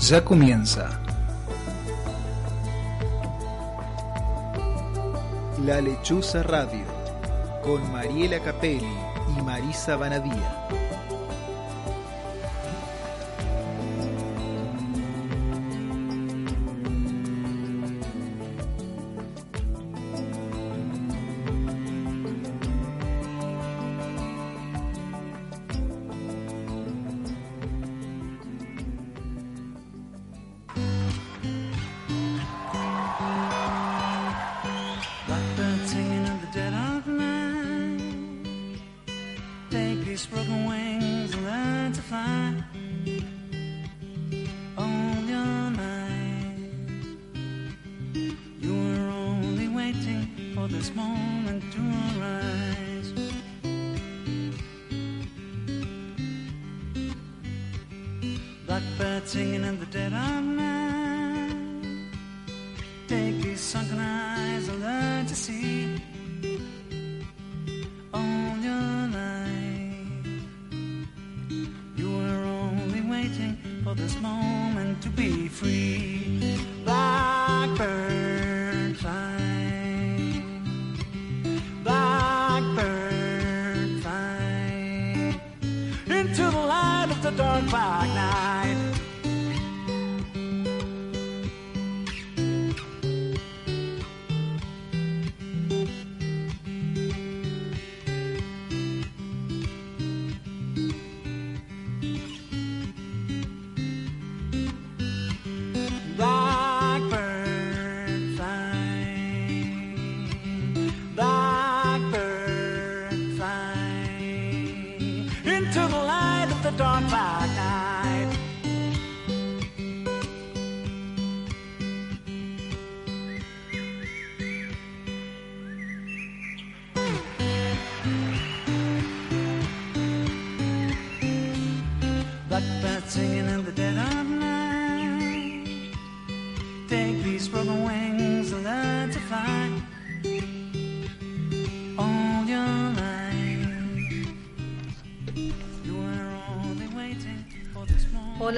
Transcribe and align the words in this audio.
ya 0.00 0.24
comienza. 0.24 1.00
La 5.64 5.80
Lechuza 5.80 6.42
Radio 6.44 6.84
con 7.62 7.90
Mariela 7.90 8.38
Capelli 8.40 8.86
y 9.36 9.42
Marisa 9.42 9.96
Banadía. 9.96 10.77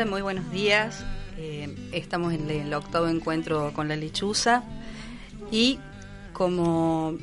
Hola, 0.00 0.11
muy 0.12 0.22
buenos 0.22 0.50
días. 0.50 1.05
Eh, 1.37 1.91
estamos 1.93 2.33
en 2.33 2.49
el 2.50 2.72
octavo 2.72 3.06
encuentro 3.06 3.71
con 3.75 3.87
la 3.87 3.97
lechuza 3.97 4.62
y 5.50 5.78
como 6.33 7.19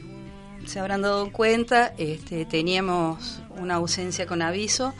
se 0.67 0.79
habrán 0.79 1.01
dado 1.01 1.31
cuenta, 1.31 1.95
este, 1.97 2.45
teníamos 2.45 3.41
una 3.57 3.73
ausencia 3.73 4.27
con 4.27 4.43
aviso. 4.43 4.93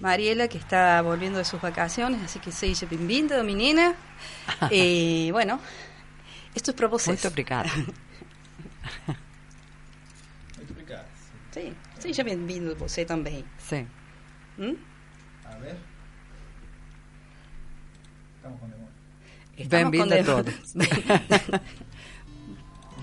Mariela, 0.00 0.48
que 0.48 0.56
está 0.56 1.02
volviendo 1.02 1.36
de 1.36 1.44
sus 1.44 1.60
vacaciones, 1.60 2.22
así 2.22 2.38
que 2.38 2.52
se 2.52 2.64
dice 2.64 2.86
bem-vinda, 2.86 3.42
menina. 3.42 3.94
Y 4.70 5.30
bueno, 5.32 5.60
esto 6.54 6.70
es 6.70 6.74
propósito. 6.74 7.28
Obrigada. 7.28 7.70
Sí, 11.52 11.74
seja 11.98 12.22
bem-vindo 12.22 12.76
você 12.76 13.04
também. 13.04 13.44
Sí. 13.58 13.84
¿Mm? 14.56 14.76
A 15.44 15.56
ver. 15.58 15.89
Estamos 18.50 18.60
con 18.60 18.70
demora. 18.70 18.90
Estamos 19.56 19.94
a 19.94 19.98
con- 20.34 20.44
todos. 20.44 20.74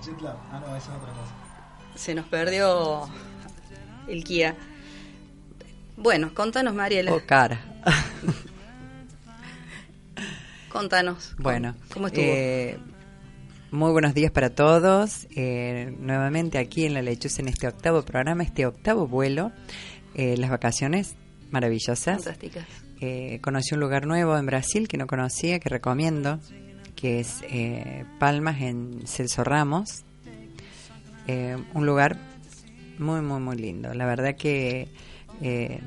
Jet 0.05 0.21
lag. 0.21 0.37
Ah, 0.51 0.59
no, 0.65 0.75
esa 0.75 0.91
es 0.91 0.97
otra 1.01 1.13
cosa. 1.13 1.33
Se 1.95 2.13
nos 2.15 2.25
perdió 2.27 3.07
el 4.07 4.23
Kia. 4.23 4.55
Bueno, 5.97 6.33
contanos, 6.33 6.73
Mariela. 6.75 7.11
Oh, 7.13 7.21
cara. 7.25 7.59
Contanos. 10.69 11.29
¿cómo- 11.35 11.43
Bueno, 11.43 11.75
¿Cómo 11.93 12.07
estuvo? 12.07 12.23
eh, 12.25 12.77
muy 13.71 13.91
buenos 13.91 14.13
días 14.13 14.31
para 14.31 14.49
todos. 14.51 15.27
Eh, 15.35 15.95
nuevamente 15.99 16.57
aquí 16.57 16.85
en 16.85 16.93
La 16.93 17.01
Lechuza 17.01 17.41
en 17.41 17.47
este 17.47 17.67
octavo 17.67 18.03
programa, 18.03 18.43
este 18.43 18.65
octavo 18.65 19.07
vuelo. 19.07 19.51
Eh, 20.13 20.35
las 20.37 20.49
vacaciones 20.49 21.15
maravillosas. 21.51 22.23
Fantásticas. 22.23 22.65
Eh, 22.99 23.39
conocí 23.41 23.73
un 23.73 23.79
lugar 23.79 24.05
nuevo 24.07 24.37
en 24.37 24.45
Brasil 24.45 24.87
que 24.87 24.97
no 24.97 25.07
conocía, 25.07 25.59
que 25.59 25.69
recomiendo, 25.69 26.39
que 26.95 27.19
es 27.19 27.43
eh, 27.49 28.05
Palmas 28.19 28.61
en 28.61 29.05
Celso 29.05 29.43
Ramos. 29.43 30.03
Eh, 31.27 31.57
un 31.73 31.85
lugar 31.85 32.17
muy, 32.99 33.21
muy, 33.21 33.39
muy 33.39 33.57
lindo. 33.57 33.93
La 33.93 34.05
verdad 34.05 34.35
que 34.35 34.87
eh, 35.41 35.79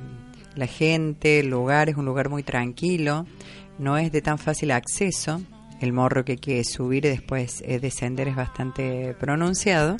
la 0.54 0.66
gente, 0.66 1.40
el 1.40 1.48
lugar 1.48 1.88
es 1.88 1.96
un 1.96 2.04
lugar 2.04 2.28
muy 2.28 2.42
tranquilo, 2.42 3.26
no 3.78 3.96
es 3.98 4.12
de 4.12 4.22
tan 4.22 4.38
fácil 4.38 4.70
acceso. 4.70 5.40
El 5.80 5.92
morro 5.94 6.24
que 6.24 6.32
hay 6.32 6.38
que 6.38 6.62
subir 6.62 7.06
y 7.06 7.08
después 7.08 7.62
eh, 7.64 7.80
descender 7.80 8.28
es 8.28 8.36
bastante 8.36 9.14
pronunciado. 9.14 9.96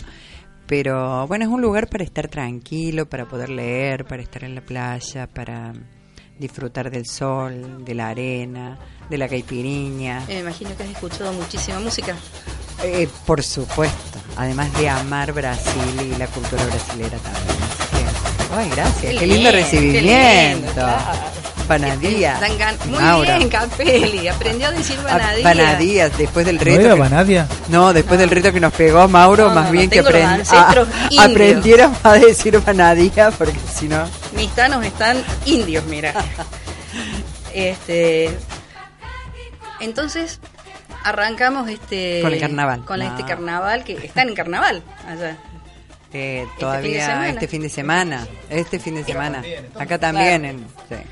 Pero 0.67 1.27
bueno, 1.27 1.47
es 1.47 1.51
un 1.51 1.63
lugar 1.63 1.89
para 1.89 2.05
estar 2.05 2.29
tranquilo, 2.29 3.09
para 3.09 3.27
poder 3.27 3.49
leer, 3.49 4.05
para 4.05 4.23
estar 4.23 4.45
en 4.45 4.55
la 4.55 4.61
playa, 4.61 5.27
para 5.27 5.73
disfrutar 6.41 6.91
del 6.91 7.07
sol, 7.07 7.85
de 7.85 7.95
la 7.95 8.09
arena, 8.09 8.79
de 9.09 9.19
la 9.19 9.29
caipiriña. 9.29 10.25
Eh, 10.25 10.35
me 10.35 10.41
imagino 10.41 10.75
que 10.77 10.85
has 10.85 10.91
escuchado 10.91 11.33
muchísima 11.33 11.79
música. 11.79 12.17
Eh, 12.83 13.09
por 13.27 13.43
supuesto, 13.43 14.19
además 14.37 14.73
de 14.79 14.89
amar 14.89 15.33
Brasil 15.33 16.13
y 16.13 16.17
la 16.17 16.27
cultura 16.27 16.65
brasilera 16.65 17.19
también. 17.19 17.70
Ay, 18.57 18.69
gracias, 18.75 19.15
qué, 19.19 19.27
lindo 19.27 19.51
recibimiento. 19.53 20.09
qué 20.09 20.55
lindo, 20.55 20.73
claro. 20.73 21.31
Muy 22.89 22.99
Maura. 22.99 23.37
bien, 23.37 23.49
Capelli. 23.49 24.27
Aprendió 24.27 24.67
a 24.67 24.71
decir 24.73 24.99
Ah, 25.09 25.13
banadía. 25.13 25.45
Banadías, 25.45 26.19
después 26.19 26.45
del 26.45 26.57
¿No 26.57 26.63
reto. 26.65 26.81
era 26.81 26.95
que- 26.95 27.01
Vanadia? 27.01 27.47
no, 27.69 27.93
después 27.93 28.19
del 28.19 28.29
reto 28.31 28.53
que 28.53 28.59
nos 28.59 28.73
pegó 28.73 29.07
Mauro, 29.07 29.49
No, 29.51 29.55
más 29.55 29.67
no, 29.67 29.71
bien 29.73 29.85
no, 29.85 29.91
que 29.93 30.01
aprend- 30.03 30.53
a- 30.53 31.25
aprendieron 31.25 31.95
a 32.03 32.15
decir 32.15 32.59
banadía, 32.61 33.31
porque 33.31 33.55
si 33.73 33.87
no. 33.87 34.05
Mis 34.35 34.51
tanos 34.51 34.85
están 34.85 35.23
indios, 35.47 35.85
mira. 35.85 36.13
este. 37.55 38.37
Entonces, 39.79 40.41
arrancamos 41.05 41.69
este. 41.69 42.21
Con 42.23 42.33
el 42.33 42.41
carnaval. 42.41 42.85
Con 42.85 42.99
No. 42.99 43.05
este 43.07 43.25
carnaval 43.25 43.85
que 43.85 43.93
están 43.93 44.29
en 44.29 44.35
carnaval 44.35 44.83
allá. 45.07 45.37
Eh, 46.13 46.41
fin 46.43 46.49
de 46.55 46.61
todavía 46.61 47.07
semana. 47.07 47.29
este 47.29 47.49
fin 47.49 47.63
de 47.63 47.69
semana, 47.69 48.27
este 48.49 48.79
fin 48.79 48.95
de 48.97 49.05
semana, 49.05 49.43
acá 49.79 49.99
también, 49.99 50.43
Claro. 50.43 50.59
en, 50.59 50.67
sí. 50.89 51.05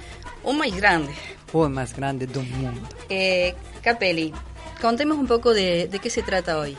Un 0.45 0.59
más 0.59 0.75
grande. 0.77 1.13
Fue 1.47 1.69
más 1.69 1.95
grande 1.97 2.27
del 2.27 2.47
mundo. 2.49 2.81
Eh, 3.09 3.55
Capelli, 3.83 4.33
contemos 4.81 5.17
un 5.19 5.27
poco 5.27 5.55
de, 5.55 5.89
de 5.89 5.99
qué 5.99 6.11
se 6.11 6.23
trata 6.23 6.59
hoy. 6.59 6.77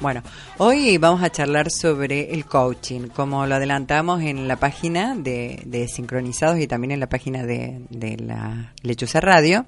Bueno, 0.00 0.22
hoy 0.58 0.96
vamos 0.98 1.22
a 1.22 1.30
charlar 1.30 1.70
sobre 1.70 2.32
el 2.32 2.44
coaching, 2.46 3.08
como 3.08 3.46
lo 3.46 3.56
adelantamos 3.56 4.22
en 4.22 4.46
la 4.48 4.56
página 4.56 5.14
de, 5.16 5.60
de 5.66 5.88
Sincronizados 5.88 6.58
y 6.60 6.66
también 6.68 6.92
en 6.92 7.00
la 7.00 7.08
página 7.08 7.44
de, 7.44 7.80
de 7.90 8.16
la 8.16 8.72
Lechuza 8.82 9.20
Radio. 9.20 9.66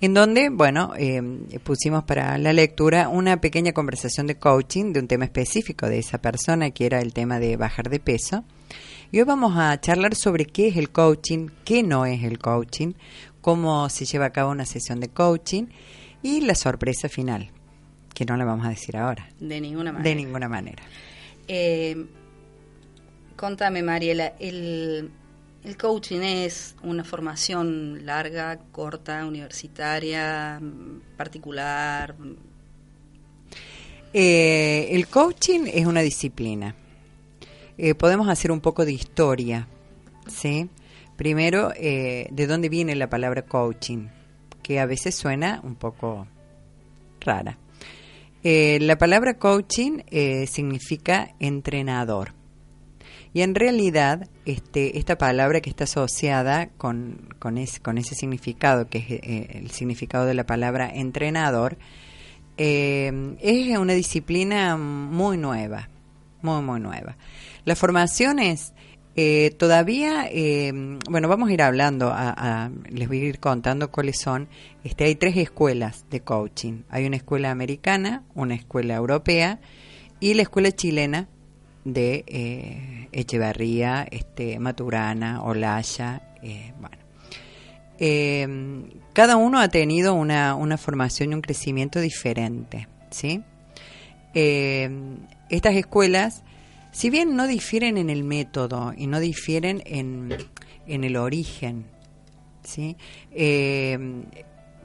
En 0.00 0.14
donde, 0.14 0.48
bueno, 0.50 0.92
eh, 0.96 1.20
pusimos 1.64 2.04
para 2.04 2.38
la 2.38 2.52
lectura 2.52 3.08
una 3.08 3.40
pequeña 3.40 3.72
conversación 3.72 4.26
de 4.26 4.36
coaching 4.36 4.92
de 4.92 5.00
un 5.00 5.08
tema 5.08 5.24
específico 5.24 5.88
de 5.88 5.98
esa 5.98 6.18
persona, 6.18 6.70
que 6.70 6.86
era 6.86 7.00
el 7.00 7.12
tema 7.12 7.40
de 7.40 7.56
bajar 7.56 7.90
de 7.90 7.98
peso. 7.98 8.44
Y 9.10 9.18
hoy 9.18 9.24
vamos 9.24 9.54
a 9.56 9.80
charlar 9.80 10.14
sobre 10.14 10.44
qué 10.44 10.68
es 10.68 10.76
el 10.76 10.90
coaching, 10.90 11.48
qué 11.64 11.82
no 11.82 12.06
es 12.06 12.22
el 12.22 12.38
coaching, 12.38 12.92
cómo 13.40 13.88
se 13.88 14.04
lleva 14.04 14.26
a 14.26 14.30
cabo 14.30 14.52
una 14.52 14.66
sesión 14.66 15.00
de 15.00 15.08
coaching 15.08 15.64
y 16.22 16.42
la 16.42 16.54
sorpresa 16.54 17.08
final, 17.08 17.50
que 18.14 18.24
no 18.24 18.36
la 18.36 18.44
vamos 18.44 18.66
a 18.66 18.70
decir 18.70 18.96
ahora. 18.96 19.28
De 19.40 19.60
ninguna 19.60 19.92
manera. 19.92 20.08
De 20.08 20.14
ninguna 20.14 20.48
manera. 20.48 20.82
Eh, 21.48 22.06
contame, 23.36 23.82
Mariela, 23.82 24.34
el, 24.38 25.10
el 25.68 25.76
coaching 25.76 26.20
es 26.20 26.76
una 26.82 27.04
formación 27.04 28.06
larga, 28.06 28.58
corta, 28.72 29.26
universitaria, 29.26 30.58
particular. 31.14 32.14
Eh, 34.14 34.88
el 34.92 35.08
coaching 35.08 35.66
es 35.66 35.84
una 35.84 36.00
disciplina. 36.00 36.74
Eh, 37.76 37.94
podemos 37.94 38.28
hacer 38.28 38.50
un 38.50 38.60
poco 38.60 38.86
de 38.86 38.92
historia, 38.92 39.68
¿sí? 40.26 40.70
Primero, 41.16 41.70
eh, 41.76 42.28
¿de 42.30 42.46
dónde 42.46 42.70
viene 42.70 42.96
la 42.96 43.10
palabra 43.10 43.42
coaching? 43.42 44.06
Que 44.62 44.80
a 44.80 44.86
veces 44.86 45.16
suena 45.16 45.60
un 45.62 45.74
poco 45.74 46.26
rara. 47.20 47.58
La 48.42 48.96
palabra 48.96 49.36
coaching 49.36 49.98
significa 50.46 51.34
entrenador. 51.38 52.37
Y 53.34 53.42
en 53.42 53.54
realidad, 53.54 54.28
este, 54.46 54.98
esta 54.98 55.18
palabra 55.18 55.60
que 55.60 55.70
está 55.70 55.84
asociada 55.84 56.68
con, 56.76 57.28
con, 57.38 57.58
es- 57.58 57.78
con 57.80 57.98
ese 57.98 58.14
significado, 58.14 58.88
que 58.88 58.98
es 58.98 59.04
eh, 59.10 59.58
el 59.62 59.70
significado 59.70 60.24
de 60.26 60.34
la 60.34 60.44
palabra 60.46 60.90
entrenador, 60.92 61.76
eh, 62.56 63.36
es 63.40 63.78
una 63.78 63.92
disciplina 63.92 64.76
muy 64.76 65.36
nueva, 65.36 65.88
muy, 66.42 66.62
muy 66.62 66.80
nueva. 66.80 67.16
Las 67.64 67.78
formaciones 67.78 68.72
eh, 69.20 69.50
todavía, 69.58 70.26
eh, 70.30 70.72
bueno, 71.10 71.28
vamos 71.28 71.48
a 71.50 71.52
ir 71.52 71.62
hablando, 71.62 72.10
a- 72.12 72.70
les 72.88 73.08
voy 73.08 73.20
a 73.20 73.24
ir 73.24 73.40
contando 73.40 73.90
cuáles 73.90 74.18
son. 74.18 74.48
Este, 74.84 75.04
hay 75.04 75.16
tres 75.16 75.36
escuelas 75.36 76.06
de 76.10 76.20
coaching. 76.20 76.82
Hay 76.88 77.04
una 77.06 77.16
escuela 77.16 77.50
americana, 77.50 78.22
una 78.34 78.54
escuela 78.54 78.94
europea 78.94 79.60
y 80.20 80.34
la 80.34 80.42
escuela 80.42 80.70
chilena 80.72 81.28
de 81.84 82.24
Echeverría, 83.18 84.06
este, 84.10 84.58
Maturana, 84.60 85.42
Olaya, 85.42 86.22
eh, 86.42 86.72
bueno. 86.78 86.96
Eh, 87.98 88.46
cada 89.12 89.36
uno 89.36 89.58
ha 89.58 89.68
tenido 89.68 90.14
una, 90.14 90.54
una 90.54 90.78
formación 90.78 91.32
y 91.32 91.34
un 91.34 91.40
crecimiento 91.40 92.00
diferente, 92.00 92.86
¿sí? 93.10 93.42
Eh, 94.34 94.88
estas 95.50 95.74
escuelas, 95.74 96.44
si 96.92 97.10
bien 97.10 97.34
no 97.34 97.48
difieren 97.48 97.96
en 97.96 98.08
el 98.08 98.22
método 98.22 98.92
y 98.96 99.08
no 99.08 99.18
difieren 99.18 99.82
en, 99.84 100.36
en 100.86 101.02
el 101.02 101.16
origen, 101.16 101.86
¿sí? 102.62 102.96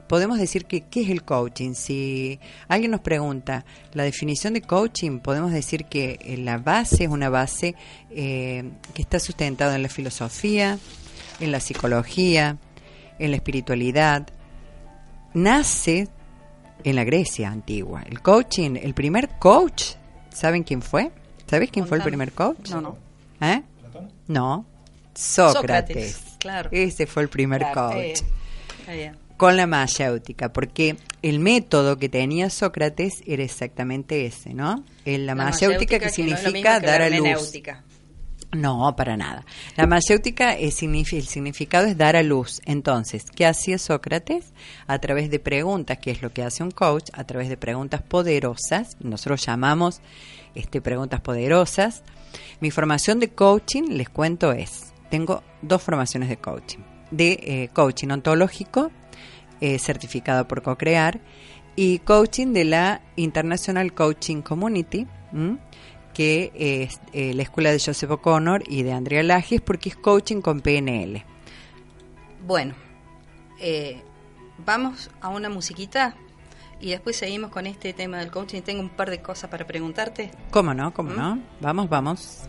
Podemos 0.08 0.38
decir 0.38 0.66
que 0.66 0.82
qué 0.82 1.02
es 1.02 1.10
el 1.10 1.24
coaching. 1.24 1.74
Si 1.74 2.38
alguien 2.68 2.90
nos 2.90 3.00
pregunta 3.00 3.64
la 3.92 4.02
definición 4.02 4.54
de 4.54 4.62
coaching, 4.62 5.18
podemos 5.20 5.52
decir 5.52 5.86
que 5.86 6.18
eh, 6.20 6.36
la 6.36 6.58
base 6.58 7.04
es 7.04 7.10
una 7.10 7.28
base 7.30 7.74
eh, 8.10 8.70
que 8.92 9.02
está 9.02 9.18
sustentada 9.18 9.74
en 9.76 9.82
la 9.82 9.88
filosofía, 9.88 10.78
en 11.40 11.52
la 11.52 11.60
psicología, 11.60 12.58
en 13.18 13.30
la 13.30 13.36
espiritualidad. 13.36 14.26
Nace 15.32 16.08
en 16.84 16.96
la 16.96 17.04
Grecia 17.04 17.50
antigua. 17.50 18.02
El 18.06 18.20
coaching, 18.20 18.76
el 18.80 18.94
primer 18.94 19.30
coach, 19.38 19.94
¿saben 20.32 20.62
quién 20.62 20.82
fue? 20.82 21.10
¿Sabes 21.46 21.70
quién 21.70 21.86
fue 21.86 21.98
el 21.98 22.04
primer 22.04 22.32
coach? 22.32 22.70
No, 22.70 22.80
no. 22.80 22.96
¿Eh? 23.40 23.62
No. 24.28 24.66
Sócrates. 25.14 25.54
Sócrates, 25.54 26.36
claro. 26.38 26.68
Ese 26.72 27.06
fue 27.06 27.22
el 27.22 27.28
primer 27.28 27.60
Claro, 27.60 27.90
coach 27.90 27.96
eh, 27.96 28.12
está 28.80 28.92
bien. 28.92 29.23
Con 29.36 29.56
la 29.56 29.66
mayéutica, 29.66 30.52
porque 30.52 30.96
el 31.22 31.40
método 31.40 31.96
que 31.98 32.08
tenía 32.08 32.50
Sócrates 32.50 33.22
era 33.26 33.42
exactamente 33.42 34.26
ese, 34.26 34.54
¿no? 34.54 34.84
El- 35.04 35.26
La, 35.26 35.34
mayéutica 35.34 35.98
que 35.98 36.08
significa 36.10 36.80
que 36.80 36.86
dar 36.86 37.00
la 37.00 37.06
a 37.16 37.20
luz. 37.20 37.52
No, 38.52 38.94
para 38.94 39.16
nada. 39.16 39.44
La 39.76 39.86
mayéutica 39.88 40.52
es, 40.54 40.80
el 40.82 41.26
significado 41.26 41.86
es 41.88 41.98
dar 41.98 42.14
a 42.14 42.22
luz. 42.22 42.60
Entonces, 42.66 43.24
¿qué 43.34 43.46
hacía 43.46 43.78
Sócrates? 43.78 44.52
A 44.86 45.00
través 45.00 45.28
de 45.30 45.40
preguntas, 45.40 45.98
que 45.98 46.12
es 46.12 46.22
lo 46.22 46.32
que 46.32 46.44
hace 46.44 46.62
un 46.62 46.70
coach, 46.70 47.10
a 47.14 47.24
través 47.24 47.48
de 47.48 47.56
preguntas 47.56 48.02
poderosas, 48.02 48.96
nosotros 49.00 49.44
llamamos 49.44 50.00
este, 50.54 50.80
preguntas 50.80 51.20
poderosas. 51.20 52.04
Mi 52.60 52.70
formación 52.70 53.18
de 53.18 53.30
coaching, 53.30 53.88
les 53.90 54.08
cuento, 54.08 54.52
es, 54.52 54.92
tengo 55.10 55.42
dos 55.60 55.82
formaciones 55.82 56.28
de 56.28 56.36
coaching. 56.36 56.78
De 57.10 57.32
eh, 57.42 57.70
coaching 57.72 58.08
ontológico, 58.08 58.92
eh, 59.60 59.78
certificado 59.78 60.46
por 60.46 60.62
CoCrear, 60.62 61.20
y 61.76 61.98
coaching 62.00 62.52
de 62.52 62.64
la 62.64 63.00
International 63.16 63.92
Coaching 63.92 64.42
Community, 64.42 65.06
¿m? 65.32 65.58
que 66.12 66.52
es 66.54 67.00
eh, 67.12 67.34
la 67.34 67.42
escuela 67.42 67.72
de 67.72 67.80
Joseph 67.80 68.10
O'Connor 68.10 68.62
y 68.68 68.82
de 68.82 68.92
Andrea 68.92 69.22
Lages, 69.22 69.60
porque 69.60 69.88
es 69.88 69.96
coaching 69.96 70.40
con 70.40 70.60
PNL. 70.60 71.24
Bueno, 72.46 72.74
eh, 73.60 74.02
vamos 74.64 75.10
a 75.20 75.28
una 75.28 75.48
musiquita 75.48 76.14
y 76.80 76.90
después 76.90 77.16
seguimos 77.16 77.50
con 77.50 77.66
este 77.66 77.92
tema 77.92 78.18
del 78.18 78.30
coaching. 78.30 78.62
Tengo 78.62 78.80
un 78.80 78.90
par 78.90 79.10
de 79.10 79.20
cosas 79.20 79.50
para 79.50 79.66
preguntarte. 79.66 80.30
¿Cómo 80.50 80.72
no? 80.74 80.94
¿Cómo 80.94 81.10
¿Mm? 81.10 81.16
no? 81.16 81.38
Vamos, 81.60 81.88
vamos. 81.88 82.48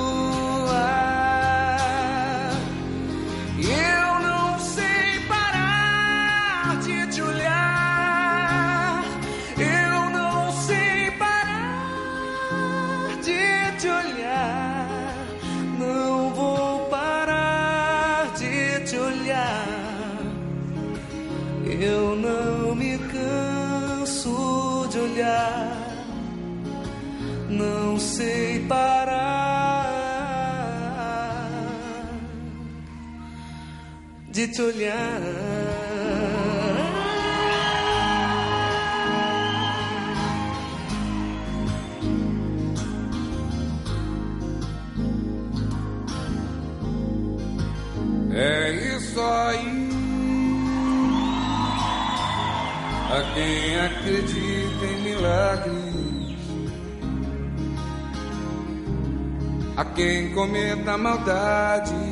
Te 34.51 34.61
olhar. 34.61 35.21
É 48.33 48.71
isso 48.97 49.21
aí. 49.21 49.81
a 53.11 53.33
quem 53.33 53.77
acredita 53.77 54.85
em 54.85 55.01
milagres, 55.03 56.37
a 59.75 59.83
quem 59.83 60.33
cometa 60.33 60.97
maldades, 60.97 62.10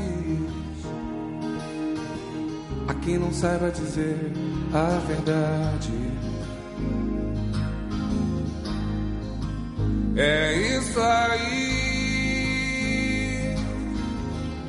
a 3.00 3.06
quem 3.06 3.18
não 3.18 3.32
saiba 3.32 3.72
dizer 3.72 4.32
a 4.74 5.00
verdade. 5.08 5.92
É 10.16 10.78
isso 10.78 11.00
aí, 11.00 12.36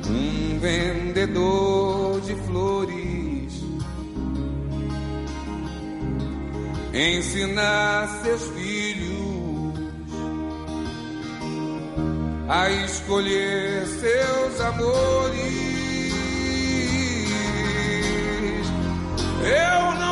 um 0.07 0.59
vendedor 0.59 2.21
de 2.21 2.35
flores 2.47 3.61
ensinar 6.93 8.21
seus 8.23 8.47
filhos 8.49 9.11
a 12.47 12.69
escolher 12.69 13.85
seus 13.87 14.61
amores. 14.61 15.70
Eu 19.43 19.95
não 19.95 20.10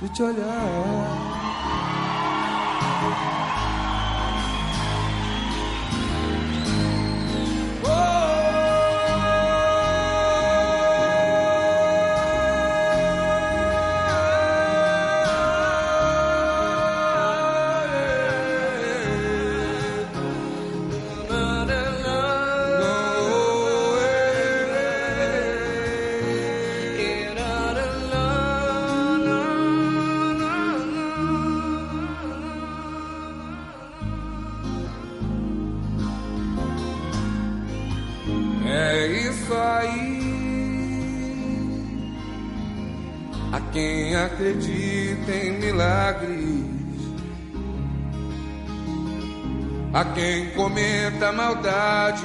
de 0.00 0.08
te 0.08 0.22
cometa 50.58 51.30
maldades, 51.30 52.24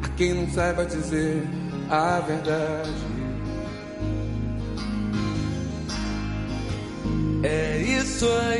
a 0.00 0.08
quem 0.16 0.32
não 0.32 0.48
saiba 0.48 0.84
dizer 0.86 1.42
a 1.90 2.20
verdade. 2.20 2.92
É 7.42 7.78
isso 7.78 8.28
aí, 8.28 8.51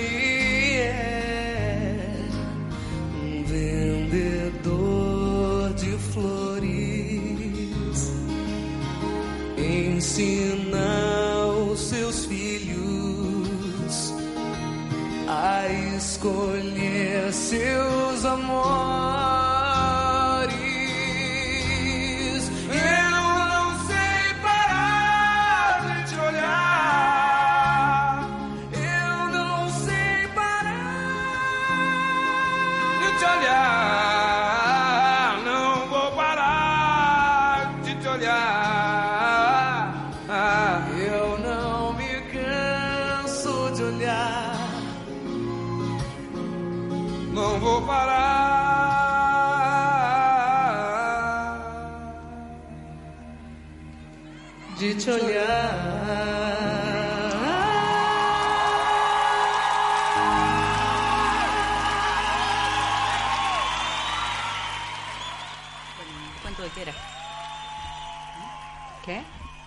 score. 16.23 16.52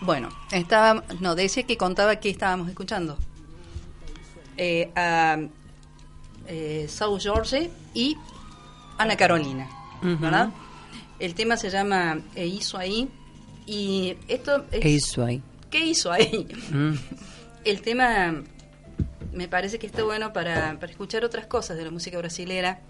Bueno, 0.02 0.30
estaba, 0.52 1.04
no, 1.20 1.36
decía 1.36 1.64
que 1.64 1.78
contaba 1.78 2.18
que 2.18 2.30
estábamos 2.30 2.70
escuchando. 2.70 3.18
Eh, 4.58 4.92
a 4.96 5.38
eh, 6.48 6.88
South 6.90 7.20
George 7.22 7.70
y 7.94 8.16
Ana 8.98 9.16
Carolina. 9.18 9.70
¿verdad? 10.02 10.50
El 11.20 11.34
tema 11.34 11.58
se 11.58 11.70
llama 11.70 12.20
E 12.36 12.46
hizo 12.46 12.78
ahí 12.78 13.10
y 13.66 14.16
esto 14.28 14.66
es, 14.72 14.82
¿Qué 14.82 14.90
hizo 14.90 15.26
ahí? 15.26 15.42
¿Qué 15.72 15.86
hizo 15.86 16.12
ahí? 16.12 16.48
Mm. 16.70 16.94
El 17.66 17.82
tema 17.82 18.44
me 19.34 19.48
parece 19.48 19.80
que 19.80 19.88
está 19.88 20.04
bueno 20.04 20.34
para, 20.34 20.78
para 20.80 20.92
escuchar 20.92 21.26
otras 21.26 21.48
cosas 21.48 21.78
de 21.78 21.86
la 21.86 21.92
música 21.92 22.18
brasilera, 22.20 22.82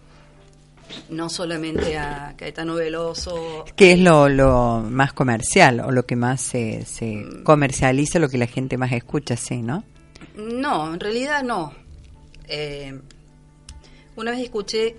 no 1.10 1.30
solamente 1.30 1.98
a 1.98 2.34
Caetano 2.38 2.76
Veloso, 2.76 3.66
¿Qué 3.76 3.94
es 3.94 4.00
lo, 4.00 4.30
lo 4.30 4.82
más 4.90 5.14
comercial 5.14 5.80
o 5.82 5.92
lo 5.92 6.06
que 6.06 6.16
más 6.16 6.42
se, 6.42 6.86
se 6.86 7.26
comercializa, 7.44 8.20
lo 8.20 8.30
que 8.30 8.38
la 8.38 8.48
gente 8.48 8.78
más 8.78 8.92
escucha, 8.92 9.36
sí, 9.36 9.62
¿no? 9.62 9.84
No, 10.36 10.94
en 10.94 11.00
realidad 11.00 11.44
no. 11.44 11.74
Eh, 12.48 13.00
una 14.16 14.32
vez 14.32 14.42
escuché 14.42 14.96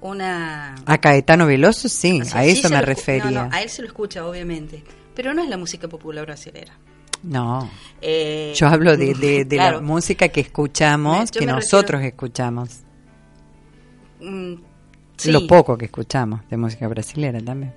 una... 0.00 0.74
A 0.86 0.98
Caetano 0.98 1.46
Veloso, 1.46 1.88
sí, 1.88 2.20
o 2.20 2.24
sea, 2.24 2.40
a 2.40 2.44
sí 2.44 2.50
eso 2.50 2.70
me 2.70 2.80
refería. 2.82 3.30
No, 3.30 3.48
no, 3.48 3.54
a 3.54 3.62
él 3.62 3.68
se 3.68 3.82
lo 3.82 3.88
escucha, 3.88 4.26
obviamente. 4.26 4.82
Pero 5.14 5.34
no 5.34 5.42
es 5.42 5.48
la 5.48 5.56
música 5.58 5.88
popular 5.88 6.24
brasilera. 6.24 6.72
No, 7.22 7.70
Eh, 8.00 8.54
yo 8.56 8.66
hablo 8.68 8.96
de, 8.96 9.12
de, 9.12 9.44
de 9.44 9.56
claro. 9.56 9.76
la 9.76 9.82
música 9.82 10.28
que 10.28 10.40
escuchamos, 10.40 11.30
yo 11.30 11.40
que 11.40 11.44
nosotros 11.46 12.02
escuchamos. 12.02 12.80
Mm, 14.20 14.54
sí. 15.20 15.32
Lo 15.32 15.46
poco 15.46 15.76
que 15.76 15.86
escuchamos 15.86 16.48
de 16.48 16.56
música 16.56 16.88
brasileña 16.88 17.40
también. 17.40 17.74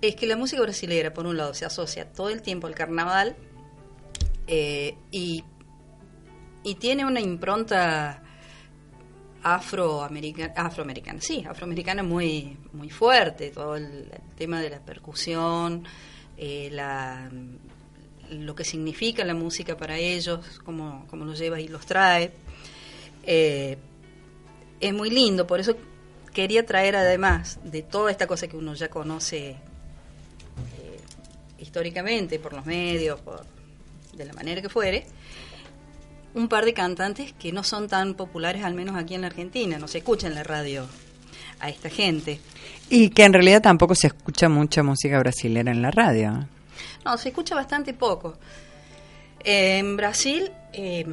Es 0.00 0.16
que 0.16 0.26
la 0.26 0.36
música 0.36 0.62
brasilera, 0.62 1.12
por 1.12 1.26
un 1.26 1.36
lado, 1.36 1.52
se 1.54 1.64
asocia 1.64 2.10
todo 2.10 2.30
el 2.30 2.40
tiempo 2.42 2.66
al 2.66 2.74
carnaval 2.74 3.36
eh, 4.46 4.94
y, 5.10 5.44
y 6.64 6.74
tiene 6.76 7.04
una 7.04 7.20
impronta 7.20 8.22
afroamericana, 9.42 10.52
afroamericana, 10.56 11.20
sí, 11.20 11.44
afroamericana 11.48 12.02
muy, 12.02 12.56
muy 12.72 12.90
fuerte, 12.90 13.50
todo 13.50 13.76
el, 13.76 13.84
el 13.84 14.34
tema 14.36 14.60
de 14.60 14.70
la 14.70 14.80
percusión, 14.80 15.84
eh, 16.36 16.70
la, 16.72 17.30
lo 18.30 18.54
que 18.54 18.64
significa 18.64 19.24
la 19.24 19.34
música 19.34 19.76
para 19.76 19.98
ellos, 19.98 20.60
cómo, 20.64 21.06
cómo 21.08 21.24
los 21.24 21.38
lleva 21.38 21.60
y 21.60 21.68
los 21.68 21.84
trae. 21.84 22.32
Eh, 23.24 23.76
es 24.80 24.94
muy 24.94 25.10
lindo, 25.10 25.46
por 25.46 25.60
eso 25.60 25.76
quería 26.32 26.64
traer 26.66 26.96
además 26.96 27.58
de 27.64 27.82
toda 27.82 28.10
esta 28.10 28.26
cosa 28.26 28.48
que 28.48 28.56
uno 28.56 28.74
ya 28.74 28.88
conoce 28.88 29.50
eh, 29.50 29.56
históricamente 31.58 32.38
por 32.38 32.52
los 32.52 32.66
medios, 32.66 33.20
por 33.20 33.44
de 34.12 34.24
la 34.24 34.32
manera 34.32 34.60
que 34.60 34.68
fuere, 34.68 35.06
un 36.34 36.48
par 36.48 36.64
de 36.64 36.74
cantantes 36.74 37.32
que 37.32 37.52
no 37.52 37.64
son 37.64 37.88
tan 37.88 38.14
populares, 38.14 38.64
al 38.64 38.74
menos 38.74 38.96
aquí 38.96 39.14
en 39.14 39.22
la 39.22 39.28
Argentina, 39.28 39.78
no 39.78 39.88
se 39.88 39.98
escucha 39.98 40.26
en 40.26 40.34
la 40.34 40.42
radio 40.42 40.86
a 41.58 41.68
esta 41.68 41.90
gente. 41.90 42.40
Y 42.88 43.10
que 43.10 43.24
en 43.24 43.32
realidad 43.32 43.62
tampoco 43.62 43.94
se 43.94 44.08
escucha 44.08 44.48
mucha 44.48 44.82
música 44.82 45.18
brasilera 45.18 45.70
en 45.70 45.82
la 45.82 45.90
radio. 45.90 46.46
No, 47.04 47.18
se 47.18 47.28
escucha 47.28 47.54
bastante 47.54 47.94
poco. 47.94 48.36
Eh, 49.42 49.78
en 49.78 49.96
Brasil, 49.96 50.50
eh, 50.72 51.06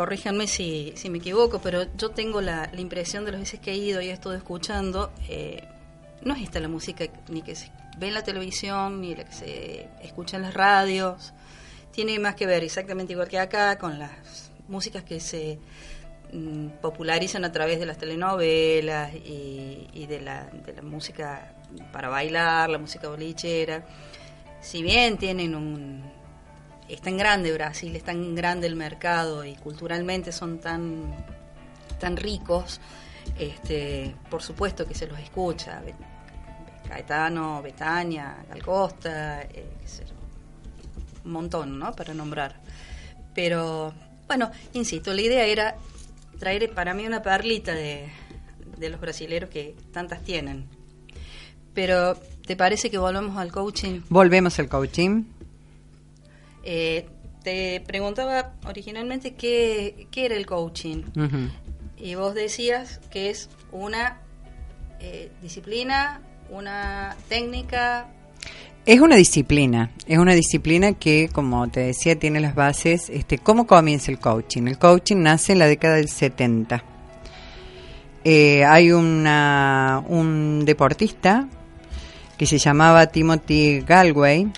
corríjanme 0.00 0.46
si, 0.46 0.94
si 0.96 1.10
me 1.10 1.18
equivoco, 1.18 1.60
pero 1.60 1.84
yo 1.94 2.08
tengo 2.08 2.40
la, 2.40 2.70
la 2.72 2.80
impresión 2.80 3.26
de 3.26 3.32
las 3.32 3.40
veces 3.42 3.60
que 3.60 3.72
he 3.72 3.76
ido 3.76 4.00
y 4.00 4.08
he 4.08 4.12
estado 4.12 4.34
escuchando, 4.34 5.12
eh, 5.28 5.62
no 6.22 6.34
es 6.34 6.40
esta 6.40 6.58
la 6.58 6.68
música 6.68 7.04
ni 7.28 7.42
que 7.42 7.54
se 7.54 7.70
ve 7.98 8.08
en 8.08 8.14
la 8.14 8.24
televisión, 8.24 9.02
ni 9.02 9.14
la 9.14 9.24
que 9.24 9.32
se 9.32 9.88
escucha 10.02 10.38
en 10.38 10.44
las 10.44 10.54
radios. 10.54 11.34
Tiene 11.92 12.18
más 12.18 12.34
que 12.34 12.46
ver, 12.46 12.64
exactamente 12.64 13.12
igual 13.12 13.28
que 13.28 13.38
acá, 13.38 13.76
con 13.76 13.98
las 13.98 14.50
músicas 14.68 15.04
que 15.04 15.20
se 15.20 15.58
mm, 16.32 16.68
popularizan 16.80 17.44
a 17.44 17.52
través 17.52 17.78
de 17.78 17.84
las 17.84 17.98
telenovelas 17.98 19.14
y, 19.14 19.86
y 19.92 20.06
de, 20.06 20.22
la, 20.22 20.46
de 20.46 20.72
la 20.72 20.80
música 20.80 21.52
para 21.92 22.08
bailar, 22.08 22.70
la 22.70 22.78
música 22.78 23.06
bolichera. 23.10 23.84
Si 24.62 24.82
bien 24.82 25.18
tienen 25.18 25.54
un, 25.54 26.19
es 26.90 27.00
tan 27.00 27.16
grande 27.16 27.52
Brasil, 27.52 27.94
es 27.94 28.02
tan 28.02 28.34
grande 28.34 28.66
el 28.66 28.76
mercado 28.76 29.44
y 29.44 29.54
culturalmente 29.54 30.32
son 30.32 30.58
tan, 30.58 31.14
tan 32.00 32.16
ricos, 32.16 32.80
este, 33.38 34.14
por 34.28 34.42
supuesto 34.42 34.86
que 34.86 34.94
se 34.94 35.06
los 35.06 35.18
escucha. 35.20 35.80
Caetano, 36.88 37.62
Betania, 37.62 38.44
Gal 38.48 38.62
Costa, 38.64 39.42
eh, 39.42 39.70
un 41.24 41.32
montón, 41.32 41.78
¿no? 41.78 41.94
Para 41.94 42.12
nombrar. 42.12 42.56
Pero, 43.34 43.94
bueno, 44.26 44.50
insisto, 44.72 45.14
la 45.14 45.20
idea 45.20 45.44
era 45.44 45.76
traer 46.40 46.74
para 46.74 46.94
mí 46.94 47.06
una 47.06 47.22
perlita 47.22 47.72
de, 47.72 48.08
de 48.76 48.88
los 48.88 49.00
brasileros 49.00 49.48
que 49.50 49.76
tantas 49.92 50.22
tienen. 50.22 50.68
Pero, 51.72 52.16
¿te 52.44 52.56
parece 52.56 52.90
que 52.90 52.98
volvamos 52.98 53.36
al 53.36 53.52
coaching? 53.52 54.00
Volvemos 54.08 54.58
al 54.58 54.68
coaching. 54.68 55.24
Eh, 56.62 57.06
te 57.42 57.82
preguntaba 57.86 58.52
originalmente 58.66 59.34
qué, 59.34 60.06
qué 60.10 60.26
era 60.26 60.36
el 60.36 60.44
coaching 60.46 61.04
y 61.96 62.14
vos 62.14 62.34
decías 62.34 63.00
que 63.10 63.30
es 63.30 63.48
una 63.72 64.20
eh, 65.00 65.30
disciplina, 65.42 66.20
una 66.50 67.16
técnica. 67.28 68.08
Es 68.86 69.00
una 69.00 69.16
disciplina, 69.16 69.90
es 70.06 70.18
una 70.18 70.32
disciplina 70.34 70.94
que, 70.94 71.28
como 71.32 71.68
te 71.68 71.80
decía, 71.80 72.18
tiene 72.18 72.40
las 72.40 72.54
bases. 72.54 73.10
Este, 73.10 73.38
¿Cómo 73.38 73.66
comienza 73.66 74.10
el 74.10 74.18
coaching? 74.18 74.66
El 74.66 74.78
coaching 74.78 75.18
nace 75.18 75.52
en 75.52 75.58
la 75.58 75.66
década 75.66 75.96
del 75.96 76.08
70. 76.08 76.82
Eh, 78.24 78.64
hay 78.64 78.92
una, 78.92 80.02
un 80.08 80.64
deportista 80.64 81.48
que 82.38 82.46
se 82.46 82.58
llamaba 82.58 83.06
Timothy 83.06 83.80
Galway, 83.80 84.50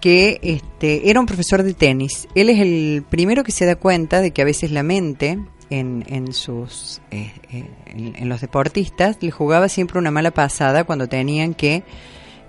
que 0.00 0.40
este, 0.42 1.10
era 1.10 1.20
un 1.20 1.26
profesor 1.26 1.62
de 1.62 1.74
tenis. 1.74 2.26
Él 2.34 2.48
es 2.48 2.58
el 2.58 3.04
primero 3.08 3.44
que 3.44 3.52
se 3.52 3.66
da 3.66 3.76
cuenta 3.76 4.20
de 4.20 4.30
que 4.32 4.42
a 4.42 4.46
veces 4.46 4.70
la 4.70 4.82
mente 4.82 5.38
en, 5.68 6.04
en 6.08 6.32
sus 6.32 7.00
eh, 7.10 7.32
eh, 7.52 7.64
en, 7.86 8.28
los 8.28 8.40
deportistas 8.40 9.18
le 9.20 9.30
jugaba 9.30 9.68
siempre 9.68 9.98
una 9.98 10.10
mala 10.10 10.32
pasada 10.32 10.84
cuando 10.84 11.08
tenían 11.08 11.54
que 11.54 11.84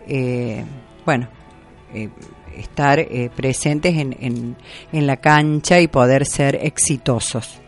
eh, 0.08 0.66
bueno 1.06 1.28
eh, 1.94 2.10
estar 2.58 3.08
presentes 3.36 3.98
en, 3.98 4.16
en, 4.20 4.58
en 4.92 5.08
la 5.08 5.18
cancha 5.18 5.80
y 5.80 5.88
poder 5.88 6.26
ser 6.26 6.60
exitosos. 6.62 7.62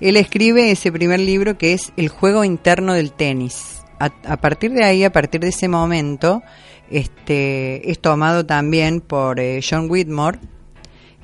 Él 0.00 0.16
escribe 0.16 0.70
ese 0.70 0.90
primer 0.90 1.20
libro 1.20 1.58
que 1.58 1.74
es 1.74 1.92
El 1.96 2.08
juego 2.08 2.42
interno 2.42 2.94
del 2.94 3.12
tenis. 3.12 3.82
A, 3.98 4.06
a 4.24 4.36
partir 4.38 4.72
de 4.72 4.84
ahí, 4.84 5.04
a 5.04 5.12
partir 5.12 5.42
de 5.42 5.48
ese 5.48 5.68
momento, 5.68 6.42
este, 6.90 7.90
es 7.90 7.98
tomado 7.98 8.46
también 8.46 9.00
por 9.00 9.40
eh, 9.40 9.60
John 9.68 9.90
Whitmore, 9.90 10.38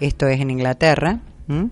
esto 0.00 0.26
es 0.26 0.40
en 0.40 0.50
Inglaterra. 0.50 1.20
¿m? 1.48 1.70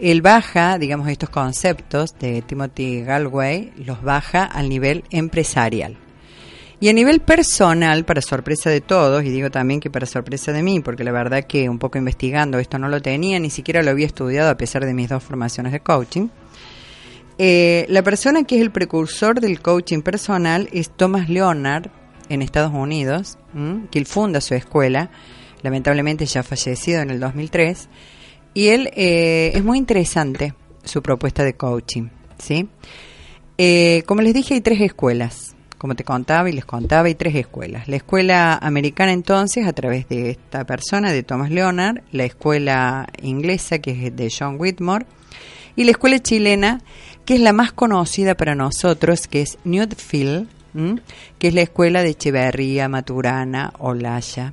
Él 0.00 0.22
baja, 0.22 0.78
digamos, 0.78 1.08
estos 1.08 1.30
conceptos 1.30 2.18
de 2.18 2.42
Timothy 2.42 3.02
Galway, 3.02 3.72
los 3.76 4.02
baja 4.02 4.44
al 4.44 4.68
nivel 4.68 5.04
empresarial. 5.10 5.96
Y 6.80 6.88
a 6.88 6.92
nivel 6.92 7.20
personal, 7.20 8.04
para 8.04 8.22
sorpresa 8.22 8.70
de 8.70 8.80
todos, 8.80 9.24
y 9.24 9.30
digo 9.30 9.50
también 9.50 9.80
que 9.80 9.90
para 9.90 10.06
sorpresa 10.06 10.52
de 10.52 10.62
mí, 10.62 10.78
porque 10.78 11.02
la 11.02 11.10
verdad 11.10 11.44
que 11.44 11.68
un 11.68 11.80
poco 11.80 11.98
investigando 11.98 12.60
esto 12.60 12.78
no 12.78 12.88
lo 12.88 13.02
tenía, 13.02 13.40
ni 13.40 13.50
siquiera 13.50 13.82
lo 13.82 13.90
había 13.90 14.06
estudiado 14.06 14.50
a 14.50 14.56
pesar 14.56 14.84
de 14.84 14.94
mis 14.94 15.08
dos 15.08 15.24
formaciones 15.24 15.72
de 15.72 15.80
coaching. 15.80 16.28
Eh, 17.36 17.84
la 17.88 18.02
persona 18.02 18.44
que 18.44 18.56
es 18.56 18.62
el 18.62 18.70
precursor 18.70 19.40
del 19.40 19.60
coaching 19.60 20.02
personal 20.02 20.68
es 20.72 20.90
Thomas 20.90 21.28
Leonard 21.28 21.90
en 22.28 22.42
Estados 22.42 22.72
Unidos, 22.72 23.38
¿m? 23.54 23.86
que 23.90 23.98
él 23.98 24.06
funda 24.06 24.40
su 24.40 24.54
escuela, 24.54 25.10
lamentablemente 25.62 26.26
ya 26.26 26.42
fallecido 26.42 27.00
en 27.00 27.10
el 27.10 27.20
2003, 27.20 27.88
y 28.54 28.68
él 28.68 28.90
eh, 28.94 29.52
es 29.54 29.62
muy 29.62 29.78
interesante 29.78 30.54
su 30.84 31.02
propuesta 31.02 31.44
de 31.44 31.54
coaching, 31.54 32.08
¿sí? 32.38 32.68
Eh, 33.58 34.02
como 34.06 34.22
les 34.22 34.34
dije, 34.34 34.54
hay 34.54 34.60
tres 34.60 34.80
escuelas, 34.80 35.56
como 35.78 35.94
te 35.94 36.04
contaba 36.04 36.48
y 36.48 36.52
les 36.52 36.64
contaba, 36.64 37.06
hay 37.06 37.14
tres 37.14 37.34
escuelas. 37.34 37.88
La 37.88 37.96
escuela 37.96 38.54
americana 38.54 39.12
entonces, 39.12 39.66
a 39.66 39.72
través 39.72 40.08
de 40.08 40.30
esta 40.30 40.64
persona, 40.64 41.12
de 41.12 41.22
Thomas 41.22 41.50
Leonard, 41.50 42.02
la 42.12 42.24
escuela 42.24 43.08
inglesa, 43.22 43.78
que 43.78 44.06
es 44.06 44.16
de 44.16 44.32
John 44.36 44.56
Whitmore, 44.58 45.06
y 45.76 45.84
la 45.84 45.92
escuela 45.92 46.18
chilena, 46.18 46.80
que 47.24 47.34
es 47.34 47.40
la 47.40 47.52
más 47.52 47.72
conocida 47.72 48.36
para 48.36 48.54
nosotros, 48.54 49.28
que 49.28 49.42
es 49.42 49.58
Newfield, 49.64 50.48
que 51.38 51.48
es 51.48 51.54
la 51.54 51.62
escuela 51.62 52.02
de 52.02 52.10
Echeverría, 52.10 52.88
Maturana, 52.88 53.72
Olaya. 53.78 54.52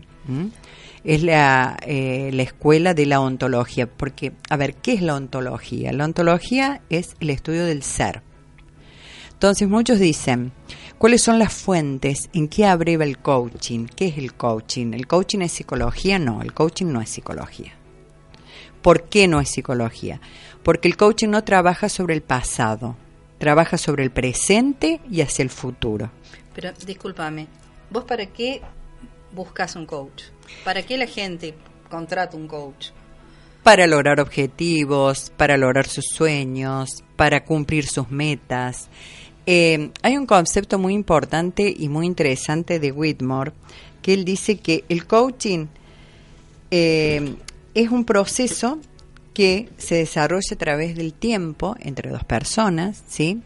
Es 1.04 1.22
la, 1.22 1.78
eh, 1.86 2.32
la 2.34 2.42
escuela 2.42 2.96
de 2.96 3.06
la 3.06 3.20
ontología, 3.20 3.88
porque, 3.88 4.34
a 4.50 4.58
ver, 4.58 4.76
¿qué 4.76 4.94
es 4.94 5.02
la 5.02 5.16
ontología? 5.16 5.94
La 5.94 6.06
ontología 6.06 6.82
es 6.90 7.16
el 7.20 7.30
estudio 7.30 7.66
del 7.66 7.84
ser. 7.84 8.24
Entonces 9.36 9.68
muchos 9.68 10.00
dicen, 10.00 10.54
¿cuáles 10.98 11.22
son 11.22 11.38
las 11.38 11.54
fuentes? 11.54 12.30
¿En 12.34 12.48
qué 12.48 12.66
abreva 12.66 13.04
el 13.04 13.20
coaching? 13.20 13.86
¿Qué 13.86 14.08
es 14.08 14.18
el 14.18 14.34
coaching? 14.34 14.94
¿El 14.94 15.08
coaching 15.08 15.40
es 15.42 15.52
psicología? 15.52 16.18
No, 16.18 16.42
el 16.42 16.54
coaching 16.54 16.88
no 16.88 17.02
es 17.02 17.10
psicología. 17.10 17.74
¿Por 18.82 19.04
qué 19.04 19.28
no 19.28 19.42
es 19.42 19.50
psicología? 19.50 20.22
Porque 20.64 20.88
el 20.88 20.96
coaching 20.96 21.30
no 21.30 21.44
trabaja 21.44 21.90
sobre 21.90 22.16
el 22.16 22.22
pasado, 22.22 22.96
trabaja 23.46 23.78
sobre 23.78 24.04
el 24.04 24.10
presente 24.10 25.00
y 25.08 25.22
hacia 25.22 25.44
el 25.44 25.52
futuro. 25.52 26.10
Pero 26.56 26.72
discúlpame, 26.84 27.46
¿vos 27.92 28.04
para 28.04 28.26
qué 28.26 28.60
buscas 29.36 29.76
un 29.76 29.86
coach? 29.86 30.24
¿Para 30.64 30.82
qué 30.82 30.98
la 30.98 31.06
gente 31.06 31.54
contrata 31.88 32.36
un 32.38 32.48
coach? 32.48 32.88
Para 33.62 33.86
lograr 33.86 34.20
objetivos, 34.20 35.32
para 35.38 35.58
lograr 35.58 35.86
sus 35.86 36.06
sueños, 36.12 37.04
para 37.16 37.46
cumplir 37.46 37.86
sus 37.86 38.10
metas. 38.10 38.90
Eh, 39.46 39.92
hay 40.02 40.18
un 40.18 40.26
concepto 40.26 40.80
muy 40.80 40.96
importante 40.96 41.72
y 41.78 41.88
muy 41.88 42.08
interesante 42.08 42.80
de 42.80 42.92
Whitmore, 42.92 43.52
que 44.02 44.16
él 44.16 44.26
dice 44.26 44.58
que 44.58 44.86
el 44.90 45.06
coaching 45.06 45.68
eh, 46.72 47.36
es 47.76 47.92
un 47.92 48.06
proceso 48.06 48.80
que 49.36 49.70
se 49.78 49.96
desarrolla 49.96 50.54
a 50.54 50.58
través 50.58 50.96
del 50.96 51.14
tiempo 51.14 51.76
entre 51.80 52.10
dos 52.10 52.24
personas, 52.24 53.04
¿sí? 53.08 53.42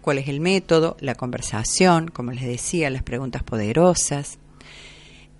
¿Cuál 0.00 0.18
es 0.18 0.28
el 0.28 0.40
método? 0.40 0.96
La 1.00 1.16
conversación, 1.16 2.08
como 2.08 2.30
les 2.30 2.44
decía, 2.44 2.88
las 2.90 3.02
preguntas 3.02 3.42
poderosas. 3.42 4.38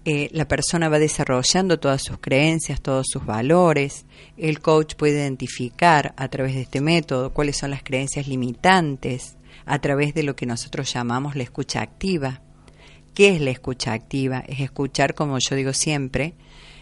Eh, 0.05 0.29
la 0.33 0.49
persona 0.49 0.88
va 0.88 0.99
desarrollando 0.99 1.79
todas 1.79 2.03
sus 2.03 2.18
creencias, 2.18 2.81
todos 2.81 3.07
sus 3.09 3.25
valores. 3.25 4.07
El 4.37 4.61
coach 4.61 4.96
puede 4.96 5.20
identificar 5.20 6.14
a 6.16 6.29
través 6.29 6.57
de 6.57 6.62
este 6.62 6.81
método 6.81 7.33
cuáles 7.33 7.57
son 7.57 7.70
las 7.70 7.85
creencias 7.85 8.27
limitantes 8.27 9.37
a 9.66 9.79
través 9.79 10.14
de 10.14 10.25
lo 10.25 10.35
que 10.35 10.46
nosotros 10.46 10.92
llamamos 10.92 11.37
la 11.37 11.44
escucha 11.44 11.81
activa. 11.81 12.42
¿Qué 13.14 13.37
es 13.37 13.40
la 13.40 13.51
escucha 13.51 13.92
activa? 13.92 14.42
Es 14.49 14.59
escuchar, 14.59 15.14
como 15.14 15.38
yo 15.38 15.55
digo 15.55 15.72
siempre, 15.72 16.35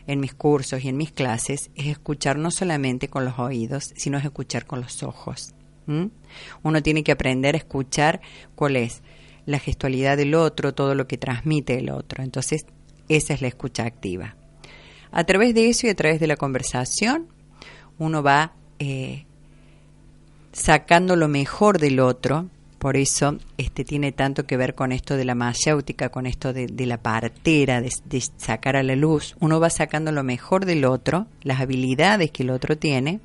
en 0.07 0.21
mis 0.21 0.35
cursos 0.35 0.85
y 0.85 0.89
en 0.89 0.97
mis 0.97 1.13
clases, 1.13 1.71
es 1.75 1.87
escuchar 1.87 2.39
no 2.39 2.51
solamente 2.51 3.09
con 3.09 3.25
los 3.25 3.39
oídos, 3.39 3.93
sino 3.97 4.19
es 4.19 4.25
escuchar 4.25 4.67
con 4.67 4.81
los 4.81 5.03
ojos. 5.03 5.55
Uno 6.63 6.83
tiene 6.83 7.05
que 7.05 7.13
aprender 7.13 7.55
a 7.55 7.59
escuchar 7.59 8.21
cuál 8.55 8.77
es 8.77 9.03
la 9.47 9.59
gestualidad 9.59 10.17
del 10.17 10.35
otro, 10.35 10.75
todo 10.75 10.95
lo 10.95 11.07
que 11.07 11.19
transmite 11.19 11.79
el 11.79 11.91
otro. 11.91 12.23
Entonces, 12.23 12.65
esa 13.09 13.35
es 13.35 13.43
la 13.43 13.49
escucha 13.49 13.85
activa. 13.85 14.37
A 15.11 15.25
través 15.25 15.55
de 15.55 15.69
eso 15.69 15.87
y 15.87 15.91
a 15.91 15.95
través 15.95 16.21
de 16.21 16.27
la 16.27 16.37
conversación, 16.37 17.29
uno 17.99 18.23
va 18.23 18.55
eh, 18.79 19.27
sacando 20.53 21.17
lo 21.17 21.29
mejor 21.29 21.79
del 21.79 22.01
otro, 22.01 22.49
Por 22.85 22.99
eso 22.99 23.39
este 23.57 23.83
tiene 23.83 24.13
tanto 24.13 24.45
que 24.45 24.59
ver 24.59 24.75
con 24.75 24.93
esto 24.93 25.17
de 25.17 25.25
la 25.25 25.35
mayéutica, 25.35 26.11
con 26.11 26.27
esto 26.27 26.53
de, 26.53 26.69
la 26.85 26.99
partera, 26.99 27.81
de, 27.81 27.91
de 28.05 28.21
sacar 28.37 28.77
a 28.77 28.83
la 28.83 28.95
luz. 28.95 29.37
Uno 29.41 29.59
va 29.59 29.71
sacando 29.71 30.13
lo 30.13 30.23
mejor 30.23 30.67
del 30.67 30.85
otro, 30.85 31.27
las 31.45 31.63
habilidades 31.63 32.31
que 32.31 32.43
el 32.43 32.51
otro 32.51 32.77
tiene. 32.77 33.21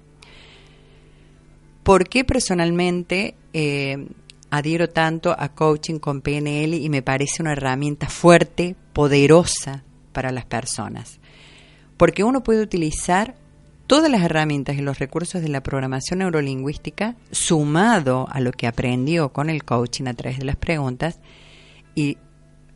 ¿Por 1.84 2.08
qué 2.08 2.24
personalmente 2.24 3.36
eh, 3.52 4.08
adhiero 4.50 4.92
tanto 4.92 5.36
a 5.38 5.50
coaching 5.50 6.00
con 6.00 6.22
PNL 6.22 6.76
y 6.76 6.88
me 6.88 7.02
parece 7.02 7.42
una 7.42 7.52
herramienta 7.52 8.08
fuerte, 8.08 8.78
poderosa 8.94 9.84
para 10.14 10.32
las 10.32 10.46
personas? 10.46 11.20
Porque 11.98 12.24
uno 12.24 12.44
puede 12.44 12.62
utilizar 12.62 13.36
todas 13.90 14.12
las 14.12 14.22
herramientas 14.22 14.78
y 14.78 14.82
los 14.82 15.00
recursos 15.00 15.42
de 15.42 15.50
la 15.50 15.64
programación 15.64 16.20
neurolingüística 16.20 17.16
sumado 17.32 18.28
a 18.30 18.40
lo 18.40 18.52
que 18.52 18.68
aprendió 18.68 19.34
con 19.34 19.50
el 19.50 19.64
coaching 19.64 20.06
a 20.06 20.14
través 20.14 20.38
de 20.38 20.46
las 20.46 20.58
preguntas 20.58 21.20
y 21.96 22.20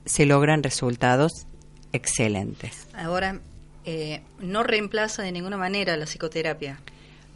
se 0.06 0.26
logran 0.26 0.64
resultados 0.64 1.46
excelentes. 1.92 2.88
Ahora, 2.96 3.40
eh, 3.86 4.24
no 4.40 4.64
reemplaza 4.64 5.22
de 5.22 5.32
ninguna 5.32 5.56
manera 5.56 5.96
la 5.98 6.06
psicoterapia. 6.06 6.80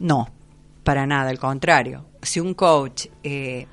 No, 0.00 0.28
para 0.82 1.06
nada, 1.06 1.30
al 1.30 1.38
contrario. 1.38 2.04
Si 2.20 2.40
un 2.40 2.54
coach, 2.54 3.06
eh, 3.22 3.68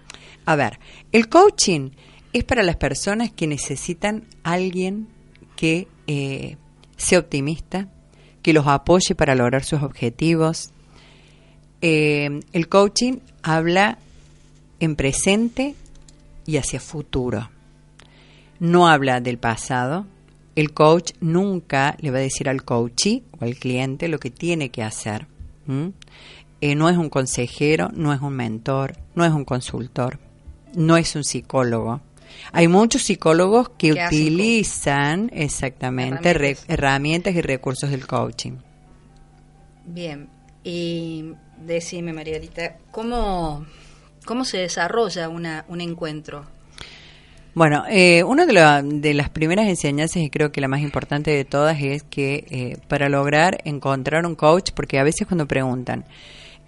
a 0.46 0.56
ver, 0.56 0.80
el 1.14 1.30
coaching 1.30 1.90
es 2.32 2.44
para 2.44 2.62
las 2.62 2.76
personas 2.76 3.32
que 3.32 3.48
necesitan 3.48 4.28
alguien 4.44 5.08
que 5.56 5.88
eh, 6.06 6.58
sea 6.96 7.18
optimista, 7.18 7.90
que 8.46 8.54
los 8.54 8.68
apoye 8.68 9.16
para 9.16 9.34
lograr 9.34 9.64
sus 9.64 9.82
objetivos. 9.82 10.70
Eh, 11.82 12.42
el 12.54 12.70
coaching 12.70 13.18
habla 13.42 13.98
en 14.80 14.96
presente 14.96 15.74
y 16.46 16.58
hacia 16.58 16.80
futuro. 16.80 17.50
No 18.60 18.88
habla 18.88 19.20
del 19.20 19.40
pasado. 19.40 20.06
El 20.56 20.74
coach 20.74 21.14
nunca 21.22 21.98
le 22.00 22.12
va 22.12 22.20
a 22.20 22.22
decir 22.22 22.48
al 22.48 22.64
coachee 22.64 23.24
o 23.32 23.46
al 23.46 23.56
cliente 23.56 24.10
lo 24.10 24.20
que 24.20 24.30
tiene 24.30 24.70
que 24.70 24.84
hacer. 24.84 25.26
Eh, 26.62 26.76
no 26.76 26.88
es 26.88 26.98
un 26.98 27.10
consejero, 27.10 27.90
no 27.96 28.14
es 28.14 28.22
un 28.22 28.36
mentor, 28.36 28.96
no 29.16 29.26
es 29.26 29.32
un 29.32 29.44
consultor, 29.44 30.20
no 30.76 30.98
es 30.98 31.16
un 31.16 31.24
psicólogo. 31.24 32.00
Hay 32.52 32.68
muchos 32.68 33.04
psicólogos 33.04 33.70
que 33.78 33.94
utilizan 33.94 35.30
exactamente 35.34 36.34
re- 36.34 36.58
Herramientas. 36.68 37.36
y 37.36 37.42
recursos 37.42 37.90
del 37.92 38.06
coaching. 38.08 38.54
Bien, 39.86 40.30
y 40.64 41.34
decime, 41.66 42.12
Margarita, 42.14 42.78
¿cómo, 42.92 43.66
cómo 44.26 44.46
se 44.46 44.58
desarrolla 44.58 45.30
una, 45.30 45.66
un 45.68 45.82
encuentro? 45.82 46.46
Bueno, 47.54 47.84
eh, 47.90 48.24
una 48.24 48.46
de, 48.46 48.54
la- 48.54 48.82
de 48.84 49.14
las 49.14 49.30
primeras 49.30 49.68
enseñanzas 49.68 50.18
y 50.24 50.30
creo 50.30 50.52
que 50.52 50.60
la 50.60 50.68
más 50.68 50.82
importante 50.82 51.32
de 51.32 51.46
todas 51.46 51.82
es 51.82 52.04
que 52.04 52.46
eh, 52.50 52.78
para 52.88 53.08
lograr 53.10 53.60
encontrar 53.64 54.26
un 54.26 54.36
coach, 54.36 54.72
porque 54.76 55.00
a 55.00 55.04
veces 55.04 55.28
cuando 55.28 55.48
preguntan, 55.48 56.04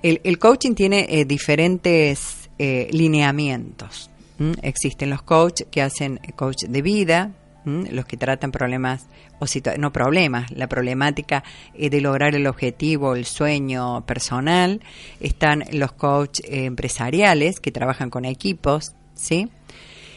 el, 0.03 0.21
el 0.23 0.37
coaching 0.39 0.75
tiene 0.75 1.07
eh, 1.09 1.25
diferentes 1.25 2.49
eh, 2.59 2.87
lineamientos. 2.91 4.09
¿M? 4.39 4.55
Existen 4.61 5.09
los 5.09 5.21
coach 5.21 5.63
que 5.71 5.81
hacen 5.81 6.19
coach 6.35 6.63
de 6.65 6.81
vida, 6.81 7.31
los 7.65 8.05
que 8.05 8.15
tratan 8.15 8.51
problemas, 8.51 9.07
o 9.39 9.45
no 9.77 9.91
problemas, 9.91 10.51
la 10.51 10.67
problemática 10.67 11.43
eh, 11.73 11.89
de 11.89 11.99
lograr 11.99 12.33
el 12.33 12.47
objetivo, 12.47 13.15
el 13.15 13.25
sueño 13.25 14.05
personal. 14.05 14.81
Están 15.19 15.63
los 15.73 15.91
coach 15.91 16.39
eh, 16.45 16.65
empresariales 16.65 17.59
que 17.59 17.71
trabajan 17.71 18.09
con 18.09 18.25
equipos, 18.25 18.93
¿sí? 19.15 19.49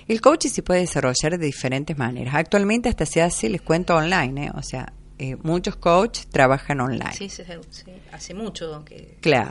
El 0.06 0.20
coaching 0.20 0.50
se 0.50 0.62
puede 0.62 0.80
desarrollar 0.80 1.38
de 1.38 1.46
diferentes 1.46 1.96
maneras. 1.96 2.34
Actualmente 2.34 2.88
hasta 2.88 3.06
se 3.06 3.22
hace, 3.22 3.48
les 3.48 3.62
cuento, 3.62 3.94
online, 3.94 4.46
¿eh? 4.46 4.50
o 4.54 4.62
sea, 4.62 4.92
eh, 5.18 5.36
muchos 5.42 5.76
coaches 5.76 6.26
trabajan 6.28 6.80
online. 6.80 7.12
Sí, 7.12 7.28
sí, 7.28 7.42
sí, 7.70 7.84
hace 8.10 8.34
mucho 8.34 8.84
que... 8.84 9.18
Claro. 9.20 9.50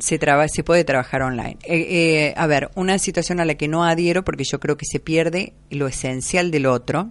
Se, 0.00 0.18
se 0.48 0.64
puede 0.64 0.84
trabajar 0.84 1.22
online. 1.22 1.56
Eh, 1.62 1.86
eh, 1.88 2.34
a 2.36 2.46
ver, 2.46 2.70
una 2.74 2.98
situación 2.98 3.40
a 3.40 3.44
la 3.44 3.54
que 3.54 3.68
no 3.68 3.84
adhiero 3.84 4.24
porque 4.24 4.44
yo 4.44 4.58
creo 4.58 4.76
que 4.76 4.86
se 4.86 5.00
pierde 5.00 5.52
lo 5.70 5.86
esencial 5.86 6.50
del 6.50 6.66
otro, 6.66 7.10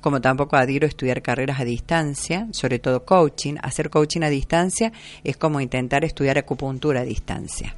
como 0.00 0.20
tampoco 0.20 0.56
adhiero 0.56 0.86
a 0.86 0.88
estudiar 0.88 1.22
carreras 1.22 1.60
a 1.60 1.64
distancia, 1.64 2.48
sobre 2.52 2.78
todo 2.78 3.04
coaching. 3.04 3.54
Hacer 3.62 3.90
coaching 3.90 4.22
a 4.22 4.28
distancia 4.28 4.92
es 5.24 5.36
como 5.36 5.60
intentar 5.60 6.04
estudiar 6.04 6.38
acupuntura 6.38 7.00
a 7.00 7.04
distancia. 7.04 7.74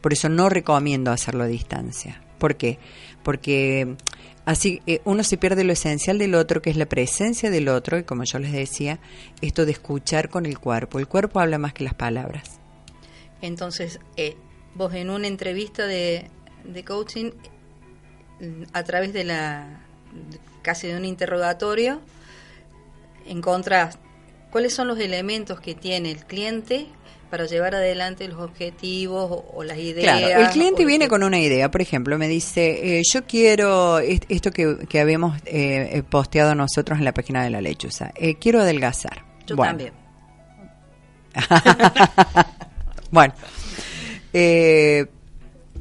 Por 0.00 0.12
eso 0.12 0.28
no 0.28 0.48
recomiendo 0.48 1.10
hacerlo 1.10 1.44
a 1.44 1.46
distancia. 1.46 2.22
¿Por 2.38 2.56
qué? 2.56 2.78
Porque 3.22 3.96
así 4.46 4.80
eh, 4.86 5.00
uno 5.04 5.22
se 5.24 5.36
pierde 5.36 5.64
lo 5.64 5.72
esencial 5.72 6.18
del 6.18 6.34
otro, 6.34 6.62
que 6.62 6.70
es 6.70 6.76
la 6.76 6.86
presencia 6.86 7.50
del 7.50 7.68
otro, 7.68 7.98
y 7.98 8.04
como 8.04 8.24
yo 8.24 8.38
les 8.38 8.52
decía, 8.52 8.98
esto 9.42 9.66
de 9.66 9.72
escuchar 9.72 10.30
con 10.30 10.46
el 10.46 10.58
cuerpo. 10.58 10.98
El 10.98 11.06
cuerpo 11.06 11.40
habla 11.40 11.58
más 11.58 11.74
que 11.74 11.84
las 11.84 11.94
palabras. 11.94 12.59
Entonces, 13.42 14.00
eh, 14.16 14.36
vos 14.74 14.92
en 14.94 15.10
una 15.10 15.26
entrevista 15.26 15.86
de, 15.86 16.30
de 16.64 16.84
coaching, 16.84 17.30
mm, 18.40 18.62
a 18.72 18.84
través 18.84 19.12
de 19.12 19.24
la 19.24 19.80
casi 20.62 20.88
de 20.88 20.96
un 20.96 21.04
interrogatorio, 21.04 22.00
encontrás 23.26 23.98
cuáles 24.50 24.74
son 24.74 24.88
los 24.88 24.98
elementos 24.98 25.60
que 25.60 25.74
tiene 25.74 26.10
el 26.10 26.24
cliente 26.26 26.86
para 27.30 27.46
llevar 27.46 27.76
adelante 27.76 28.26
los 28.26 28.40
objetivos 28.40 29.30
o, 29.30 29.44
o 29.54 29.62
las 29.62 29.78
ideas. 29.78 30.18
Claro, 30.18 30.40
el 30.42 30.50
cliente 30.50 30.84
viene 30.84 31.04
que- 31.04 31.08
con 31.10 31.22
una 31.22 31.38
idea, 31.38 31.70
por 31.70 31.80
ejemplo, 31.80 32.18
me 32.18 32.26
dice, 32.26 32.98
eh, 32.98 33.02
yo 33.10 33.24
quiero 33.24 34.00
est- 34.00 34.24
esto 34.28 34.50
que, 34.50 34.78
que 34.88 34.98
habíamos 35.00 35.36
eh, 35.46 35.90
eh, 35.92 36.02
posteado 36.02 36.54
nosotros 36.56 36.98
en 36.98 37.04
la 37.04 37.14
página 37.14 37.44
de 37.44 37.50
la 37.50 37.60
lechuza, 37.60 38.10
eh, 38.16 38.34
quiero 38.34 38.60
adelgazar. 38.60 39.24
Yo 39.46 39.54
Bueno, 39.54 39.70
también. 39.70 39.92
Bueno, 43.10 43.34
eh, 44.32 45.06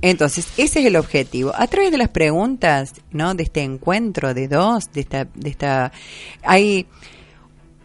entonces 0.01 0.47
ese 0.57 0.79
es 0.79 0.85
el 0.85 0.95
objetivo. 0.95 1.51
A 1.55 1.67
través 1.67 1.91
de 1.91 1.97
las 1.97 2.09
preguntas, 2.09 2.93
¿no? 3.11 3.35
De 3.35 3.43
este 3.43 3.61
encuentro 3.61 4.33
de 4.33 4.47
dos, 4.47 4.91
de 4.93 5.01
esta, 5.01 5.27
de 5.35 5.49
esta, 5.49 5.91
hay 6.43 6.87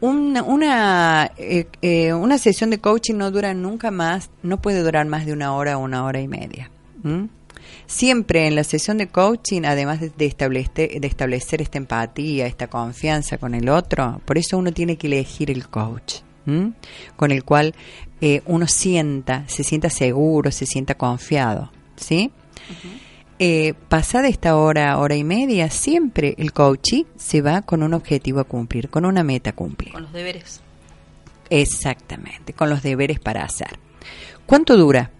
una 0.00 0.42
una 0.42 1.30
eh, 1.36 1.66
eh, 1.80 2.12
una 2.12 2.38
sesión 2.38 2.70
de 2.70 2.78
coaching 2.78 3.14
no 3.14 3.30
dura 3.30 3.54
nunca 3.54 3.90
más, 3.90 4.30
no 4.42 4.60
puede 4.60 4.82
durar 4.82 5.06
más 5.06 5.26
de 5.26 5.32
una 5.32 5.54
hora 5.54 5.78
o 5.78 5.82
una 5.82 6.04
hora 6.04 6.20
y 6.20 6.28
media. 6.28 6.70
Siempre 7.86 8.46
en 8.46 8.54
la 8.54 8.64
sesión 8.64 8.96
de 8.96 9.08
coaching, 9.08 9.62
además 9.64 10.00
de, 10.00 10.10
de 10.10 10.24
establecer, 10.24 11.00
de 11.00 11.06
establecer 11.06 11.60
esta 11.60 11.76
empatía, 11.76 12.46
esta 12.46 12.68
confianza 12.68 13.36
con 13.36 13.54
el 13.54 13.68
otro, 13.68 14.22
por 14.24 14.38
eso 14.38 14.56
uno 14.56 14.72
tiene 14.72 14.96
que 14.96 15.06
elegir 15.08 15.50
el 15.50 15.68
coach, 15.68 16.20
con 17.16 17.30
el 17.30 17.44
cual 17.44 17.74
eh, 18.26 18.40
uno 18.46 18.66
sienta, 18.66 19.44
se 19.48 19.62
sienta 19.64 19.90
seguro, 19.90 20.50
se 20.50 20.64
sienta 20.64 20.94
confiado, 20.94 21.70
¿sí? 21.94 22.32
Eh, 23.38 23.74
pasada 23.90 24.28
esta 24.28 24.56
hora, 24.56 24.96
hora 24.96 25.14
y 25.14 25.22
media, 25.22 25.68
siempre 25.68 26.34
el 26.38 26.54
coachee 26.54 27.04
se 27.16 27.42
va 27.42 27.60
con 27.60 27.82
un 27.82 27.92
objetivo 27.92 28.40
a 28.40 28.44
cumplir, 28.44 28.88
con 28.88 29.04
una 29.04 29.22
meta 29.22 29.50
a 29.50 29.52
cumplir. 29.52 29.92
Con 29.92 30.04
los 30.04 30.14
deberes. 30.14 30.62
Exactamente, 31.50 32.54
con 32.54 32.70
los 32.70 32.82
deberes 32.82 33.20
para 33.20 33.44
hacer. 33.44 33.78
¿Cuánto 34.46 34.78
dura? 34.78 35.10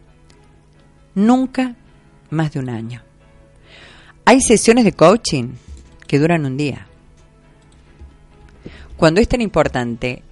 Nunca 1.15 1.75
más 2.31 2.53
de 2.53 2.61
un 2.61 2.71
año. 2.71 3.03
Hay 4.25 4.41
sesiones 4.41 4.87
de 4.87 4.93
coaching 4.93 5.51
que 6.07 6.19
duran 6.19 6.47
un 6.47 6.57
día. 6.57 6.87
Cuando 8.97 9.21
es 9.21 9.29
tan 9.29 9.43
importante 9.43 10.23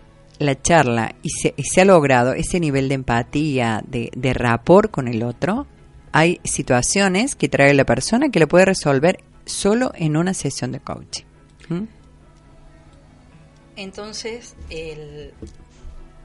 la 0.43 0.61
charla 0.61 1.15
y 1.23 1.31
se, 1.31 1.55
se 1.59 1.81
ha 1.81 1.85
logrado 1.85 2.33
ese 2.33 2.61
nivel 2.61 2.89
de 2.89 2.95
empatía, 2.95 3.83
de, 3.87 4.11
de 4.15 4.35
rapport 4.35 4.91
con 4.91 5.09
el 5.09 5.23
otro, 5.23 5.67
hay 6.13 6.41
situaciones 6.45 7.35
que 7.35 7.49
trae 7.49 7.75
la 7.75 7.85
persona 7.85 8.31
que 8.31 8.41
la 8.41 8.47
puede 8.47 8.67
resolver 8.67 9.19
solo 9.45 9.93
en 9.95 10.17
una 10.17 10.35
sesión 10.35 10.73
de 10.73 10.81
coaching. 10.81 11.25
¿Mm? 11.69 11.85
Entonces, 13.77 14.55
el, 14.69 15.33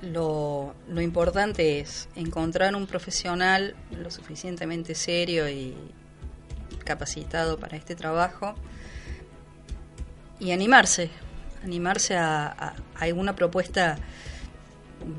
lo, 0.01 0.75
lo 0.89 1.01
importante 1.01 1.79
es 1.79 2.09
encontrar 2.15 2.75
un 2.75 2.85
profesional 2.85 3.75
lo 3.91 4.11
suficientemente 4.11 4.93
serio 4.93 5.49
y 5.49 5.73
capacitado 6.83 7.57
para 7.59 7.77
este 7.77 7.95
trabajo 7.95 8.55
y 10.39 10.51
animarse, 10.51 11.09
animarse 11.67 12.15
a, 12.17 12.47
a- 12.47 12.73
a 12.95 12.99
alguna 13.03 13.35
propuesta 13.35 13.97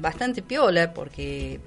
bastante 0.00 0.42
piola, 0.42 0.92
porque 0.94 1.60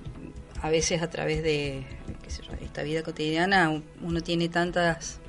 a 0.62 0.70
veces 0.70 1.02
a 1.02 1.10
través 1.10 1.42
de 1.44 1.84
qué 2.24 2.30
sé 2.30 2.44
yo, 2.44 2.52
esta 2.62 2.84
vida 2.84 3.02
cotidiana 3.04 3.70
un- 3.70 3.84
uno 4.02 4.22
tiene 4.22 4.50
tantas 4.50 5.20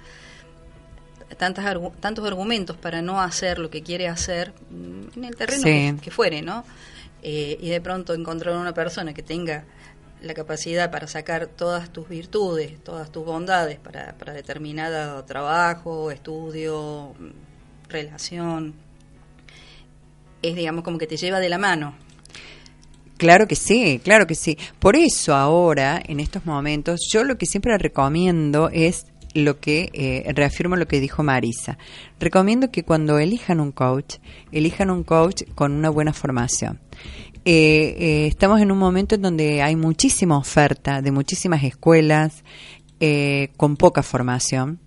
tantas 1.39 1.65
argu- 1.65 1.95
tantos 1.99 2.27
argumentos 2.27 2.77
para 2.77 3.01
no 3.01 3.21
hacer 3.21 3.59
lo 3.59 3.71
que 3.71 3.83
quiere 3.83 4.07
hacer 4.09 4.53
mm, 4.71 5.17
en 5.19 5.25
el 5.25 5.35
terreno 5.37 5.63
Sí. 5.63 5.95
que, 5.97 5.97
que 6.03 6.11
fuere, 6.11 6.43
¿no? 6.43 6.65
Eh, 7.23 7.57
y 7.61 7.71
de 7.71 7.81
pronto 7.81 8.13
encontrar 8.15 8.57
una 8.57 8.75
persona 8.75 9.15
que 9.15 9.23
tenga 9.23 9.65
la 10.21 10.35
capacidad 10.35 10.91
para 10.91 11.07
sacar 11.07 11.47
todas 11.47 11.91
tus 11.91 12.09
virtudes, 12.09 12.83
todas 12.85 13.11
tus 13.11 13.25
bondades 13.25 13.79
para, 13.79 14.13
para 14.19 14.33
determinado 14.35 15.25
trabajo, 15.25 16.11
estudio, 16.11 17.15
relación, 17.89 18.75
es 20.43 20.57
digamos 20.57 20.85
como 20.85 20.99
que 20.99 21.07
te 21.07 21.17
lleva 21.17 21.41
de 21.41 21.49
la 21.49 21.59
mano. 21.59 21.95
Claro 23.17 23.47
que 23.47 23.55
sí, 23.55 24.01
claro 24.03 24.27
que 24.27 24.35
sí. 24.35 24.59
Por 24.81 24.97
eso 24.97 25.35
ahora, 25.35 26.03
en 26.05 26.19
estos 26.19 26.45
momentos, 26.45 27.09
yo 27.13 27.23
lo 27.23 27.39
que 27.39 27.47
siempre 27.47 27.79
recomiendo 27.79 28.69
es 28.69 29.07
lo 29.35 29.61
que 29.61 29.91
eh, 29.93 30.33
reafirmo 30.35 30.77
lo 30.77 30.87
que 30.87 31.01
dijo 31.01 31.23
Marisa. 31.23 31.79
Recomiendo 32.19 32.71
que 32.71 32.83
cuando 32.83 33.19
elijan 33.19 33.61
un 33.61 33.73
coach, 33.73 34.17
elijan 34.51 34.91
un 34.91 35.05
coach 35.05 35.43
con 35.55 35.73
una 35.73 35.91
buena 35.91 36.13
formación. 36.13 36.81
Eh, 37.45 37.97
eh, 37.99 38.27
estamos 38.27 38.61
en 38.61 38.71
un 38.71 38.79
momento 38.79 39.15
en 39.15 39.23
donde 39.23 39.63
hay 39.63 39.77
muchísima 39.77 40.37
oferta 40.37 41.03
de 41.03 41.11
muchísimas 41.11 41.65
escuelas 41.65 42.45
con 43.57 43.77
poca 43.77 44.05
formación. 44.05 44.79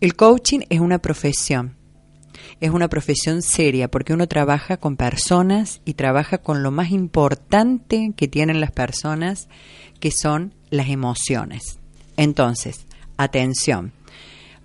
El 0.00 0.14
coaching 0.14 0.60
es 0.70 0.78
una 0.78 1.00
profesión, 1.00 1.74
es 2.60 2.70
una 2.70 2.88
profesión 2.88 3.42
seria 3.42 3.88
porque 3.88 4.12
uno 4.12 4.26
trabaja 4.26 4.76
con 4.76 4.96
personas 4.96 5.80
y 5.84 5.94
trabaja 5.94 6.38
con 6.38 6.62
lo 6.62 6.70
más 6.70 6.90
importante 6.90 8.12
que 8.16 8.28
tienen 8.28 8.60
las 8.60 8.72
personas, 8.72 9.48
que 10.00 10.10
son 10.10 10.54
las 10.70 10.88
emociones. 10.88 11.78
Entonces, 12.16 12.86
atención, 13.16 13.92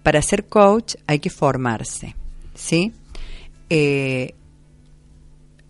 para 0.01 0.21
ser 0.21 0.45
coach 0.45 0.95
hay 1.07 1.19
que 1.19 1.29
formarse, 1.29 2.15
¿sí? 2.55 2.93
Eh, 3.69 4.33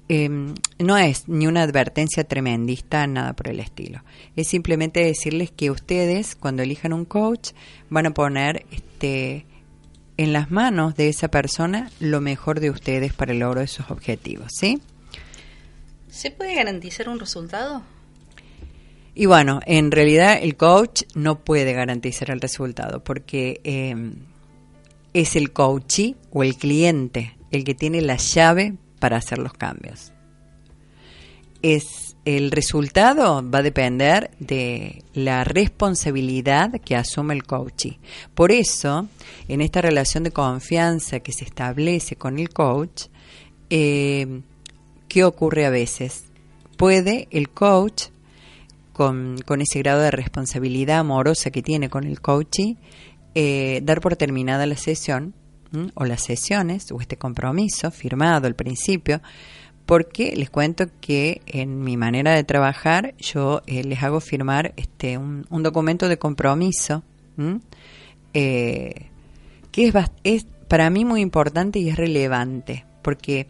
em, 0.07 0.55
no 0.79 0.97
es 0.97 1.27
ni 1.27 1.45
una 1.45 1.63
advertencia 1.63 2.23
tremendista, 2.23 3.05
nada 3.05 3.33
por 3.33 3.49
el 3.49 3.59
estilo. 3.59 4.01
Es 4.35 4.47
simplemente 4.47 5.03
decirles 5.03 5.51
que 5.51 5.71
ustedes, 5.71 6.35
cuando 6.35 6.63
elijan 6.63 6.93
un 6.93 7.05
coach, 7.05 7.51
van 7.89 8.05
a 8.05 8.13
poner 8.13 8.65
este, 8.71 9.45
en 10.17 10.33
las 10.33 10.51
manos 10.51 10.95
de 10.95 11.09
esa 11.09 11.29
persona 11.29 11.89
lo 11.99 12.21
mejor 12.21 12.59
de 12.59 12.69
ustedes 12.69 13.13
para 13.13 13.31
el 13.31 13.39
logro 13.39 13.61
de 13.61 13.67
sus 13.67 13.89
objetivos, 13.89 14.51
¿sí? 14.53 14.81
¿Se 16.09 16.31
puede 16.31 16.55
garantizar 16.55 17.09
un 17.09 17.19
resultado? 17.19 17.81
Y 19.15 19.25
bueno, 19.25 19.59
en 19.65 19.91
realidad 19.91 20.39
el 20.41 20.55
coach 20.55 21.03
no 21.13 21.39
puede 21.39 21.73
garantizar 21.73 22.31
el 22.31 22.41
resultado 22.41 23.03
porque 23.03 23.61
em, 23.63 24.15
es 25.13 25.35
el 25.35 25.51
coachee 25.51 26.15
o 26.31 26.43
el 26.43 26.55
cliente 26.55 27.35
el 27.51 27.63
que 27.63 27.75
tiene 27.75 28.01
la 28.01 28.17
llave 28.17 28.75
para 28.99 29.17
hacer 29.17 29.37
los 29.37 29.53
cambios. 29.53 30.11
Es 31.61 32.02
el 32.25 32.51
resultado 32.51 33.43
va 33.49 33.59
a 33.59 33.63
depender 33.63 34.31
de 34.39 35.03
la 35.13 35.43
responsabilidad 35.43 36.71
que 36.81 36.95
asume 36.95 37.33
el 37.33 37.43
coachee. 37.43 37.99
Por 38.33 38.51
eso, 38.51 39.07
en 39.47 39.61
esta 39.61 39.81
relación 39.81 40.23
de 40.23 40.31
confianza 40.31 41.19
que 41.19 41.33
se 41.33 41.43
establece 41.43 42.15
con 42.15 42.39
el 42.39 42.49
coach, 42.49 43.07
em, 43.69 44.43
¿qué 45.07 45.25
ocurre 45.25 45.65
a 45.65 45.69
veces? 45.69 46.25
Puede 46.77 47.27
el 47.31 47.49
coach 47.49 48.05
con, 48.93 49.43
ese 49.59 49.79
grado 49.79 50.01
de 50.01 50.11
responsabilidad 50.11 50.99
amorosa 50.99 51.51
que 51.51 51.61
tiene 51.61 51.89
con 51.89 52.05
el 52.05 52.21
coaching, 52.21 52.75
eh, 53.35 53.81
dar 53.83 53.99
por 53.99 54.15
terminada 54.15 54.65
la 54.65 54.77
sesión 54.77 55.33
o 55.95 56.05
las 56.05 56.21
sesiones 56.21 56.91
o 56.91 57.01
este 57.01 57.17
compromiso 57.17 57.89
firmado 57.89 58.45
al 58.45 58.55
principio, 58.55 59.21
porque 59.85 60.33
les 60.35 60.49
cuento 60.49 60.85
que 61.01 61.41
en 61.45 61.83
mi 61.83 61.97
manera 61.97 62.33
de 62.33 62.43
trabajar 62.43 63.15
yo 63.17 63.61
eh, 63.67 63.83
les 63.83 64.01
hago 64.01 64.19
firmar 64.19 64.73
este 64.77 65.17
un, 65.17 65.45
documento 65.63 66.07
de 66.07 66.17
compromiso 66.17 67.03
eh, 68.33 69.07
que 69.71 69.87
es, 69.87 69.93
es 70.23 70.45
para 70.67 70.89
mí 70.89 71.05
muy 71.05 71.21
importante 71.21 71.79
y 71.79 71.89
es 71.89 71.97
relevante, 71.97 72.85
porque 73.01 73.47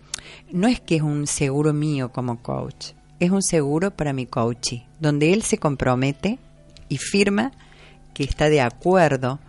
no 0.51 0.67
es 0.67 0.79
que 0.79 0.95
es 0.95 1.01
un 1.01 1.27
seguro 1.27 1.73
mío 1.73 2.11
como 2.11 2.41
coach, 2.41 2.91
es 3.19 3.31
un 3.31 3.41
seguro 3.41 3.91
para 3.91 4.13
mi 4.13 4.25
coachee, 4.25 4.85
donde 4.99 5.33
él 5.33 5.43
se 5.43 5.57
compromete 5.57 6.39
y 6.89 6.97
firma 6.97 7.51
que 8.13 8.23
está 8.23 8.49
de 8.49 8.61
acuerdo 8.61 9.39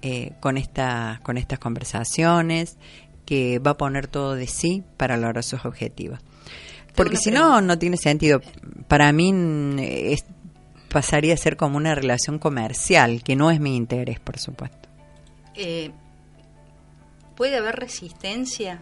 eh, 0.00 0.32
con, 0.40 0.58
esta, 0.58 1.20
con 1.22 1.38
estas 1.38 1.58
conversaciones, 1.58 2.76
que 3.24 3.58
va 3.58 3.72
a 3.72 3.76
poner 3.76 4.06
todo 4.06 4.34
de 4.34 4.46
sí 4.46 4.82
para 4.96 5.16
lograr 5.16 5.44
sus 5.44 5.64
objetivos. 5.64 6.18
Porque 6.94 7.16
si 7.16 7.30
no, 7.30 7.60
no 7.60 7.78
tiene 7.78 7.96
sentido. 7.96 8.40
Para 8.86 9.12
mí 9.12 9.32
pasaría 10.88 11.34
a 11.34 11.36
ser 11.36 11.56
como 11.56 11.78
una 11.78 11.94
relación 11.94 12.38
comercial, 12.38 13.22
que 13.22 13.34
no 13.34 13.50
es 13.50 13.60
mi 13.60 13.76
interés, 13.76 14.20
por 14.20 14.38
supuesto. 14.38 14.88
Eh, 15.54 15.90
¿Puede 17.34 17.56
haber 17.56 17.76
resistencia? 17.76 18.80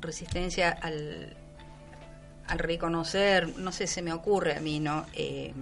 Resistencia 0.00 0.70
al, 0.70 1.36
al 2.48 2.58
reconocer, 2.58 3.56
no 3.58 3.70
sé, 3.70 3.86
se 3.86 4.02
me 4.02 4.12
ocurre 4.12 4.56
a 4.56 4.60
mí, 4.60 4.80
¿no? 4.80 5.06
Eh, 5.14 5.54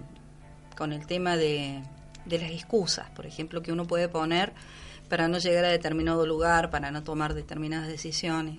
con 0.76 0.92
el 0.92 1.06
tema 1.06 1.37
de, 1.37 1.82
de 2.24 2.38
las 2.38 2.50
excusas, 2.50 3.11
por 3.11 3.26
ejemplo, 3.26 3.62
que 3.62 3.72
uno 3.72 3.87
puede 3.87 4.08
poner 4.08 4.52
para 5.09 5.29
no 5.29 5.38
llegar 5.38 5.64
a 5.64 5.68
determinado 5.68 6.27
lugar, 6.27 6.71
para 6.71 6.90
no 6.90 7.03
tomar 7.03 7.35
determinadas 7.35 7.88
decisiones. 7.88 8.57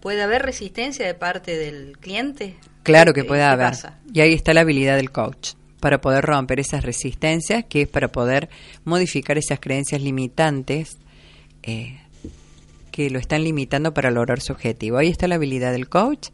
¿Puede 0.00 0.22
haber 0.22 0.42
resistencia 0.42 1.06
de 1.06 1.14
parte 1.14 1.56
del 1.56 1.98
cliente? 1.98 2.56
Claro 2.82 3.12
que 3.12 3.24
puede 3.24 3.42
haber. 3.42 3.74
Y 4.12 4.20
ahí 4.20 4.34
está 4.34 4.52
la 4.52 4.62
habilidad 4.62 4.96
del 4.96 5.10
coach 5.10 5.52
para 5.80 6.00
poder 6.00 6.24
romper 6.24 6.60
esas 6.60 6.84
resistencias, 6.84 7.64
que 7.64 7.82
es 7.82 7.88
para 7.88 8.08
poder 8.08 8.48
modificar 8.84 9.38
esas 9.38 9.60
creencias 9.60 10.02
limitantes 10.02 10.98
eh, 11.62 12.00
que 12.90 13.10
lo 13.10 13.18
están 13.18 13.44
limitando 13.44 13.94
para 13.94 14.10
lograr 14.10 14.40
su 14.40 14.52
objetivo. 14.52 14.98
Ahí 14.98 15.08
está 15.08 15.28
la 15.28 15.36
habilidad 15.36 15.72
del 15.72 15.88
coach 15.88 16.28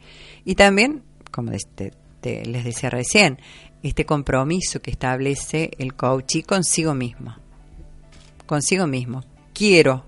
y 0.45 0.55
también 0.55 1.03
como 1.31 1.53
este, 1.53 1.93
les 2.23 2.65
decía 2.65 2.91
recién, 2.91 3.39
este 3.83 4.05
compromiso 4.05 4.81
que 4.81 4.91
establece 4.91 5.71
el 5.79 5.95
coach 5.95 6.37
y 6.37 6.43
consigo 6.43 6.95
mismo. 6.95 7.37
Consigo 8.49 8.87
mismo. 8.87 9.23
Quiero. 9.53 10.05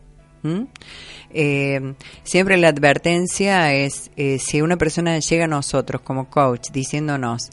Eh, 1.29 1.95
siempre 2.25 2.57
la 2.57 2.69
advertencia 2.69 3.75
es, 3.75 4.11
eh, 4.17 4.39
si 4.39 4.63
una 4.63 4.79
persona 4.79 5.19
llega 5.19 5.45
a 5.45 5.47
nosotros 5.47 6.01
como 6.01 6.31
coach 6.31 6.71
diciéndonos, 6.73 7.51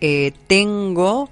eh, 0.00 0.32
tengo 0.48 1.30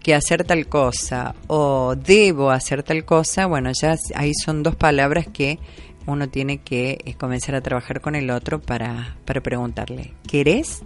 que 0.00 0.14
hacer 0.14 0.44
tal 0.44 0.66
cosa 0.66 1.34
o 1.46 1.94
debo 1.94 2.50
hacer 2.50 2.82
tal 2.82 3.04
cosa, 3.04 3.44
bueno, 3.44 3.70
ya 3.78 3.96
ahí 4.14 4.32
son 4.32 4.62
dos 4.62 4.76
palabras 4.76 5.26
que 5.28 5.58
uno 6.06 6.30
tiene 6.30 6.62
que 6.62 7.14
comenzar 7.18 7.54
a 7.54 7.60
trabajar 7.60 8.00
con 8.00 8.14
el 8.14 8.30
otro 8.30 8.62
para, 8.62 9.14
para 9.26 9.42
preguntarle, 9.42 10.14
¿querés 10.26 10.80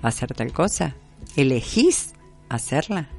hacer 0.00 0.32
tal 0.32 0.54
cosa? 0.54 0.96
¿Elegís 1.36 2.14
hacerla? 2.48 3.10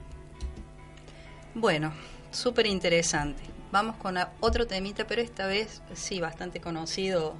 Bueno, 1.53 1.93
súper 2.31 2.65
interesante. 2.65 3.58
Vamos 3.71 3.95
con 3.97 4.17
otro 4.39 4.65
temita, 4.65 5.05
pero 5.05 5.21
esta 5.21 5.45
vez 5.45 5.81
sí, 5.93 6.19
bastante 6.19 6.59
conocido 6.59 7.35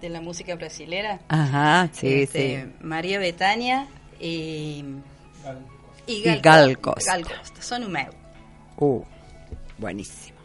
de 0.00 0.08
la 0.08 0.20
música 0.20 0.54
brasilera. 0.54 1.20
Ajá, 1.28 1.88
sí, 1.92 2.22
este, 2.22 2.64
sí. 2.64 2.72
María 2.80 3.18
Betania 3.18 3.86
y, 4.20 4.84
y 6.06 6.22
Gal, 6.22 6.40
Gal 6.40 6.80
Costa. 6.80 7.18
Son 7.60 7.84
un 7.84 7.96
Uh, 8.78 9.02
buenísimo. 9.76 10.37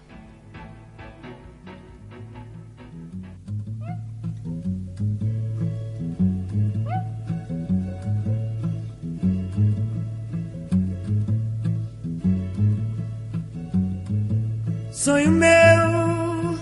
Sonho 15.04 15.32
meu, 15.32 16.58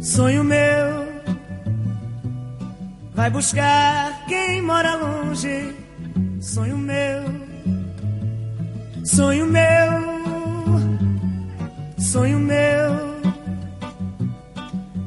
sonho 0.00 0.44
meu, 0.44 1.08
vai 3.12 3.28
buscar 3.28 4.24
quem 4.28 4.62
mora 4.62 4.94
longe. 4.94 5.74
Sonho 6.40 6.78
meu, 6.78 7.24
sonho 9.04 9.46
meu, 9.46 9.64
sonho 11.98 12.38
meu, 12.38 13.20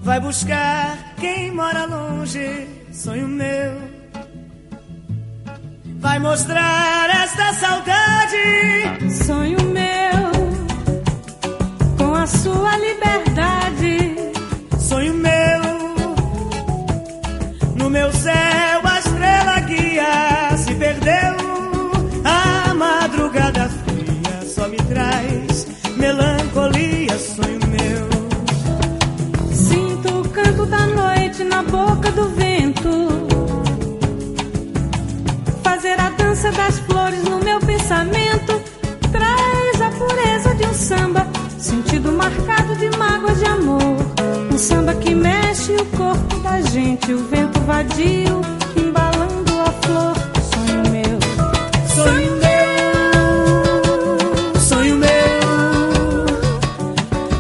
vai 0.02 0.20
buscar 0.20 1.16
quem 1.16 1.50
mora 1.54 1.86
longe. 1.86 2.68
Sonho 2.92 3.26
meu, 3.26 3.72
vai 5.98 6.20
mostrar 6.20 7.10
esta 7.24 7.54
saudade. 7.54 9.24
Sonho 9.26 9.62
meu 9.62 9.79
sua 12.30 12.78
liberdade. 12.78 14.16
Sonho 14.80 15.14
meu, 15.14 15.62
no 17.76 17.90
meu 17.90 18.12
céu 18.12 18.82
a 18.84 19.00
estrela 19.00 19.60
guia 19.62 20.58
se 20.58 20.76
perdeu. 20.76 21.36
A 22.24 22.74
madrugada 22.74 23.70
fria 23.70 24.46
só 24.46 24.68
me 24.68 24.78
traz 24.78 25.68
melancolia, 25.98 27.18
sonho 27.18 27.60
meu. 27.68 28.10
Sinto 29.52 30.20
o 30.20 30.30
canto 30.30 30.66
da 30.66 30.86
noite 30.86 31.44
na 31.44 31.64
boca 31.64 32.12
do 32.12 32.30
vento. 32.30 33.10
Fazer 35.64 36.00
a 36.00 36.10
dança 36.12 36.52
das 36.52 36.80
flores 36.80 37.24
no 37.24 37.40
meu 37.40 37.60
pensamento. 37.60 38.19
De 43.40 43.46
amor. 43.46 43.98
Um 44.52 44.58
samba 44.58 44.94
que 44.96 45.16
mexe 45.16 45.72
o 45.72 45.86
corpo 45.98 46.40
da 46.40 46.60
gente, 46.62 47.14
o 47.14 47.20
vento 47.30 47.60
vadio 47.62 48.42
embalando 48.76 49.60
a 49.60 49.72
flor. 49.82 50.14
Sonho 50.52 50.84
meu, 50.92 51.18
sonho 51.96 52.32
meu, 52.44 54.20
sonho 54.60 54.96
meu. 54.98 55.40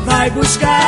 Vai 0.05 0.29
buscar 0.31 0.78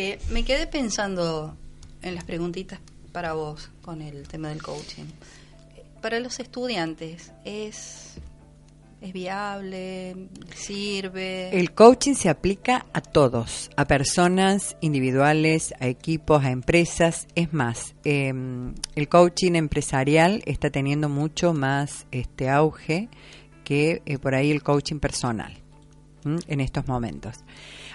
Eh, 0.00 0.20
me 0.30 0.44
quedé 0.44 0.68
pensando 0.68 1.56
en 2.02 2.14
las 2.14 2.22
preguntitas 2.22 2.78
para 3.10 3.32
vos 3.32 3.68
con 3.82 4.00
el 4.00 4.28
tema 4.28 4.50
del 4.50 4.62
coaching. 4.62 5.06
Para 6.00 6.20
los 6.20 6.38
estudiantes, 6.38 7.32
¿es, 7.44 8.14
es 9.00 9.12
viable? 9.12 10.28
¿Sirve? 10.54 11.50
El 11.58 11.72
coaching 11.72 12.14
se 12.14 12.28
aplica 12.28 12.86
a 12.92 13.00
todos, 13.00 13.70
a 13.74 13.86
personas 13.86 14.76
individuales, 14.80 15.74
a 15.80 15.88
equipos, 15.88 16.44
a 16.44 16.52
empresas. 16.52 17.26
Es 17.34 17.52
más, 17.52 17.96
eh, 18.04 18.32
el 18.94 19.08
coaching 19.08 19.56
empresarial 19.56 20.44
está 20.46 20.70
teniendo 20.70 21.08
mucho 21.08 21.54
más 21.54 22.06
este 22.12 22.48
auge 22.48 23.08
que 23.64 24.00
eh, 24.06 24.18
por 24.18 24.36
ahí 24.36 24.52
el 24.52 24.62
coaching 24.62 25.00
personal 25.00 25.60
¿m? 26.24 26.38
en 26.46 26.60
estos 26.60 26.86
momentos. 26.88 27.36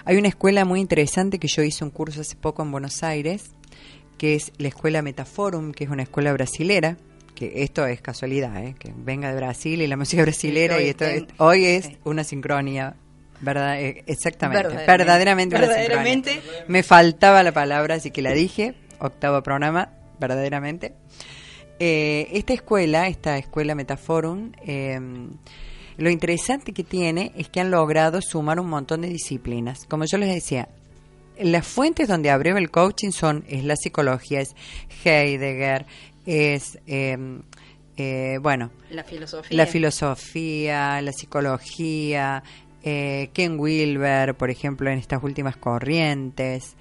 Hay 0.04 0.16
una 0.16 0.28
escuela 0.28 0.64
muy 0.64 0.80
interesante 0.80 1.38
que 1.38 1.48
yo 1.48 1.62
hice 1.62 1.84
un 1.84 1.90
curso 1.90 2.20
hace 2.20 2.36
poco 2.36 2.62
en 2.62 2.70
Buenos 2.72 3.02
Aires, 3.02 3.50
que 4.18 4.34
es 4.34 4.52
la 4.58 4.68
escuela 4.68 5.02
Metaforum, 5.02 5.72
que 5.72 5.84
es 5.84 5.90
una 5.90 6.02
escuela 6.04 6.32
brasilera, 6.32 6.96
que 7.34 7.62
esto 7.64 7.84
es 7.86 8.00
casualidad, 8.00 8.64
¿eh? 8.64 8.74
que 8.78 8.92
venga 8.96 9.28
de 9.30 9.36
Brasil 9.36 9.82
y 9.82 9.86
la 9.86 9.96
música 9.96 10.22
brasilera, 10.22 10.76
hoy 10.76 10.84
y 10.84 10.88
esto 10.90 11.04
estén- 11.04 11.24
es- 11.26 11.34
hoy 11.38 11.64
es 11.64 11.90
una 12.04 12.22
sincronía, 12.22 12.94
¿verdad? 13.40 13.80
Eh, 13.80 14.04
exactamente, 14.06 14.62
Verdaderamente. 14.68 14.92
verdaderamente, 15.04 15.56
una 15.56 15.66
Verdaderamente. 15.66 16.30
sincronía. 16.34 16.64
Me 16.68 16.82
faltaba 16.84 17.42
la 17.42 17.52
palabra, 17.52 17.96
así 17.96 18.10
que 18.12 18.22
la 18.22 18.30
dije, 18.32 18.74
octavo 19.00 19.42
programa, 19.42 19.90
verdaderamente. 20.20 20.94
Eh, 21.80 22.28
esta 22.32 22.52
escuela, 22.52 23.08
esta 23.08 23.36
escuela 23.36 23.74
Metaforum, 23.74 24.52
eh, 24.64 25.00
lo 25.96 26.10
interesante 26.10 26.72
que 26.72 26.84
tiene 26.84 27.32
es 27.36 27.48
que 27.48 27.60
han 27.60 27.70
logrado 27.70 28.20
sumar 28.20 28.60
un 28.60 28.68
montón 28.68 29.02
de 29.02 29.08
disciplinas. 29.08 29.86
Como 29.88 30.04
yo 30.04 30.18
les 30.18 30.34
decía, 30.34 30.68
las 31.38 31.66
fuentes 31.66 32.08
donde 32.08 32.30
abrió 32.30 32.56
el 32.56 32.70
coaching 32.70 33.10
son 33.10 33.44
es 33.48 33.64
la 33.64 33.76
psicología, 33.76 34.40
es 34.40 34.54
Heidegger, 35.04 35.86
es 36.26 36.78
eh, 36.86 37.16
eh, 37.96 38.38
bueno, 38.40 38.70
La 38.90 39.04
filosofía. 39.04 39.56
la 39.56 39.66
filosofía, 39.66 41.00
la 41.00 41.12
psicología, 41.12 42.42
eh, 42.82 43.30
Ken 43.32 43.58
Wilber, 43.58 44.34
por 44.34 44.50
ejemplo, 44.50 44.90
en 44.90 44.98
estas 44.98 45.22
últimas 45.22 45.56
corrientes. 45.56 46.76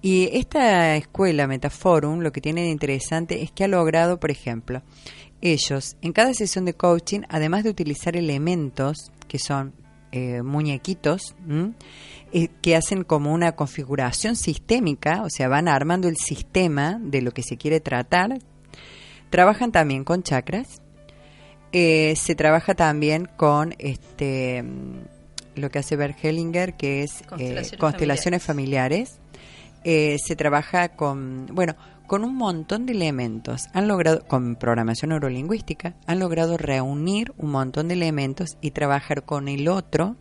Y 0.00 0.28
esta 0.32 0.96
escuela 0.96 1.46
Metaforum 1.46 2.20
lo 2.20 2.32
que 2.32 2.40
tiene 2.40 2.62
de 2.62 2.68
interesante 2.68 3.42
es 3.42 3.50
que 3.50 3.64
ha 3.64 3.68
logrado, 3.68 4.20
por 4.20 4.30
ejemplo, 4.30 4.82
ellos. 5.44 5.96
En 6.02 6.12
cada 6.12 6.34
sesión 6.34 6.64
de 6.64 6.74
coaching, 6.74 7.20
además 7.28 7.62
de 7.62 7.70
utilizar 7.70 8.16
elementos 8.16 9.12
que 9.28 9.38
son 9.38 9.74
eh, 10.10 10.42
muñequitos, 10.42 11.36
eh, 12.32 12.48
que 12.62 12.74
hacen 12.74 13.04
como 13.04 13.32
una 13.32 13.52
configuración 13.52 14.34
sistémica, 14.34 15.22
o 15.22 15.30
sea, 15.30 15.48
van 15.48 15.68
armando 15.68 16.08
el 16.08 16.16
sistema 16.16 16.98
de 17.00 17.22
lo 17.22 17.30
que 17.30 17.42
se 17.42 17.56
quiere 17.56 17.80
tratar, 17.80 18.38
trabajan 19.30 19.70
también 19.70 20.04
con 20.04 20.22
chakras, 20.22 20.80
eh, 21.76 22.14
se 22.14 22.36
trabaja 22.36 22.74
también 22.74 23.28
con 23.36 23.74
este 23.78 24.62
mm, 24.62 25.00
lo 25.56 25.70
que 25.70 25.80
hace 25.80 25.96
Bert 25.96 26.16
Hellinger, 26.22 26.74
que 26.74 27.02
es 27.02 27.20
eh, 27.20 27.26
Constelaciones 27.26 27.76
constelaciones 27.78 28.42
familiares. 28.44 29.18
Eh, 29.82 30.16
se 30.24 30.36
trabaja 30.36 30.90
con, 30.90 31.46
bueno, 31.52 31.74
con 32.06 32.24
un 32.24 32.36
montón 32.36 32.86
de 32.86 32.92
elementos. 32.92 33.68
Han 33.72 33.88
logrado, 33.88 34.26
con 34.26 34.56
programación 34.56 35.10
neurolingüística, 35.10 35.94
han 36.06 36.18
logrado 36.18 36.56
reunir 36.56 37.32
un 37.38 37.50
montón 37.50 37.88
de 37.88 37.94
elementos 37.94 38.56
y 38.60 38.72
trabajar 38.72 39.24
con 39.24 39.48
el 39.48 39.68
otro, 39.68 40.16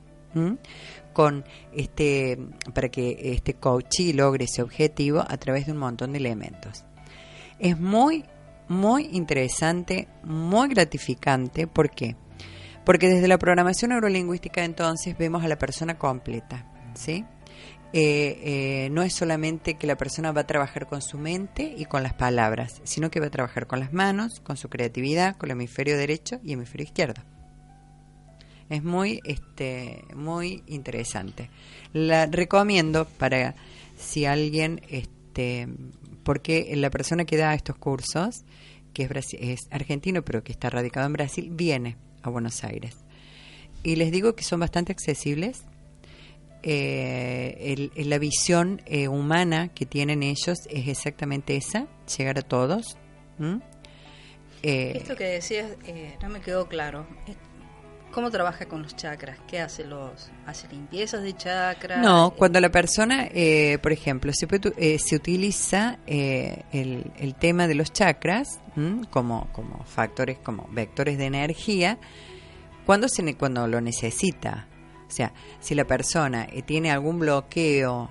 con 1.13 1.46
este, 1.74 2.39
para 2.74 2.89
que 2.89 3.34
este 3.34 3.54
coachee 3.54 4.13
logre 4.13 4.46
ese 4.46 4.62
objetivo 4.62 5.24
a 5.28 5.38
través 5.38 5.65
de 5.65 5.74
un 5.74 5.78
montón 5.78 6.12
de 6.13 6.19
elementos. 6.19 6.86
Es 7.60 7.80
muy, 7.80 8.26
muy 8.67 9.10
interesante, 9.12 10.08
muy 10.24 10.69
gratificante. 10.69 11.67
¿Por 11.67 11.91
qué? 11.91 12.15
Porque 12.84 13.08
desde 13.08 13.28
la 13.28 13.38
programación 13.38 13.91
neurolingüística 13.91 14.63
entonces 14.65 15.17
vemos 15.17 15.43
a 15.43 15.48
la 15.48 15.58
persona 15.58 15.98
completa, 15.98 16.65
¿sí? 16.96 17.26
Eh, 17.96 18.39
eh, 18.86 18.89
no 18.89 19.04
es 19.04 19.14
solamente 19.14 19.76
que 19.76 19.86
la 19.86 19.96
persona 19.96 20.32
va 20.32 20.41
a 20.41 20.48
trabajar 20.48 20.88
con 20.88 21.04
su 21.04 21.20
mente 21.20 21.76
y 21.78 21.86
con 21.86 22.02
las 22.02 22.16
palabras, 22.16 22.82
sino 22.84 23.12
que 23.12 23.20
va 23.20 23.28
a 23.28 23.32
trabajar 23.32 23.68
con 23.68 23.80
las 23.80 23.94
manos, 23.94 24.39
con 24.39 24.58
su 24.58 24.68
creatividad, 24.68 25.38
con 25.38 25.50
el 25.50 25.58
hemisferio 25.58 25.96
derecho 25.96 26.39
y 26.44 26.54
hemisferio 26.54 26.86
izquierdo. 26.86 27.22
Es 28.70 28.84
muy, 28.84 29.20
este, 29.26 30.06
muy 30.16 30.64
interesante. 30.66 31.52
La 31.94 32.26
recomiendo 32.26 33.06
para 33.06 33.54
si 33.96 34.26
alguien, 34.26 34.82
este, 34.89 35.68
porque 36.24 36.74
la 36.76 36.89
persona 36.89 37.26
que 37.26 37.38
da 37.38 37.54
estos 37.54 37.78
cursos, 37.78 38.44
que 38.94 39.04
es, 39.04 39.10
brasi- 39.10 39.38
es 39.39 39.68
argentino 39.70 40.24
pero 40.24 40.44
que 40.44 40.52
está 40.52 40.72
radicado 40.72 41.06
en 41.06 41.14
Brasil, 41.14 41.50
viene 41.52 41.98
a 42.24 42.30
Buenos 42.32 42.64
Aires. 42.64 42.96
Y 43.84 43.98
les 43.98 44.12
digo 44.12 44.34
que 44.34 44.44
son 44.44 44.62
bastante 44.62 44.91
accesibles. 44.94 45.62
Eh, 46.64 47.57
el- 47.74 47.91
el- 47.95 48.09
la 48.09 48.18
visión 48.18 48.82
eh, 48.86 49.07
humana 49.09 49.68
que 49.74 49.86
tienen 49.86 50.24
ellos 50.24 50.59
es 50.70 50.88
exactamente 50.88 51.55
esa, 51.57 51.88
llegar 52.18 52.39
a 52.39 52.41
todos. 52.41 52.97
Eh, 54.64 54.93
Esto 54.95 55.16
que 55.16 55.26
decías 55.26 55.72
eh, 55.86 56.16
no 56.22 56.30
me 56.30 56.39
quedó 56.39 56.68
claro. 56.68 57.05
¿Cómo 58.11 58.30
trabaja 58.30 58.68
con 58.68 58.84
los 58.84 58.95
chakras? 58.95 59.39
¿Qué 59.47 59.59
hace? 59.59 59.84
los 59.86 60.30
¿Hace 60.45 60.68
limpiezas 60.70 61.24
de 61.24 61.36
chakras? 61.36 61.99
No, 61.99 62.28
Eh, 62.28 62.34
cuando 62.38 62.59
la 62.61 62.70
persona, 62.70 63.28
eh, 63.34 63.80
por 63.82 63.91
ejemplo, 63.91 64.32
se, 64.34 64.47
eh, 64.78 64.99
se 64.99 65.16
utiliza 65.16 65.97
eh, 66.05 66.61
el, 66.72 67.11
el 67.18 67.34
tema 67.36 67.68
de 67.68 67.74
los 67.76 67.91
chakras 67.91 68.59
como, 69.09 69.49
como 69.51 69.84
factores, 69.86 70.38
como 70.38 70.68
vectores 70.72 71.18
de 71.18 71.26
energía, 71.26 71.97
cuando, 72.86 73.09
se, 73.09 73.36
cuando 73.36 73.68
lo 73.68 73.82
necesita. 73.82 74.68
O 75.14 75.16
sea, 75.16 75.32
si 75.59 75.76
la 75.76 75.86
persona 75.86 76.47
eh, 76.51 76.64
tiene 76.64 76.89
algún 76.89 77.20
bloqueo 77.20 78.09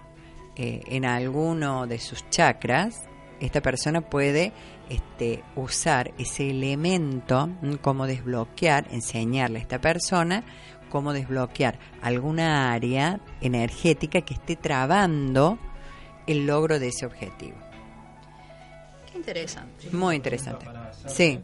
eh, 0.54 0.82
en 0.86 1.04
alguno 1.04 1.88
de 1.88 1.98
sus 1.98 2.30
chakras, 2.30 3.08
esta 3.40 3.60
persona 3.60 4.02
puede 4.02 4.52
este, 4.88 5.42
usar 5.56 6.12
ese 6.16 6.48
elemento 6.48 7.50
¿m? 7.60 7.78
como 7.78 8.06
desbloquear, 8.06 8.86
enseñarle 8.92 9.58
a 9.58 9.62
esta 9.62 9.80
persona 9.80 10.44
cómo 10.90 11.12
desbloquear 11.12 11.76
alguna 12.02 12.72
área 12.72 13.18
energética 13.40 14.20
que 14.20 14.34
esté 14.34 14.54
trabando 14.54 15.58
el 16.28 16.46
logro 16.46 16.78
de 16.78 16.86
ese 16.86 17.04
objetivo. 17.04 17.56
Qué 19.10 19.18
interesante. 19.18 19.88
Muy 19.90 20.14
interesante. 20.14 20.66
Sí. 21.08 21.40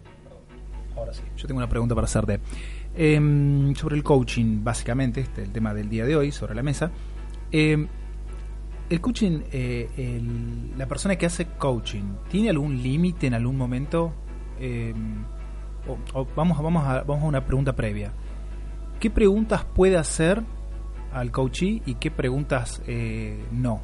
Ahora 0.96 1.12
sí. 1.12 1.22
Yo 1.36 1.48
tengo 1.48 1.58
una 1.58 1.68
pregunta 1.68 1.96
para 1.96 2.04
hacerte. 2.04 2.38
Em, 2.96 3.74
sobre 3.74 3.96
el 3.96 4.02
coaching, 4.02 4.64
básicamente, 4.64 5.20
este 5.20 5.42
el 5.42 5.52
tema 5.52 5.72
del 5.74 5.88
día 5.88 6.04
de 6.04 6.16
hoy, 6.16 6.32
sobre 6.32 6.54
la 6.54 6.62
mesa. 6.62 6.90
Em, 7.52 7.86
el 8.90 9.00
coaching, 9.00 9.40
eh, 9.52 9.88
el- 9.96 10.76
la 10.78 10.86
persona 10.86 11.16
que 11.16 11.26
hace 11.26 11.46
coaching, 11.46 12.04
¿tiene 12.30 12.50
algún 12.50 12.82
límite 12.82 13.26
en 13.26 13.34
algún 13.34 13.56
momento? 13.56 14.12
Em, 14.58 15.22
o- 16.14 16.26
vamos, 16.34 16.60
vamos, 16.62 16.84
a, 16.86 17.02
vamos 17.02 17.22
a 17.24 17.26
una 17.26 17.44
pregunta 17.44 17.74
previa. 17.76 18.12
¿Qué 18.98 19.10
preguntas 19.10 19.64
puede 19.64 19.96
hacer 19.96 20.42
al 21.12 21.30
coachee 21.30 21.82
y 21.86 21.94
qué 21.94 22.10
preguntas 22.10 22.82
eh, 22.88 23.38
no? 23.52 23.80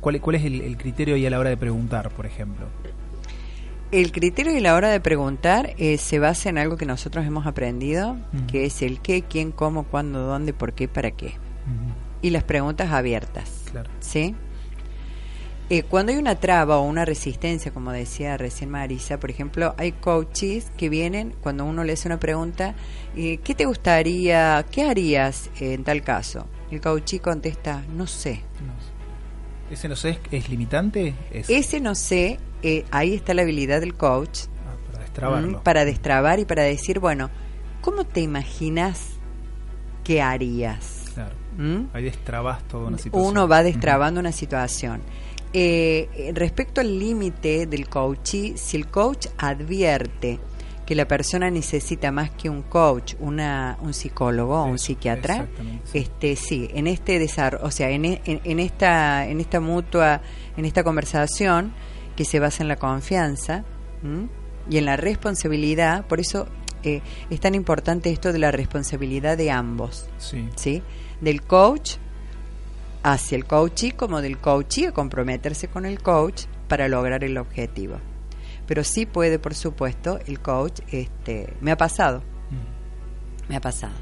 ¿Cuál, 0.00 0.20
¿Cuál 0.20 0.36
es 0.36 0.44
el, 0.44 0.60
el 0.62 0.76
criterio 0.78 1.14
ahí 1.16 1.26
a 1.26 1.30
la 1.30 1.38
hora 1.38 1.50
de 1.50 1.56
preguntar, 1.58 2.10
por 2.10 2.24
ejemplo? 2.26 2.66
El 3.90 4.10
criterio 4.12 4.56
y 4.56 4.60
la 4.60 4.74
hora 4.74 4.88
de 4.88 5.00
preguntar 5.00 5.74
eh, 5.78 5.98
se 5.98 6.18
basa 6.18 6.48
en 6.48 6.58
algo 6.58 6.76
que 6.76 6.86
nosotros 6.86 7.24
hemos 7.24 7.46
aprendido, 7.46 8.16
que 8.50 8.64
es 8.64 8.82
el 8.82 9.00
qué, 9.00 9.22
quién, 9.22 9.52
cómo, 9.52 9.84
cuándo, 9.84 10.20
dónde, 10.20 10.52
por 10.52 10.72
qué, 10.72 10.88
para 10.88 11.12
qué. 11.12 11.34
Y 12.22 12.30
las 12.30 12.42
preguntas 12.42 12.90
abiertas. 12.90 13.50
Claro. 13.70 13.90
¿Sí? 14.00 14.34
Eh, 15.70 15.82
cuando 15.82 16.12
hay 16.12 16.18
una 16.18 16.34
traba 16.34 16.76
o 16.76 16.82
una 16.82 17.06
resistencia, 17.06 17.72
como 17.72 17.90
decía 17.90 18.36
recién 18.36 18.68
Marisa, 18.68 19.18
por 19.18 19.30
ejemplo, 19.30 19.74
hay 19.78 19.92
coaches 19.92 20.70
que 20.76 20.90
vienen 20.90 21.34
cuando 21.40 21.64
uno 21.64 21.84
le 21.84 21.94
hace 21.94 22.06
una 22.06 22.20
pregunta, 22.20 22.74
eh, 23.16 23.38
¿qué 23.38 23.54
te 23.54 23.64
gustaría, 23.64 24.64
qué 24.70 24.82
harías 24.82 25.48
en 25.58 25.82
tal 25.82 26.02
caso? 26.02 26.46
El 26.70 26.82
coachee 26.82 27.18
contesta, 27.18 27.82
no 27.96 28.06
sé. 28.06 28.42
No 28.60 28.74
sé. 28.78 28.94
¿Ese 29.74 29.88
no 29.88 29.96
sé 29.96 30.10
es, 30.10 30.18
es 30.30 30.48
limitante? 30.50 31.14
Es, 31.32 31.48
Ese 31.48 31.80
no 31.80 31.94
sé, 31.94 32.38
eh, 32.64 32.84
ahí 32.90 33.14
está 33.14 33.34
la 33.34 33.42
habilidad 33.42 33.80
del 33.80 33.94
coach 33.94 34.40
Ah, 34.66 34.74
para 34.90 35.02
destrabarlo. 35.04 35.62
para 35.62 35.84
destrabar 35.84 36.38
y 36.40 36.44
para 36.44 36.62
decir, 36.62 36.98
bueno, 36.98 37.30
¿cómo 37.80 38.04
te 38.04 38.20
imaginas 38.20 39.10
que 40.02 40.20
harías? 40.22 41.04
Claro. 41.14 41.34
¿Mm? 41.56 41.86
Ahí 41.92 42.04
destrabas 42.04 42.62
toda 42.66 42.88
una 42.88 42.98
situación. 42.98 43.30
Uno 43.30 43.46
va 43.48 43.62
destrabando 43.62 44.18
una 44.20 44.32
situación. 44.32 45.00
Eh, 45.52 46.32
respecto 46.34 46.80
al 46.80 46.98
límite 46.98 47.66
del 47.66 47.88
coach, 47.88 48.34
si 48.56 48.76
el 48.76 48.88
coach 48.88 49.28
advierte 49.38 50.40
que 50.84 50.94
la 50.96 51.06
persona 51.06 51.48
necesita 51.50 52.10
más 52.10 52.30
que 52.32 52.50
un 52.50 52.62
coach, 52.62 53.14
una, 53.20 53.78
un 53.80 53.94
psicólogo 53.94 54.60
o 54.60 54.64
un 54.64 54.78
psiquiatra, 54.78 55.46
este 55.94 56.34
sí, 56.36 56.68
en 56.74 56.86
este 56.88 57.18
desarrollo, 57.18 57.64
o 57.64 57.70
sea, 57.70 57.88
en, 57.90 58.04
en- 58.04 58.20
en 58.44 58.58
esta 58.60 59.26
en 59.26 59.40
esta 59.40 59.60
mutua, 59.60 60.20
en 60.56 60.64
esta 60.66 60.82
conversación 60.82 61.72
que 62.16 62.24
se 62.24 62.38
basa 62.40 62.62
en 62.62 62.68
la 62.68 62.76
confianza 62.76 63.64
¿m? 64.02 64.28
y 64.68 64.78
en 64.78 64.84
la 64.84 64.96
responsabilidad, 64.96 66.06
por 66.06 66.20
eso 66.20 66.46
eh, 66.82 67.00
es 67.30 67.40
tan 67.40 67.54
importante 67.54 68.10
esto 68.10 68.32
de 68.32 68.38
la 68.38 68.50
responsabilidad 68.50 69.36
de 69.36 69.50
ambos. 69.50 70.08
Sí. 70.18 70.48
¿sí? 70.56 70.82
Del 71.20 71.42
coach 71.42 71.96
hacia 73.02 73.36
el 73.36 73.44
coachee 73.44 73.92
como 73.92 74.22
del 74.22 74.38
coachee 74.38 74.88
a 74.88 74.92
comprometerse 74.92 75.68
con 75.68 75.86
el 75.86 76.00
coach 76.00 76.44
para 76.68 76.88
lograr 76.88 77.24
el 77.24 77.36
objetivo. 77.38 77.98
Pero 78.66 78.82
sí 78.82 79.04
puede, 79.04 79.38
por 79.38 79.54
supuesto, 79.54 80.18
el 80.26 80.40
coach, 80.40 80.80
este, 80.90 81.52
me 81.60 81.70
ha 81.70 81.76
pasado, 81.76 82.22
Mm. 82.50 83.50
me 83.50 83.56
ha 83.56 83.60
pasado, 83.60 83.92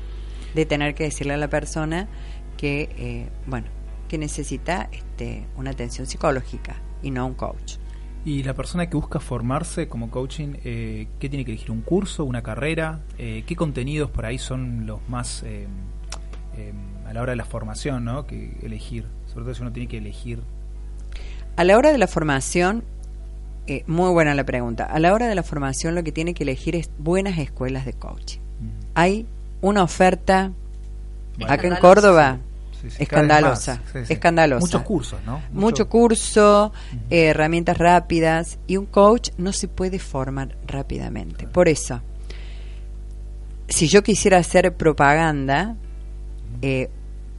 de 0.55 0.67
tener 0.67 0.95
que 0.95 1.05
decirle 1.05 1.35
a 1.35 1.37
la 1.37 1.49
persona 1.49 2.09
que, 2.57 2.89
eh, 2.97 3.29
bueno, 3.47 3.67
que 4.09 4.19
necesita 4.19 4.89
este, 4.93 5.47
una 5.57 5.71
atención 5.71 6.07
psicológica 6.07 6.77
y 7.03 7.11
no 7.11 7.27
un 7.27 7.35
coach. 7.35 7.75
Y 8.25 8.45
la 8.45 8.55
persona 8.55 8.89
que 8.89 8.97
busca 8.97 9.19
formarse 9.19 9.89
como 9.89 10.11
coaching, 10.11 10.55
eh, 10.65 11.09
¿qué 11.19 11.29
tiene 11.29 11.45
que 11.45 11.53
elegir? 11.53 11.73
¿Un 11.73 11.81
curso? 11.83 12.25
¿Una 12.25 12.43
carrera? 12.43 13.01
Eh, 13.19 13.43
¿Qué 13.47 13.57
contenidos 13.57 14.11
por 14.11 14.27
ahí 14.27 14.39
son 14.39 14.87
los 14.87 15.01
más 15.09 15.43
eh, 15.43 15.67
eh, 16.57 16.73
a 17.09 17.13
la 17.13 17.21
hora 17.23 17.33
de 17.33 17.37
la 17.37 17.45
formación, 17.45 18.05
¿no? 18.05 18.27
Que 18.27 18.57
elegir. 18.63 19.07
Sobre 19.27 19.45
todo 19.45 19.55
si 19.55 19.63
uno 19.63 19.73
tiene 19.73 19.89
que 19.89 19.99
elegir. 19.99 20.41
A 21.57 21.65
la 21.65 21.77
hora 21.77 21.91
de 21.91 21.99
la 21.99 22.07
formación, 22.07 22.85
eh, 23.67 23.83
muy 23.87 24.11
buena 24.11 24.35
la 24.35 24.45
pregunta, 24.45 24.85
a 24.85 24.99
la 25.01 25.13
hora 25.13 25.27
de 25.29 25.35
la 25.35 25.43
formación 25.43 25.95
lo 25.95 26.03
que 26.03 26.13
tiene 26.13 26.33
que 26.35 26.45
elegir 26.45 26.77
es 26.77 26.91
buenas 26.99 27.39
escuelas 27.39 27.85
de 27.85 27.93
coaching. 27.93 28.39
Mm. 28.39 28.69
Hay 28.95 29.27
una 29.61 29.83
oferta 29.83 30.53
Bueno. 31.39 31.53
acá 31.53 31.67
en 31.67 31.77
Córdoba 31.77 32.39
Sí, 32.83 32.91
sí, 32.91 33.03
escandalosa, 33.05 33.81
más. 33.95 34.11
Escandalosa. 34.11 34.61
Muchos 34.67 34.83
cursos, 34.83 35.21
¿no? 35.25 35.41
Mucho, 35.53 35.89
curso, 35.89 36.73
eh, 37.11 37.27
herramientas 37.29 37.79
rápidas 37.79 38.59
y 38.67 38.77
un 38.77 38.87
coach 38.87 39.31
no 39.39 39.53
se 39.53 39.69
puede 39.69 39.99
formar 39.99 40.57
rápidamente. 40.67 41.47
Por 41.47 41.69
eso, 41.69 42.01
si 43.69 43.89
yo 43.89 44.03
quisiera 44.03 44.39
hacer 44.39 44.75
propaganda, 44.77 45.77
eh, 46.61 46.91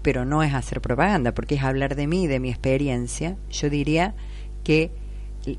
pero 0.02 0.26
no 0.26 0.44
es 0.44 0.54
hacer 0.54 0.82
propaganda, 0.82 1.34
porque 1.34 1.56
es 1.56 1.64
hablar 1.64 1.96
de 1.96 2.08
mí, 2.08 2.28
de 2.28 2.40
mi 2.40 2.50
experiencia, 2.50 3.38
yo 3.52 3.70
diría 3.70 4.16
que 4.64 4.92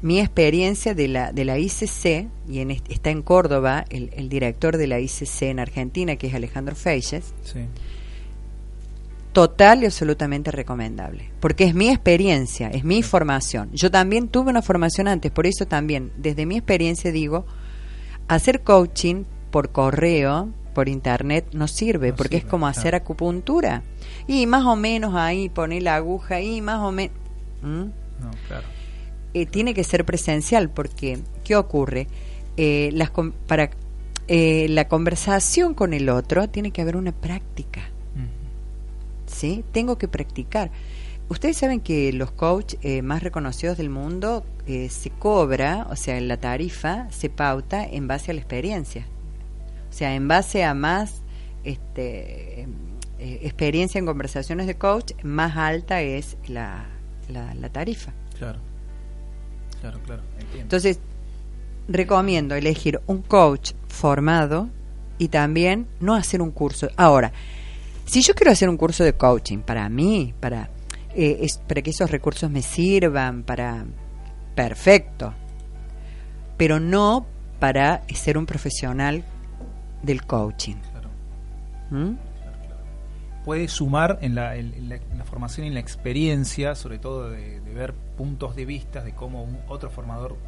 mi 0.00 0.18
experiencia 0.18 0.94
de 0.94 1.08
la, 1.08 1.32
de 1.32 1.44
la 1.44 1.58
ICC, 1.58 2.28
y 2.48 2.60
en 2.60 2.70
est- 2.70 2.90
está 2.90 3.10
en 3.10 3.22
Córdoba 3.22 3.84
el, 3.90 4.10
el 4.16 4.28
director 4.30 4.76
de 4.78 4.86
la 4.86 4.98
ICC 4.98 5.42
en 5.42 5.60
Argentina, 5.60 6.16
que 6.16 6.26
es 6.28 6.34
Alejandro 6.34 6.74
Feixes, 6.74 7.34
Sí. 7.44 7.60
Total 9.34 9.82
y 9.82 9.86
absolutamente 9.86 10.50
recomendable, 10.50 11.30
porque 11.40 11.64
es 11.64 11.74
mi 11.74 11.90
experiencia, 11.90 12.70
es 12.70 12.84
mi 12.84 13.02
formación. 13.02 13.70
Yo 13.72 13.90
también 13.90 14.28
tuve 14.28 14.48
una 14.50 14.62
formación 14.62 15.08
antes, 15.08 15.30
por 15.30 15.46
eso 15.46 15.66
también, 15.66 16.12
desde 16.16 16.46
mi 16.46 16.56
experiencia 16.56 17.12
digo, 17.12 17.44
hacer 18.28 18.62
coaching 18.62 19.24
por 19.50 19.70
correo, 19.70 20.48
por 20.72 20.88
internet, 20.88 21.46
no 21.52 21.68
sirve, 21.68 22.10
No 22.10 22.16
porque 22.16 22.36
es 22.38 22.44
como 22.44 22.66
claro. 22.66 22.78
hacer 22.78 22.94
acupuntura. 22.94 23.82
Y 24.26 24.46
más 24.46 24.64
o 24.64 24.76
menos 24.76 25.14
ahí 25.14 25.48
poner 25.48 25.82
la 25.82 25.96
aguja 25.96 26.40
y 26.40 26.60
más 26.60 26.80
o 26.80 26.92
menos... 26.92 27.16
No, 27.62 27.90
claro. 28.48 28.66
eh, 29.34 29.46
tiene 29.46 29.74
que 29.74 29.84
ser 29.84 30.04
presencial 30.04 30.70
porque 30.70 31.18
¿qué 31.42 31.56
ocurre? 31.56 32.06
Eh, 32.56 32.90
las 32.92 33.10
para 33.46 33.70
eh, 34.28 34.66
la 34.70 34.86
conversación 34.86 35.74
con 35.74 35.92
el 35.92 36.08
otro 36.08 36.48
tiene 36.48 36.70
que 36.70 36.82
haber 36.82 36.96
una 36.96 37.12
práctica. 37.12 37.82
¿Sí? 39.44 39.64
Tengo 39.72 39.98
que 39.98 40.08
practicar. 40.08 40.70
Ustedes 41.28 41.58
saben 41.58 41.80
que 41.80 42.12
los 42.14 42.30
coach 42.30 42.76
eh, 42.80 43.02
más 43.02 43.22
reconocidos 43.22 43.76
del 43.76 43.90
mundo 43.90 44.44
eh, 44.66 44.88
se 44.88 45.10
cobra, 45.10 45.86
o 45.90 45.96
sea, 45.96 46.18
la 46.20 46.38
tarifa 46.38 47.10
se 47.10 47.28
pauta 47.28 47.84
en 47.84 48.08
base 48.08 48.30
a 48.30 48.34
la 48.34 48.40
experiencia. 48.40 49.06
O 49.90 49.92
sea, 49.92 50.14
en 50.14 50.28
base 50.28 50.64
a 50.64 50.72
más 50.72 51.22
este, 51.62 52.62
eh, 52.62 53.40
experiencia 53.42 53.98
en 53.98 54.06
conversaciones 54.06 54.66
de 54.66 54.76
coach, 54.76 55.12
más 55.22 55.56
alta 55.56 56.00
es 56.00 56.38
la, 56.46 56.86
la, 57.28 57.54
la 57.54 57.68
tarifa. 57.68 58.12
Claro. 58.38 58.60
Claro, 59.80 60.00
claro. 60.06 60.22
Entiendo. 60.34 60.62
Entonces, 60.62 61.00
recomiendo 61.86 62.54
elegir 62.54 63.00
un 63.06 63.20
coach 63.20 63.72
formado 63.88 64.70
y 65.18 65.28
también 65.28 65.86
no 66.00 66.14
hacer 66.14 66.40
un 66.40 66.50
curso. 66.50 66.88
Ahora, 66.96 67.32
si 68.04 68.22
yo 68.22 68.34
quiero 68.34 68.52
hacer 68.52 68.68
un 68.68 68.76
curso 68.76 69.04
de 69.04 69.14
coaching 69.14 69.58
para 69.58 69.88
mí, 69.88 70.34
para, 70.40 70.68
eh, 71.14 71.38
es, 71.42 71.58
para 71.58 71.82
que 71.82 71.90
esos 71.90 72.10
recursos 72.10 72.50
me 72.50 72.62
sirvan, 72.62 73.42
para... 73.42 73.84
Perfecto. 74.54 75.34
Pero 76.56 76.78
no 76.80 77.26
para 77.58 78.02
ser 78.14 78.38
un 78.38 78.46
profesional 78.46 79.24
del 80.02 80.24
coaching. 80.24 80.76
Claro. 80.92 81.10
¿Mm? 81.90 82.16
puede 83.44 83.68
sumar 83.68 84.18
en 84.22 84.34
la, 84.34 84.56
en- 84.56 84.72
en 84.72 84.88
la- 84.88 84.96
en 84.96 85.18
la 85.18 85.24
formación 85.24 85.66
y 85.66 85.68
en 85.68 85.74
la 85.74 85.80
experiencia, 85.80 86.74
sobre 86.74 86.98
todo 86.98 87.28
de, 87.28 87.60
de 87.60 87.74
ver 87.74 87.92
puntos 88.16 88.56
de 88.56 88.64
vista 88.64 89.02
de 89.04 89.12
cómo 89.14 89.42
un 89.44 89.58
otro 89.68 89.90
formador 89.90 90.38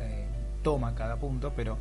eh, 0.00 0.26
toma 0.62 0.94
cada 0.94 1.16
punto, 1.16 1.52
pero 1.54 1.76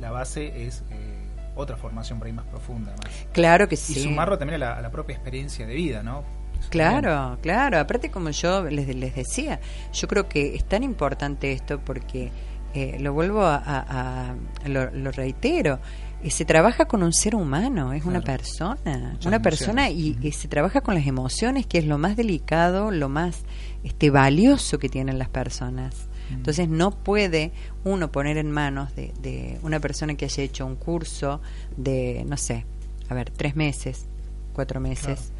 la 0.00 0.10
base 0.10 0.64
es 0.66 0.82
eh, 0.90 1.26
otra 1.54 1.76
formación 1.76 2.18
por 2.18 2.26
ahí 2.26 2.32
más 2.32 2.46
profunda. 2.46 2.92
Más. 3.02 3.26
Claro 3.32 3.68
que 3.68 3.74
Y 3.74 3.78
sí. 3.78 4.00
sumarlo 4.02 4.38
también 4.38 4.62
a 4.62 4.66
la, 4.66 4.76
a 4.78 4.80
la 4.82 4.90
propia 4.90 5.14
experiencia 5.14 5.66
de 5.66 5.74
vida, 5.74 6.02
¿no? 6.02 6.22
Eso 6.58 6.68
Claro, 6.70 7.38
claro. 7.42 7.78
Aparte, 7.78 8.10
como 8.10 8.30
yo 8.30 8.64
les, 8.64 8.86
les 8.94 9.14
decía, 9.14 9.60
yo 9.92 10.08
creo 10.08 10.28
que 10.28 10.54
es 10.54 10.64
tan 10.64 10.82
importante 10.82 11.52
esto 11.52 11.80
porque, 11.80 12.30
eh, 12.74 12.96
lo 13.00 13.12
vuelvo 13.12 13.42
a, 13.42 13.56
a- 13.56 14.30
a- 14.30 14.68
lo, 14.68 14.90
lo 14.92 15.10
reitero, 15.10 15.80
eh, 16.22 16.30
se 16.30 16.44
trabaja 16.44 16.86
con 16.86 17.02
un 17.02 17.12
ser 17.12 17.34
humano, 17.34 17.92
es 17.92 18.04
una 18.04 18.20
persona, 18.20 19.10
Muchas 19.12 19.26
una 19.26 19.42
persona 19.42 19.90
y, 19.90 20.16
y 20.22 20.32
se 20.32 20.46
trabaja 20.48 20.80
con 20.80 20.94
las 20.94 21.06
emociones, 21.06 21.66
que 21.66 21.78
es 21.78 21.84
lo 21.84 21.98
más 21.98 22.16
delicado, 22.16 22.90
lo 22.92 23.08
más 23.08 23.42
este 23.82 24.10
valioso 24.10 24.78
que 24.78 24.88
tienen 24.88 25.18
las 25.18 25.28
personas. 25.28 26.08
Entonces 26.32 26.68
no 26.68 26.90
puede 26.90 27.52
uno 27.84 28.10
poner 28.10 28.36
en 28.38 28.50
manos 28.50 28.94
de, 28.96 29.12
de 29.20 29.58
una 29.62 29.80
persona 29.80 30.14
que 30.14 30.24
haya 30.24 30.42
hecho 30.42 30.66
un 30.66 30.76
curso 30.76 31.40
de, 31.76 32.24
no 32.26 32.36
sé, 32.36 32.64
a 33.08 33.14
ver, 33.14 33.30
tres 33.30 33.54
meses, 33.56 34.06
cuatro 34.52 34.80
meses, 34.80 35.32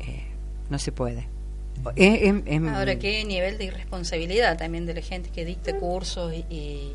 eh, 0.00 0.24
no 0.70 0.78
se 0.78 0.92
puede. 0.92 1.28
Eh, 1.96 2.42
em- 2.46 2.68
Ahora, 2.68 2.98
qué 2.98 3.24
nivel 3.24 3.56
de 3.58 3.64
irresponsabilidad 3.64 4.58
también 4.58 4.84
de 4.86 4.94
la 4.94 5.00
gente 5.00 5.30
que 5.30 5.44
dicta 5.44 5.74
cursos 5.78 6.32
y, 6.34 6.44
y- 6.54 6.92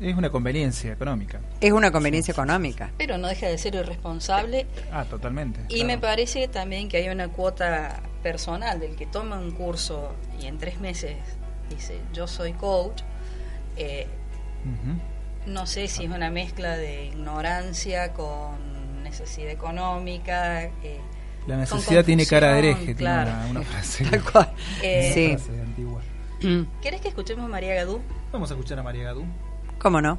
Es 0.00 0.16
una 0.16 0.30
conveniencia 0.30 0.92
económica. 0.92 1.40
Es 1.60 1.72
una 1.72 1.90
conveniencia 1.90 2.32
económica. 2.32 2.90
pero 2.96 3.18
no 3.18 3.28
deja 3.28 3.46
de 3.48 3.58
ser 3.58 3.74
irresponsable 3.74 4.66
Ah, 4.92 5.04
totalmente. 5.04 5.60
y 5.68 5.74
claro. 5.74 5.86
me 5.86 5.98
parece 5.98 6.46
también 6.48 6.88
que 6.88 6.98
hay 6.98 7.08
una 7.08 7.28
cuota 7.28 8.00
personal 8.22 8.80
del 8.80 8.94
que 8.96 9.06
toma 9.06 9.38
un 9.38 9.50
curso 9.50 10.14
y 10.40 10.46
en 10.46 10.58
tres 10.58 10.80
meses 10.80 11.16
dice 11.70 12.00
yo 12.12 12.26
soy 12.26 12.52
coach 12.52 13.02
eh, 13.76 14.06
no 15.46 15.66
sé 15.66 15.88
si 15.88 16.04
es 16.04 16.10
una 16.10 16.30
mezcla 16.30 16.76
de 16.76 17.06
ignorancia 17.06 18.12
con 18.12 19.02
necesidad 19.02 19.50
económica 19.50 20.62
eh, 20.62 21.00
La 21.46 21.56
necesidad 21.56 22.04
tiene 22.04 22.24
cara 22.26 22.52
de 22.52 22.58
hereje, 22.60 22.94
claro. 22.94 23.30
tiene 23.30 23.50
una, 23.50 23.60
una 23.60 23.62
frase, 23.70 24.04
Tal 24.06 24.24
cual. 24.24 24.52
Eh, 24.82 25.10
sí. 25.14 25.26
una 25.26 25.38
frase 25.38 25.60
antigua. 25.60 26.02
¿Querés 26.82 27.00
que 27.00 27.08
escuchemos 27.08 27.44
a 27.44 27.48
María 27.48 27.74
Gadú? 27.74 28.00
Vamos 28.32 28.50
a 28.50 28.54
escuchar 28.54 28.78
a 28.78 28.82
María 28.82 29.04
Gadú. 29.04 29.24
¿Cómo 29.78 30.00
no? 30.00 30.18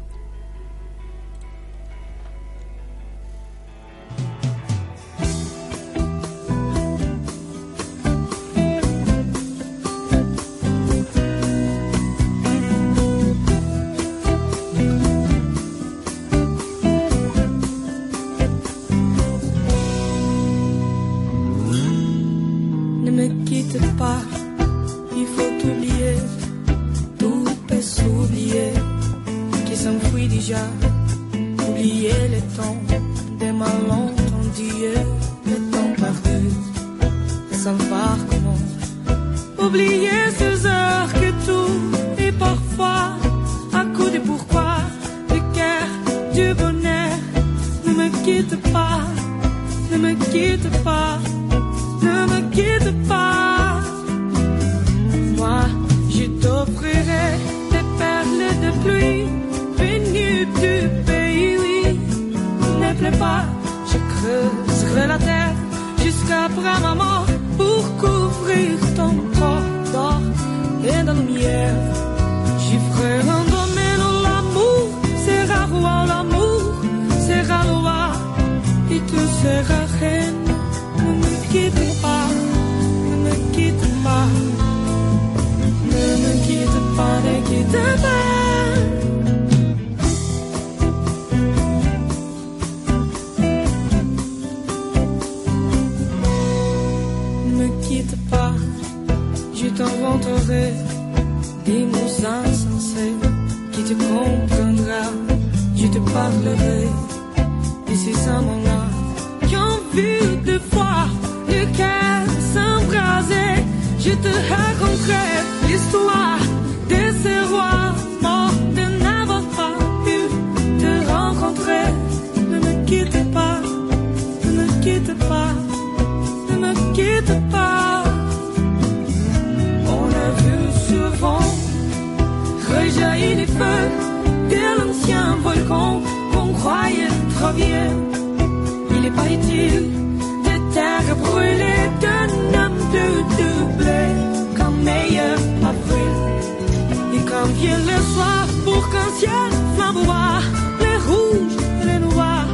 Ciel 149.19 149.51
flamboie, 149.75 150.41
les 150.81 150.97
rouges 151.07 151.57
et 151.81 151.85
les 151.85 151.99
noirs 151.99 152.47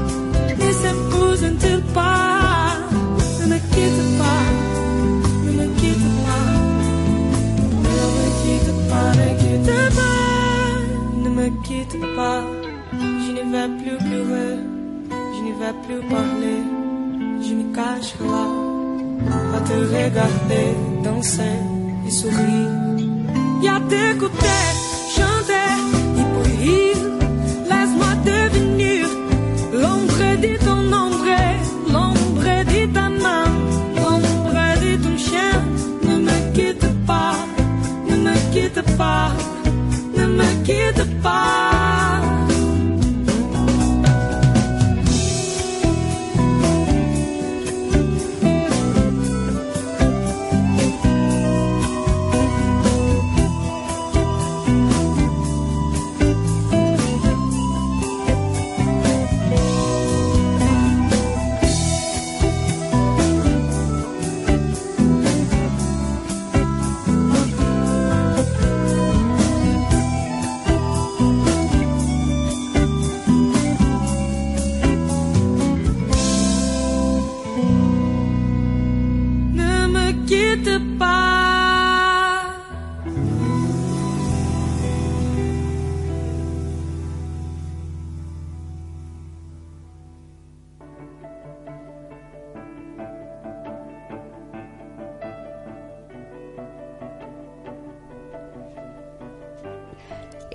ne 0.59 0.71
s'épousent-ils 0.81 1.70
Je 13.25 13.31
ne 13.31 13.43
vais 13.51 13.69
plus 13.81 13.97
pleurer, 13.97 14.55
je 15.35 15.41
ne 15.47 15.53
vais 15.59 15.75
plus 15.85 16.01
parler, 16.07 16.61
je 17.41 17.53
me 17.53 17.65
cache 17.75 18.13
là 18.19 18.45
à 19.55 19.59
te 19.61 19.73
regarder 19.73 20.67
danser 21.03 21.59
et 22.07 22.11
sourire. 22.11 22.71
Et 23.63 23.69
à 23.69 23.79
t'écouter 23.89 24.61
chanter 25.15 25.71
puis 26.43 26.93
laisse-moi 27.69 28.11
devenir 28.25 29.07
l'ombre 29.73 30.27
de 30.45 30.53
ton 30.65 30.81
ombre, 31.03 31.39
l'ombre 31.93 32.53
de 32.73 32.93
ta 32.93 33.09
main, 33.09 33.45
l'ombre 33.97 34.63
de 34.83 34.91
ton 35.03 35.17
chien. 35.17 35.53
Ne 36.07 36.15
me 36.27 36.53
quitte 36.55 37.05
pas, 37.05 37.35
ne 38.09 38.15
me 38.15 38.35
quitte 38.53 38.97
pas, 38.97 39.31
ne 40.17 40.25
me 40.25 40.63
quitte 40.65 41.21
pas. 41.21 41.70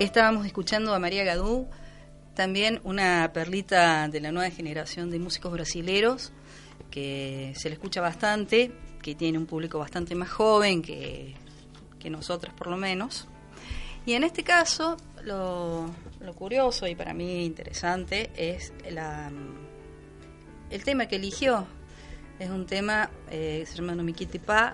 Estábamos 0.07 0.45
escuchando 0.45 0.93
a 0.93 0.99
María 0.99 1.25
Gadú, 1.25 1.67
también 2.33 2.79
una 2.85 3.29
perlita 3.33 4.07
de 4.07 4.21
la 4.21 4.31
nueva 4.31 4.49
generación 4.49 5.11
de 5.11 5.19
músicos 5.19 5.51
brasileros, 5.51 6.31
que 6.89 7.51
se 7.57 7.67
le 7.67 7.73
escucha 7.73 7.99
bastante, 7.99 8.71
que 9.01 9.15
tiene 9.15 9.37
un 9.37 9.45
público 9.45 9.79
bastante 9.79 10.15
más 10.15 10.29
joven 10.29 10.81
que, 10.81 11.35
que 11.99 12.09
nosotras 12.09 12.53
por 12.53 12.67
lo 12.67 12.77
menos. 12.77 13.27
Y 14.05 14.13
en 14.13 14.23
este 14.23 14.45
caso, 14.45 14.95
lo, 15.23 15.87
lo 16.21 16.33
curioso 16.33 16.87
y 16.87 16.95
para 16.95 17.13
mí 17.13 17.43
interesante 17.43 18.31
es 18.37 18.71
la, 18.89 19.29
el 20.69 20.83
tema 20.85 21.07
que 21.07 21.17
eligió. 21.17 21.67
Es 22.39 22.49
un 22.49 22.65
tema, 22.65 23.09
eh, 23.29 23.65
se 23.67 23.75
llama 23.75 23.93
No 23.93 24.03
me 24.03 24.13
pas, 24.13 24.73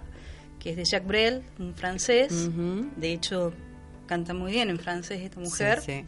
que 0.59 0.69
es 0.69 0.75
de 0.75 0.86
Jacques 0.86 1.07
Brel, 1.07 1.43
un 1.57 1.73
francés. 1.73 2.49
Ujú. 2.49 2.91
De 2.95 3.13
hecho, 3.13 3.51
canta 4.06 4.34
muy 4.34 4.51
bien 4.51 4.70
en 4.70 4.80
francés 4.80 5.22
esta 5.22 5.39
mujer. 5.39 5.82
Sí, 5.82 6.04
sí. 6.04 6.06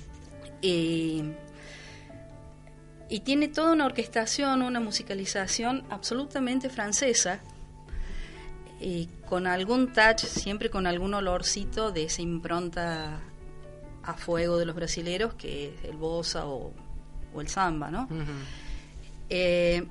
Y, 0.62 1.24
y 3.10 3.20
tiene 3.22 3.48
toda 3.48 3.74
una 3.74 3.86
orquestación, 3.86 4.62
una 4.62 4.80
musicalización 4.80 5.84
absolutamente 5.90 6.70
francesa 6.70 7.40
y 8.80 9.08
con 9.28 9.48
algún 9.48 9.94
touch, 9.94 10.26
siempre 10.26 10.70
con 10.70 10.88
algún 10.88 11.14
olorcito 11.14 11.92
de 11.92 12.04
esa 12.04 12.22
impronta 12.22 13.20
a 14.04 14.14
fuego 14.14 14.58
de 14.58 14.66
los 14.66 14.76
brasileros 14.76 15.34
que 15.36 15.70
es 15.70 15.84
el 15.84 15.98
bossa 15.98 16.46
o, 16.46 16.74
o 17.34 17.42
el 17.42 17.48
samba, 17.48 17.90
¿no? 17.90 18.08
Eh, 19.30 19.86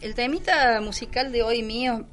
el 0.00 0.14
temita 0.14 0.80
musical 0.80 1.30
de 1.30 1.42
hoy 1.42 1.62
mío 1.62 2.06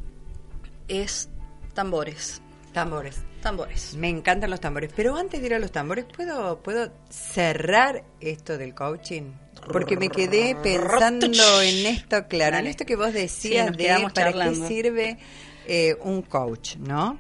es 0.87 1.29
tambores, 1.73 2.41
Tambores. 2.73 3.21
Tambores. 3.47 3.93
Me 3.95 4.09
encantan 4.09 4.49
los 4.49 4.59
tambores. 4.59 4.91
Pero 4.95 5.15
antes 5.15 5.39
de 5.39 5.47
ir 5.47 5.53
a 5.53 5.59
los 5.59 5.71
tambores, 5.71 6.05
¿puedo, 6.05 6.59
¿puedo 6.61 6.91
cerrar 7.09 8.03
esto 8.19 8.57
del 8.57 8.73
coaching? 8.73 9.31
Porque 9.71 9.97
me 9.97 10.09
quedé 10.09 10.55
pensando 10.55 11.61
en 11.61 11.85
esto, 11.87 12.27
claro, 12.27 12.57
en 12.57 12.67
esto 12.67 12.85
que 12.85 12.95
vos 12.95 13.11
Sí, 13.11 13.13
decías 13.13 13.67
nos 13.67 13.77
de 13.77 13.87
para 13.87 14.11
charlando. 14.31 14.61
qué 14.61 14.67
sirve 14.67 15.17
eh, 15.65 15.95
un 16.01 16.21
coach, 16.21 16.75
¿no? 16.77 17.19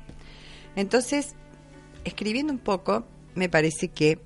Entonces, 0.75 1.35
escribiendo 2.03 2.53
un 2.53 2.59
poco, 2.59 3.05
me 3.35 3.49
parece 3.49 3.89
que 3.89 4.19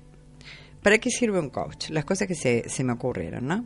¿para 0.82 0.98
qué 0.98 1.10
sirve 1.10 1.38
un 1.38 1.50
coach? 1.50 1.90
Las 1.90 2.04
cosas 2.04 2.28
que 2.28 2.34
se, 2.34 2.68
se 2.68 2.84
me 2.84 2.92
ocurrieron, 2.92 3.46
¿no? 3.46 3.64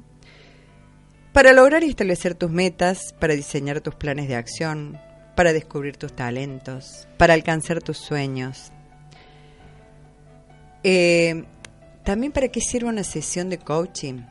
Para 1.32 1.52
lograr 1.52 1.82
y 1.82 1.88
establecer 1.90 2.34
tus 2.34 2.50
metas, 2.50 3.14
para 3.18 3.34
diseñar 3.34 3.80
tus 3.80 3.94
planes 3.94 4.28
de 4.28 4.36
acción, 4.36 4.98
para 5.36 5.52
descubrir 5.52 5.96
tus 5.96 6.14
talentos, 6.16 7.06
para 7.16 7.34
alcanzar 7.34 7.80
tus 7.80 7.98
sueños. 7.98 8.72
Eh, 10.82 11.44
También 12.02 12.32
para 12.32 12.48
qué 12.48 12.60
sirve 12.60 12.88
una 12.88 13.04
sesión 13.04 13.50
de 13.50 13.58
coaching. 13.58 14.22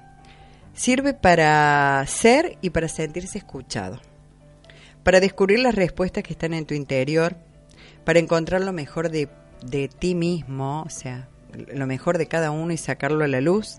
Sirve 0.73 1.13
para 1.13 2.03
ser 2.07 2.57
y 2.61 2.69
para 2.71 2.89
sentirse 2.89 3.37
escuchado, 3.37 4.01
para 5.03 5.21
descubrir 5.21 5.59
las 5.59 5.73
respuestas 5.73 6.23
que 6.23 6.33
están 6.33 6.53
en 6.53 6.65
tu 6.65 6.73
interior, 6.73 7.37
para 8.03 8.19
encontrar 8.19 8.59
lo 8.61 8.73
mejor 8.73 9.09
de, 9.09 9.29
de 9.65 9.87
ti 9.87 10.15
mismo, 10.15 10.83
o 10.85 10.89
sea, 10.89 11.29
lo 11.53 11.87
mejor 11.87 12.17
de 12.17 12.27
cada 12.27 12.51
uno 12.51 12.73
y 12.73 12.77
sacarlo 12.77 13.23
a 13.23 13.29
la 13.29 13.39
luz. 13.39 13.77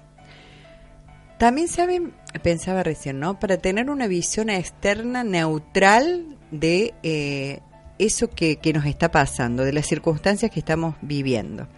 También 1.39 1.69
saben, 1.69 2.15
pensaba 2.43 2.83
recién, 2.83 3.21
¿no? 3.21 3.39
Para 3.39 3.59
tener 3.59 3.91
una 3.91 4.07
visión 4.07 4.49
externa 4.49 5.23
neutral 5.23 6.36
de 6.51 6.95
eh, 7.03 7.61
eso 7.99 8.29
que, 8.29 8.57
que 8.57 8.73
nos 8.73 8.87
está 8.87 9.11
pasando, 9.11 9.65
de 9.65 9.73
las 9.73 9.87
circunstancias 9.87 10.51
que 10.51 10.61
estamos 10.61 10.97
viviendo. 11.03 11.69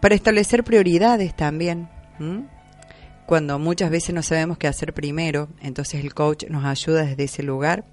Para 0.00 0.14
establecer 0.14 0.64
prioridades 0.64 1.34
también. 1.34 1.88
Cuando 3.26 3.58
muchas 3.58 3.90
veces 3.90 4.14
no 4.14 4.22
sabemos 4.22 4.58
qué 4.58 4.66
hacer 4.66 4.92
primero, 4.92 5.48
entonces 5.60 6.04
el 6.04 6.12
coach 6.12 6.44
nos 6.48 6.64
ayuda 6.64 7.04
desde 7.04 7.24
ese 7.24 7.42
lugar. 7.42 7.84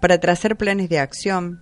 Para 0.00 0.18
trazar 0.18 0.56
planes 0.56 0.88
de 0.88 0.98
acción, 0.98 1.60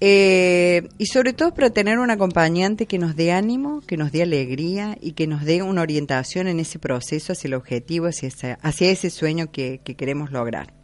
eh, 0.00 0.88
y 0.98 1.06
sobre 1.06 1.32
todo 1.32 1.54
para 1.54 1.70
tener 1.70 1.98
un 1.98 2.10
acompañante 2.10 2.84
que 2.84 2.98
nos 2.98 3.16
dé 3.16 3.32
ánimo, 3.32 3.80
que 3.80 3.96
nos 3.96 4.12
dé 4.12 4.22
alegría 4.22 4.98
y 5.00 5.12
que 5.12 5.26
nos 5.26 5.44
dé 5.44 5.62
una 5.62 5.80
orientación 5.80 6.48
en 6.48 6.60
ese 6.60 6.78
proceso 6.78 7.32
hacia 7.32 7.48
el 7.48 7.54
objetivo, 7.54 8.06
hacia, 8.06 8.58
ese 8.62 9.08
sueño 9.08 9.50
que 9.50 9.80
queremos 9.80 10.30
lograr. 10.30 10.75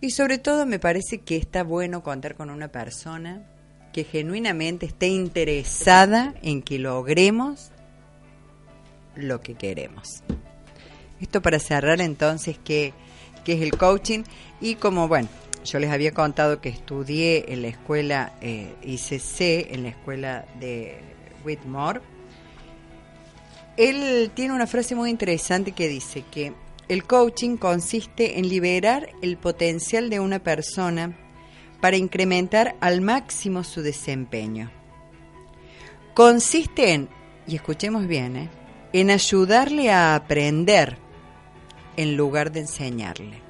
Y 0.00 0.10
sobre 0.10 0.38
todo 0.38 0.64
me 0.64 0.78
parece 0.78 1.18
que 1.18 1.36
está 1.36 1.62
bueno 1.62 2.02
contar 2.02 2.34
con 2.34 2.50
una 2.50 2.68
persona 2.68 3.42
que 3.92 4.04
genuinamente 4.04 4.86
esté 4.86 5.08
interesada 5.08 6.34
en 6.42 6.62
que 6.62 6.78
logremos 6.78 7.70
lo 9.14 9.40
que 9.40 9.54
queremos. 9.54 10.22
Esto 11.20 11.42
para 11.42 11.58
cerrar 11.58 12.00
entonces 12.00 12.58
que, 12.58 12.94
que 13.44 13.54
es 13.54 13.60
el 13.60 13.72
coaching 13.76 14.22
y 14.60 14.76
como 14.76 15.06
bueno, 15.06 15.28
yo 15.64 15.78
les 15.78 15.90
había 15.90 16.12
contado 16.12 16.60
que 16.60 16.70
estudié 16.70 17.52
en 17.52 17.62
la 17.62 17.68
escuela 17.68 18.32
eh, 18.40 18.74
ICC, 18.82 19.74
en 19.74 19.82
la 19.82 19.90
escuela 19.90 20.46
de 20.58 20.98
Whitmore, 21.44 22.00
él 23.76 24.30
tiene 24.34 24.54
una 24.54 24.66
frase 24.66 24.94
muy 24.94 25.10
interesante 25.10 25.72
que 25.72 25.88
dice 25.88 26.24
que 26.30 26.52
el 26.90 27.04
coaching 27.04 27.56
consiste 27.56 28.40
en 28.40 28.48
liberar 28.48 29.10
el 29.22 29.36
potencial 29.36 30.10
de 30.10 30.18
una 30.18 30.40
persona 30.40 31.16
para 31.80 31.96
incrementar 31.96 32.74
al 32.80 33.00
máximo 33.00 33.62
su 33.62 33.80
desempeño. 33.80 34.72
Consiste 36.14 36.92
en, 36.92 37.08
y 37.46 37.54
escuchemos 37.54 38.08
bien, 38.08 38.36
¿eh? 38.36 38.50
en 38.92 39.10
ayudarle 39.12 39.92
a 39.92 40.16
aprender 40.16 40.98
en 41.96 42.16
lugar 42.16 42.50
de 42.50 42.60
enseñarle. 42.62 43.40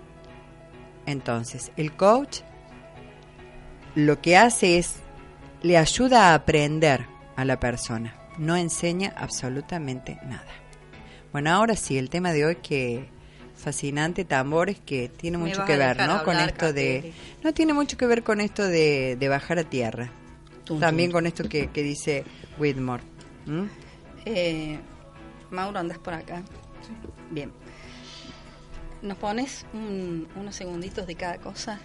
Entonces, 1.06 1.72
el 1.78 1.96
coach 1.96 2.40
lo 3.94 4.20
que 4.20 4.36
hace 4.36 4.76
es, 4.76 4.96
le 5.62 5.78
ayuda 5.78 6.28
a 6.28 6.34
aprender 6.34 7.06
a 7.36 7.46
la 7.46 7.58
persona, 7.58 8.18
no 8.36 8.54
enseña 8.54 9.14
absolutamente 9.16 10.18
nada. 10.24 10.52
Bueno, 11.32 11.50
ahora 11.52 11.74
sí, 11.74 11.96
el 11.96 12.10
tema 12.10 12.32
de 12.32 12.44
hoy 12.44 12.56
que 12.56 13.08
fascinante, 13.60 14.24
tambores, 14.24 14.78
que 14.84 15.08
tiene 15.08 15.38
mucho 15.38 15.64
que 15.64 15.76
ver, 15.76 15.98
¿no? 16.06 16.22
Con 16.24 16.36
esto 16.38 16.72
de... 16.72 17.12
No 17.44 17.52
tiene 17.54 17.72
mucho 17.72 17.96
que 17.96 18.06
ver 18.06 18.22
con 18.22 18.40
esto 18.40 18.64
de, 18.66 19.16
de 19.18 19.28
bajar 19.28 19.58
a 19.58 19.64
tierra. 19.64 20.10
Tum, 20.64 20.80
También 20.80 21.10
tum. 21.10 21.18
con 21.18 21.26
esto 21.26 21.48
que, 21.48 21.68
que 21.68 21.82
dice 21.82 22.24
Whitmore. 22.58 23.02
¿Mm? 23.46 23.64
Eh, 24.24 24.78
Mauro, 25.50 25.78
andas 25.78 25.98
por 25.98 26.14
acá. 26.14 26.42
Bien. 27.30 27.52
¿Nos 29.02 29.16
pones 29.16 29.64
un- 29.72 30.28
unos 30.36 30.54
segunditos 30.54 31.06
de 31.06 31.14
cada 31.14 31.38
cosa? 31.38 31.78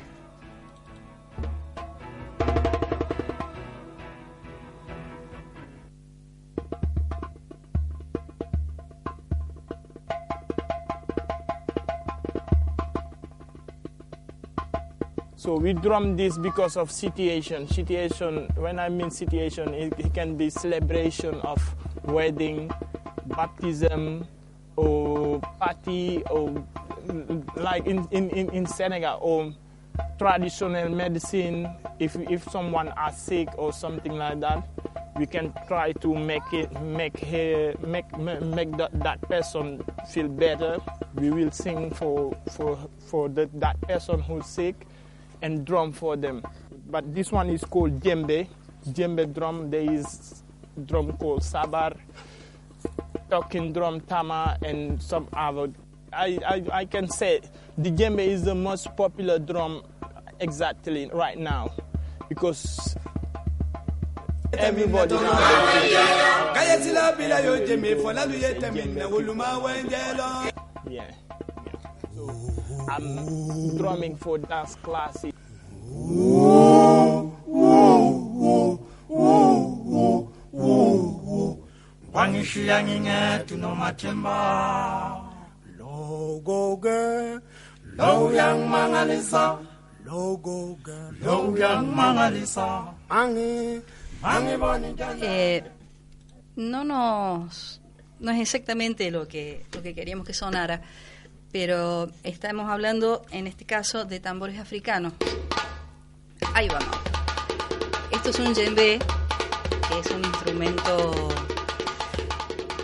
So 15.46 15.54
we 15.58 15.74
drum 15.74 16.18
this 16.18 16.40
because 16.40 16.76
of 16.76 16.90
situation. 16.90 17.68
Situation, 17.68 18.50
when 18.56 18.80
I 18.80 18.90
mean 18.90 19.12
situation, 19.12 19.76
it, 19.76 19.94
it 20.00 20.12
can 20.12 20.36
be 20.36 20.50
celebration 20.50 21.36
of 21.42 21.62
wedding, 22.06 22.72
baptism, 23.28 24.26
or 24.76 25.40
party, 25.60 26.24
or 26.32 26.66
like 27.58 27.86
in, 27.86 28.08
in, 28.10 28.32
in, 28.32 28.66
Senegal, 28.66 29.20
or 29.22 29.54
traditional 30.18 30.90
medicine. 30.90 31.70
If, 32.00 32.16
if 32.16 32.42
someone 32.50 32.88
are 32.98 33.12
sick 33.12 33.48
or 33.56 33.72
something 33.72 34.18
like 34.18 34.40
that, 34.40 34.68
we 35.16 35.28
can 35.28 35.54
try 35.68 35.92
to 35.92 36.16
make 36.16 36.54
it 36.54 36.74
make 36.82 37.20
her, 37.20 37.76
make 37.86 38.18
make 38.18 38.76
that, 38.78 39.00
that 39.00 39.22
person 39.22 39.86
feel 40.10 40.28
better. 40.28 40.80
We 41.14 41.30
will 41.30 41.52
sing 41.52 41.92
for 41.92 42.36
for 42.50 42.80
for 42.98 43.30
the, 43.30 43.48
that 43.54 43.80
person 43.82 44.22
who's 44.22 44.48
sick 44.48 44.88
and 45.46 45.64
drum 45.64 45.94
for 45.94 46.18
them. 46.18 46.42
But 46.90 47.14
this 47.14 47.32
one 47.32 47.50
is 47.52 47.64
called 47.64 48.02
djembe. 48.02 48.48
Djembe 48.90 49.32
drum. 49.32 49.70
There 49.70 49.86
is 49.92 50.42
drum 50.86 51.14
called 51.18 51.42
sabar, 51.44 51.96
talking 53.30 53.72
drum 53.72 54.02
tama, 54.02 54.58
and 54.66 55.02
some 55.02 55.28
other. 55.34 55.70
I, 56.12 56.40
I, 56.48 56.64
I 56.82 56.86
can 56.86 57.08
say 57.08 57.42
the 57.78 57.92
djembe 57.92 58.26
is 58.26 58.44
the 58.44 58.56
most 58.56 58.96
popular 58.98 59.38
drum 59.38 59.84
exactly 60.40 61.10
right 61.14 61.38
now 61.38 61.72
because 62.28 62.96
everybody 64.58 65.14
now. 65.16 66.54
kayesila 66.56 67.12
bila 67.18 67.38
yo 67.44 67.54
jeme 67.68 67.96
fola 68.02 68.26
lu 68.26 68.36
ye 68.40 68.54
teminna 68.56 69.06
woluma 69.12 69.60
wenjelo 69.60 70.50
Yeah. 70.90 71.10
yeah. 72.16 72.55
I'm 72.88 73.78
drumming 73.78 74.16
for 74.16 74.38
dance 74.38 74.78
matemba 83.76 84.40
Low 87.96 88.32
yang 88.32 88.68
mangalisa 88.68 89.56
Low 90.06 91.56
yang 91.56 91.86
mangalisa 91.96 92.92
Angi 93.10 93.80
Angi 94.24 94.56
jani 94.96 95.22
Eh, 95.24 95.64
no 96.56 96.84
nos 96.84 97.80
no 98.20 98.32
es 98.32 98.40
exactamente 98.40 99.12
lo 99.12 99.28
que 99.28 99.66
lo 99.74 99.82
que 99.82 99.94
queríamos 99.94 100.26
que 100.26 100.34
sonara, 100.34 100.82
pero 101.56 102.12
estamos 102.24 102.70
hablando 102.70 103.26
en 103.32 103.48
este 103.48 103.64
caso 103.64 104.04
de 104.04 104.20
tambores 104.20 104.60
africanos. 104.60 105.14
Ahí 106.54 106.68
vamos. 106.68 106.98
Esto 108.12 108.32
es 108.32 108.40
un 108.40 108.54
djembe, 108.54 109.00
que 109.88 110.00
es 110.00 110.12
un 110.12 110.26
instrumento 110.26 111.30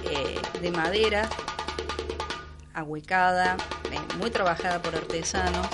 eh, 0.09 0.39
de 0.61 0.71
madera 0.71 1.29
ahuecada, 2.73 3.57
eh, 3.91 3.99
muy 4.19 4.31
trabajada 4.31 4.81
por 4.81 4.95
artesanos. 4.95 5.67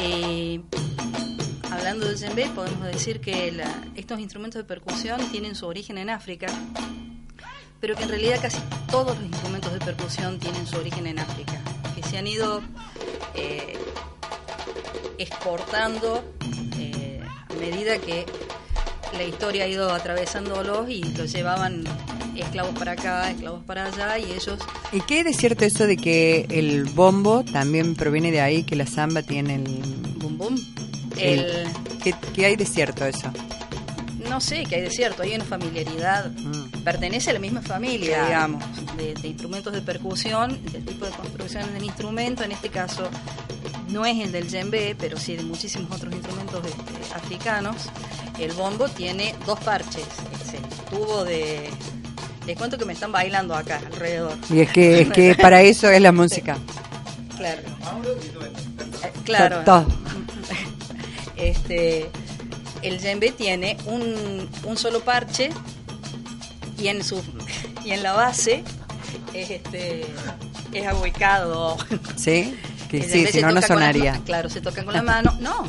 Eh, 0.00 0.62
hablando 1.70 2.06
del 2.06 2.16
djembe, 2.16 2.48
podemos 2.54 2.86
decir 2.86 3.20
que 3.20 3.62
estos 3.96 4.18
instrumentos 4.18 4.62
de 4.62 4.64
percusión 4.64 5.20
tienen 5.30 5.54
su 5.54 5.66
origen 5.66 5.98
en 5.98 6.08
África, 6.08 6.46
pero 7.82 7.94
que 7.96 8.04
en 8.04 8.08
realidad 8.08 8.38
casi 8.40 8.62
todos 8.90 9.14
los 9.18 9.26
instrumentos 9.26 9.74
de 9.74 9.78
percusión 9.80 10.38
tienen 10.38 10.66
su 10.66 10.78
origen 10.78 11.06
en 11.06 11.18
África, 11.18 11.61
se 12.12 12.18
han 12.18 12.26
ido 12.26 12.60
eh, 13.34 13.74
exportando 15.18 16.22
eh, 16.78 17.20
a 17.48 17.54
medida 17.54 17.98
que 17.98 18.26
la 19.16 19.24
historia 19.24 19.64
ha 19.64 19.68
ido 19.68 19.90
atravesándolos 19.92 20.88
y 20.88 21.02
los 21.02 21.32
llevaban 21.32 21.84
esclavos 22.36 22.74
para 22.78 22.92
acá, 22.92 23.30
esclavos 23.30 23.64
para 23.64 23.86
allá 23.86 24.18
y 24.18 24.24
ellos 24.32 24.58
¿Y 24.92 25.00
qué 25.02 25.20
es 25.20 25.24
de 25.24 25.32
cierto 25.34 25.64
eso 25.64 25.86
de 25.86 25.96
que 25.96 26.46
el 26.50 26.84
bombo 26.84 27.44
también 27.44 27.94
proviene 27.94 28.30
de 28.30 28.40
ahí, 28.40 28.62
que 28.64 28.76
la 28.76 28.86
samba 28.86 29.22
tiene 29.22 29.54
el... 29.56 29.64
bum 30.16 30.36
bum. 30.38 30.56
el- 31.18 31.40
El, 31.40 31.68
¿qué, 32.02 32.14
qué 32.34 32.46
hay 32.46 32.56
de 32.56 32.66
cierto 32.66 33.04
eso? 33.06 33.30
No 34.32 34.40
sé, 34.40 34.64
que 34.64 34.76
hay 34.76 34.80
de 34.80 34.90
cierto, 34.90 35.22
hay 35.22 35.34
una 35.34 35.44
familiaridad, 35.44 36.30
Mm. 36.30 36.82
pertenece 36.84 37.28
a 37.30 37.32
la 37.34 37.38
misma 37.38 37.60
familia, 37.60 38.16
Claro. 38.16 38.26
digamos, 38.28 38.64
de, 38.96 39.12
de 39.14 39.28
instrumentos 39.28 39.72
de 39.74 39.82
percusión, 39.82 40.58
del 40.72 40.84
tipo 40.86 41.04
de 41.04 41.10
construcción 41.12 41.72
del 41.74 41.84
instrumento, 41.84 42.42
en 42.42 42.52
este 42.52 42.70
caso 42.70 43.10
no 43.90 44.06
es 44.06 44.16
el 44.24 44.32
del 44.32 44.48
djembe, 44.48 44.96
pero 44.98 45.18
sí 45.18 45.36
de 45.36 45.42
muchísimos 45.42 45.94
otros 45.94 46.14
instrumentos 46.14 46.64
este, 46.64 47.14
africanos. 47.14 47.76
El 48.38 48.52
bombo 48.52 48.88
tiene 48.88 49.34
dos 49.44 49.60
parches, 49.60 50.06
es 50.42 50.54
el 50.54 50.62
tubo 50.90 51.24
de... 51.24 51.68
Les 52.46 52.56
cuento 52.56 52.78
que 52.78 52.86
me 52.86 52.94
están 52.94 53.12
bailando 53.12 53.54
acá 53.54 53.82
alrededor. 53.86 54.36
Y 54.48 54.60
es 54.60 54.70
que, 54.72 55.02
es 55.02 55.10
que 55.10 55.34
para 55.34 55.60
eso 55.60 55.90
es 55.90 56.00
la 56.00 56.10
música. 56.10 56.56
Claro. 57.36 57.60
Eh, 59.04 59.12
claro. 59.24 59.60
Todo. 59.66 59.86
Este, 61.36 62.08
el 62.82 62.98
djembe 62.98 63.30
tiene 63.32 63.76
un, 63.86 64.48
un 64.64 64.76
solo 64.76 65.00
parche 65.00 65.50
y 66.78 66.88
en 66.88 67.02
su 67.04 67.22
y 67.84 67.90
en 67.92 68.02
la 68.02 68.12
base 68.12 68.64
es 69.34 69.50
este 69.50 70.06
es 70.72 70.86
ahuecado. 70.86 71.76
¿Sí? 72.16 72.56
Que 72.90 72.98
El 72.98 73.04
sí, 73.10 73.26
si 73.26 73.40
no, 73.40 73.48
no 73.52 73.60
toca 73.60 73.68
con 73.74 73.80
las 73.80 73.88
sonaría. 73.92 74.12
ma- 74.14 74.24
claro, 74.24 74.48
se 74.50 74.60
tocan 74.60 74.84
con 74.84 74.94
la 74.94 75.02
mano. 75.02 75.36
No, 75.40 75.66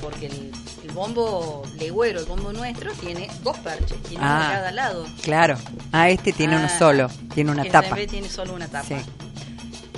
porque 0.00 0.26
el, 0.26 0.52
el 0.84 0.90
bombo 0.92 1.62
legüero, 1.78 2.20
el 2.20 2.26
bombo 2.26 2.52
nuestro, 2.52 2.92
tiene 2.94 3.28
dos 3.42 3.56
parches, 3.58 4.00
tiene 4.04 4.18
uno 4.24 4.32
Ah. 4.32 4.48
a 4.48 4.52
cada 4.52 4.70
lado. 4.72 5.06
Claro. 5.22 5.58
Ah, 5.92 6.08
este 6.10 6.32
tiene 6.32 6.56
uno 6.56 6.66
Ah, 6.70 6.78
solo, 6.78 7.08
tiene 7.34 7.50
una 7.52 7.62
el 7.62 7.70
tapa. 7.72 7.86
djembe 7.88 8.06
tiene 8.06 8.28
solo 8.28 8.52
una 8.54 8.66
tapa. 8.68 8.86
Sí. 8.88 8.96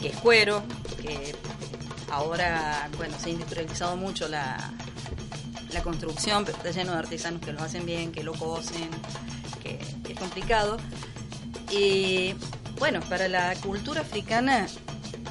que 0.00 0.08
es 0.08 0.16
cuero, 0.16 0.62
que 1.02 1.34
ahora, 2.10 2.88
bueno, 2.96 3.14
se 3.18 3.28
ha 3.30 3.32
industrializado 3.32 3.96
mucho 3.96 4.28
la, 4.28 4.72
la 5.72 5.82
construcción, 5.82 6.44
pero 6.44 6.56
está 6.56 6.70
lleno 6.70 6.92
de 6.92 6.98
artesanos 6.98 7.40
que 7.40 7.52
lo 7.52 7.62
hacen 7.62 7.84
bien, 7.86 8.12
que 8.12 8.22
lo 8.22 8.32
cosen, 8.32 8.88
que, 9.62 9.78
que 10.04 10.12
es 10.12 10.18
complicado. 10.18 10.76
Y 11.70 12.34
bueno, 12.78 13.00
para 13.08 13.28
la 13.28 13.54
cultura 13.56 14.00
africana 14.00 14.66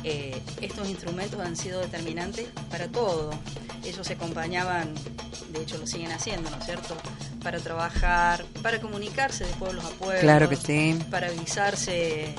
eh, 0.04 0.40
estos 0.62 0.88
instrumentos 0.90 1.40
han 1.40 1.56
sido 1.56 1.80
determinantes 1.82 2.48
para 2.70 2.88
todo. 2.88 3.32
Ellos 3.84 4.06
se 4.06 4.14
acompañaban, 4.14 4.94
de 5.52 5.62
hecho 5.62 5.78
lo 5.78 5.88
siguen 5.88 6.12
haciendo, 6.12 6.50
¿no 6.50 6.58
es 6.58 6.66
cierto? 6.66 6.96
Para 7.44 7.60
trabajar, 7.60 8.46
para 8.62 8.80
comunicarse 8.82 9.46
de 9.46 9.54
pueblos 9.54 9.86
a 9.86 9.90
pueblos. 9.90 10.22
Claro 10.22 10.50
que 10.50 10.56
sí. 10.56 10.98
Para 11.10 11.28
avisarse 11.28 12.34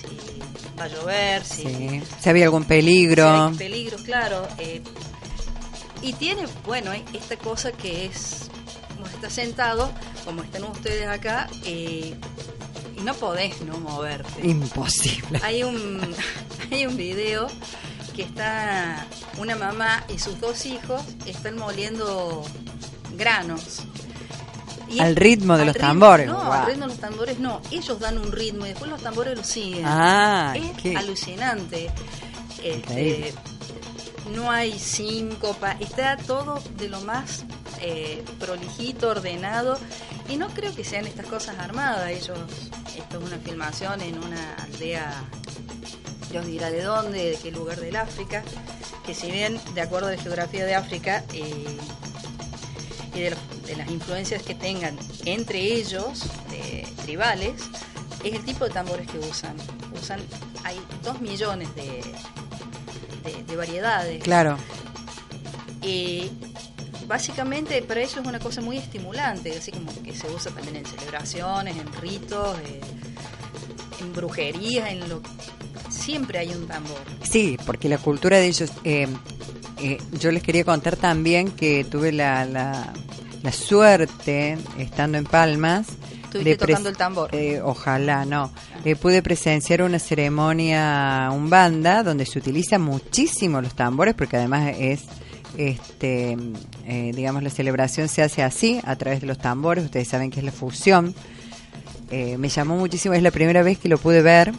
si 0.00 0.40
va 0.78 0.84
a 0.84 0.88
llover, 0.88 1.44
si, 1.44 1.62
Sí. 1.62 2.02
Si 2.20 2.28
había 2.28 2.44
algún 2.44 2.64
peligro. 2.64 3.24
si 3.24 3.52
hay 3.52 3.70
peligros, 3.70 4.02
claro. 4.02 4.48
eh, 4.58 4.82
y 6.02 6.12
tiene, 6.14 6.46
bueno, 6.64 6.92
eh, 6.92 7.04
esta 7.12 7.36
cosa 7.36 7.72
que 7.72 8.06
es, 8.06 8.48
como 8.94 9.06
está 9.06 9.30
sentado, 9.30 9.90
como 10.24 10.42
están 10.42 10.64
ustedes 10.64 11.06
acá, 11.08 11.48
eh, 11.64 12.14
y 12.96 13.00
no 13.02 13.14
podés 13.14 13.60
no 13.62 13.78
moverte. 13.78 14.46
Imposible. 14.46 15.40
Hay 15.42 15.62
un, 15.62 16.00
hay 16.70 16.86
un 16.86 16.96
video 16.96 17.46
que 18.14 18.22
está 18.22 19.06
una 19.38 19.56
mamá 19.56 20.04
y 20.08 20.18
sus 20.18 20.40
dos 20.40 20.64
hijos 20.66 21.02
están 21.26 21.56
moliendo 21.58 22.44
granos. 23.16 23.80
Y 24.88 25.00
Al 25.00 25.16
ritmo 25.16 25.56
de 25.56 25.62
al 25.62 25.66
los 25.66 25.76
ritmo- 25.76 25.86
tambores, 25.88 26.26
No, 26.28 26.34
guau. 26.36 26.52
al 26.52 26.66
ritmo 26.66 26.82
de 26.82 26.88
los 26.88 26.98
tambores 27.00 27.38
no. 27.40 27.60
Ellos 27.72 27.98
dan 27.98 28.18
un 28.18 28.30
ritmo 28.32 28.64
y 28.66 28.68
después 28.70 28.88
los 28.90 29.02
tambores 29.02 29.36
lo 29.36 29.42
siguen. 29.44 29.82
Ah, 29.84 30.54
es 30.56 30.80
qué- 30.80 30.96
alucinante. 30.96 31.90
Este. 32.62 33.34
No 34.34 34.50
hay 34.50 34.78
síncopa, 34.78 35.72
está 35.80 36.16
todo 36.16 36.62
de 36.76 36.88
lo 36.88 37.00
más 37.02 37.44
eh, 37.80 38.24
prolijito, 38.38 39.10
ordenado. 39.10 39.78
Y 40.28 40.36
no 40.36 40.48
creo 40.48 40.74
que 40.74 40.84
sean 40.84 41.06
estas 41.06 41.26
cosas 41.26 41.58
armadas. 41.58 42.10
Ellos, 42.10 42.38
esto 42.96 43.18
es 43.18 43.24
una 43.24 43.38
filmación 43.38 44.00
en 44.00 44.18
una 44.18 44.54
aldea, 44.54 45.12
Dios 46.30 46.46
dirá 46.46 46.70
de 46.70 46.82
dónde, 46.82 47.30
de 47.30 47.36
qué 47.36 47.52
lugar 47.52 47.80
del 47.80 47.96
África. 47.96 48.42
Que 49.04 49.14
si 49.14 49.30
bien, 49.30 49.60
de 49.74 49.80
acuerdo 49.82 50.08
a 50.08 50.12
la 50.12 50.18
geografía 50.18 50.64
de 50.64 50.74
África, 50.74 51.24
eh, 51.32 51.78
y 53.14 53.20
de, 53.20 53.76
las 53.76 53.90
influencias 53.90 54.42
que 54.42 54.54
tengan 54.54 54.98
entre 55.24 55.58
ellos, 55.58 56.24
tribales, 57.04 57.62
es 58.24 58.34
el 58.34 58.44
tipo 58.44 58.64
de 58.64 58.70
tambores 58.70 59.06
que 59.06 59.18
usan. 59.18 59.56
Usan, 60.00 60.20
hay 60.64 60.78
dos 61.02 61.20
millones 61.20 61.72
de, 61.76 62.02
de, 63.26 63.42
de 63.42 63.56
variedades. 63.56 64.22
Claro. 64.22 64.56
Y 65.82 66.30
básicamente 67.06 67.80
para 67.82 68.00
ellos 68.00 68.16
es 68.16 68.26
una 68.26 68.38
cosa 68.40 68.60
muy 68.60 68.78
estimulante, 68.78 69.56
así 69.56 69.70
como 69.70 69.92
que 70.02 70.14
se 70.14 70.28
usa 70.28 70.50
también 70.52 70.76
en 70.76 70.86
celebraciones, 70.86 71.76
en 71.76 71.92
ritos, 72.00 72.56
eh, 72.60 72.80
en 74.00 74.12
brujerías, 74.12 74.90
en 74.90 75.08
lo 75.08 75.20
siempre 75.88 76.38
hay 76.38 76.48
un 76.50 76.66
tambor. 76.66 77.00
Sí, 77.22 77.56
porque 77.66 77.88
la 77.88 77.98
cultura 77.98 78.38
de 78.38 78.46
ellos. 78.46 78.70
eh, 78.84 79.06
eh, 79.78 79.98
yo 80.18 80.30
les 80.32 80.42
quería 80.42 80.64
contar 80.64 80.96
también 80.96 81.50
que 81.50 81.84
tuve 81.84 82.10
la, 82.10 82.46
la, 82.46 82.92
la 83.42 83.52
suerte, 83.52 84.56
estando 84.78 85.18
en 85.18 85.24
Palmas. 85.24 85.86
Estuviste 86.38 86.66
tocando 86.66 86.88
el 86.88 86.96
tambor. 86.96 87.34
eh, 87.34 87.60
ojalá, 87.62 88.24
no. 88.24 88.50
Eh, 88.84 88.96
pude 88.96 89.22
presenciar 89.22 89.82
una 89.82 89.98
ceremonia 89.98 91.30
umbanda 91.32 92.02
donde 92.02 92.26
se 92.26 92.38
utilizan 92.38 92.82
muchísimo 92.82 93.60
los 93.60 93.74
tambores, 93.74 94.14
porque 94.14 94.36
además 94.36 94.74
es. 94.78 95.02
Este, 95.58 96.36
eh, 96.86 97.12
digamos, 97.14 97.42
la 97.42 97.48
celebración 97.48 98.08
se 98.08 98.22
hace 98.22 98.42
así, 98.42 98.78
a 98.84 98.94
través 98.96 99.22
de 99.22 99.26
los 99.26 99.38
tambores. 99.38 99.84
Ustedes 99.86 100.06
saben 100.06 100.30
que 100.30 100.40
es 100.40 100.44
la 100.44 100.52
fusión. 100.52 101.14
Eh, 102.10 102.36
me 102.36 102.50
llamó 102.50 102.76
muchísimo, 102.76 103.14
es 103.14 103.22
la 103.22 103.30
primera 103.30 103.62
vez 103.62 103.78
que 103.78 103.88
lo 103.88 103.96
pude 103.96 104.20
ver 104.20 104.52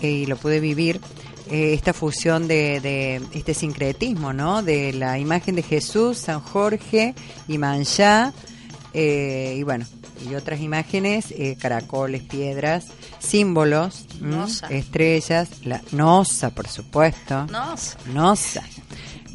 eh, 0.00 0.08
y 0.08 0.26
lo 0.26 0.36
pude 0.36 0.60
vivir 0.60 1.00
esta 1.50 1.92
fusión 1.92 2.46
de, 2.48 2.80
de 2.80 3.20
este 3.34 3.52
sincretismo, 3.52 4.32
¿no? 4.32 4.62
De 4.62 4.92
la 4.94 5.18
imagen 5.18 5.54
de 5.56 5.62
Jesús, 5.62 6.16
San 6.16 6.40
Jorge 6.40 7.14
y 7.46 7.58
Manchá, 7.58 8.32
eh, 8.94 9.56
y 9.58 9.62
bueno, 9.62 9.86
y 10.28 10.34
otras 10.34 10.60
imágenes, 10.60 11.30
eh, 11.30 11.56
caracoles, 11.60 12.22
piedras, 12.22 12.86
símbolos, 13.18 14.06
estrellas, 14.70 15.48
la 15.64 15.80
nosa, 15.92 16.50
por 16.50 16.68
supuesto, 16.68 17.46
No, 17.46 17.74
nosa, 18.12 18.62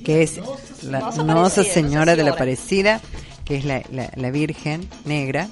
que 0.06 0.24
es 0.24 0.40
la 0.84 1.00
Nosa 1.12 1.64
señora 1.64 2.16
de 2.16 2.24
la 2.24 2.32
Señora. 2.32 2.32
Aparecida, 2.34 3.02
que 3.46 3.58
es 3.58 3.66
la, 3.66 3.84
la, 3.92 4.12
la 4.16 4.32
Virgen 4.32 4.88
negra, 5.06 5.50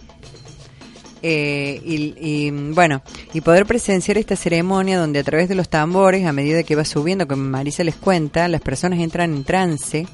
eh, 1.28 1.82
y, 1.84 2.14
y, 2.20 2.51
bueno, 2.51 3.01
y 3.34 3.41
poder 3.41 3.66
presenciar 3.66 4.20
esta 4.20 4.36
ceremonia 4.36 4.99
donde 4.99 5.18
a 5.20 5.24
través 5.24 5.49
de 5.49 5.56
los 5.56 5.70
tambores, 5.70 6.26
a 6.28 6.32
medida 6.32 6.62
que 6.62 6.76
va 6.76 6.86
subiendo, 6.86 7.28
como 7.28 7.43
Marisa 7.43 7.84
les 7.84 7.95
cuenta, 7.95 8.47
las 8.47 8.62
personas 8.62 8.99
entran 8.99 9.34
en 9.34 9.43
trance 9.43 10.08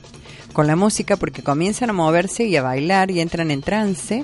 con 0.52 0.68
la 0.68 0.76
música 0.76 1.16
porque 1.18 1.44
comienzan 1.44 1.90
a 1.90 1.94
moverse 1.94 2.46
y 2.46 2.56
a 2.56 2.62
bailar 2.62 3.12
y 3.12 3.20
entran 3.20 3.52
en 3.52 3.62
trance 3.62 4.24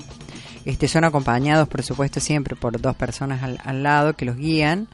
Este, 0.65 0.87
son 0.87 1.05
acompañados, 1.05 1.67
por 1.69 1.81
supuesto, 1.83 2.19
siempre 2.19 2.55
por 2.55 2.79
dos 2.81 2.95
personas 2.95 3.41
al, 3.41 3.59
al 3.63 3.83
lado 3.83 4.15
que 4.15 4.25
los 4.25 4.35
guían, 4.35 4.89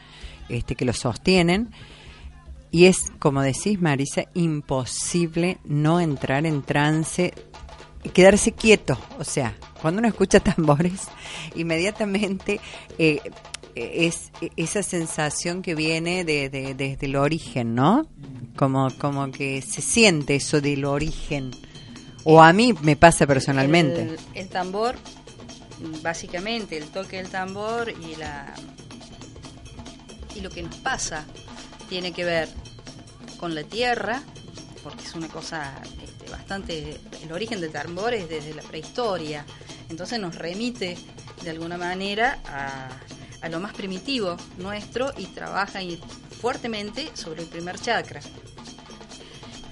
este, 0.48 0.76
que 0.76 0.86
los 0.86 0.98
sostienen. 0.98 1.72
Y 2.70 2.86
es, 2.86 3.12
como 3.20 3.42
decís, 3.42 3.82
Marisa, 3.82 4.26
imposible 4.34 5.58
no 5.64 6.00
entrar 6.00 6.46
en 6.46 6.62
trance 6.62 7.34
y 8.04 8.10
quedarse 8.10 8.52
quieto. 8.52 8.98
O 9.20 9.24
sea, 9.24 9.56
cuando 9.82 10.00
uno 10.00 10.08
escucha 10.08 10.40
tambores, 10.40 11.08
inmediatamente 11.56 12.60
eh, 12.98 13.20
es 13.76 14.32
esa 14.56 14.84
sensación 14.84 15.62
que 15.62 15.76
viene 15.76 16.24
de- 16.24 16.50
desde 16.50 16.98
el 17.06 17.16
origen, 17.16 17.76
¿no? 17.76 18.08
Como, 18.56 18.90
como 19.00 19.32
que 19.32 19.62
se 19.62 19.82
siente 19.82 20.36
eso 20.36 20.62
del 20.62 20.86
origen. 20.86 21.52
O 22.24 22.42
a 22.42 22.54
mí 22.54 22.74
me 22.82 22.96
pasa 22.96 23.26
personalmente. 23.28 24.02
El, 24.04 24.18
el 24.36 24.48
tambor, 24.50 24.96
básicamente, 26.02 26.78
el 26.78 26.86
toque 26.86 27.18
del 27.18 27.30
tambor 27.30 27.90
y 27.90 28.16
la 28.16 28.54
y 30.36 30.42
lo 30.42 30.50
que 30.50 30.64
nos 30.64 30.76
pasa 30.78 31.26
tiene 31.90 32.12
que 32.12 32.24
ver 32.26 32.50
con 33.38 33.54
la 33.54 33.64
tierra, 33.64 34.24
porque 34.84 35.04
es 35.04 35.14
una 35.16 35.28
cosa 35.28 35.74
este, 36.04 36.32
bastante. 36.32 36.98
El 37.24 37.32
origen 37.32 37.62
del 37.62 37.72
tambor 37.72 38.14
es 38.14 38.28
desde 38.30 38.54
la 38.54 38.64
prehistoria, 38.64 39.46
entonces 39.90 40.20
nos 40.20 40.36
remite 40.36 40.98
de 41.44 41.50
alguna 41.50 41.78
manera 41.78 42.40
a, 42.48 42.88
a 43.44 43.50
lo 43.50 43.60
más 43.60 43.74
primitivo 43.74 44.38
nuestro 44.58 45.12
y 45.18 45.26
trabaja 45.28 45.80
fuertemente 46.42 47.12
sobre 47.14 47.44
el 47.44 47.50
primer 47.50 47.78
chakra. 47.80 48.22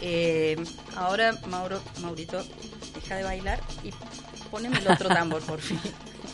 Eh, 0.01 0.57
ahora, 0.95 1.37
Mauro, 1.47 1.81
Maurito, 2.01 2.43
deja 2.95 3.15
de 3.15 3.23
bailar 3.23 3.61
y 3.83 3.91
poneme 4.49 4.77
el 4.77 4.87
otro 4.87 5.07
tambor, 5.13 5.41
por 5.43 5.61
fin. 5.61 5.79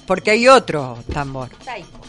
Porque 0.08 0.32
hay 0.32 0.48
otro 0.48 0.98
tambor. 1.14 1.50
Taiko. 1.64 2.02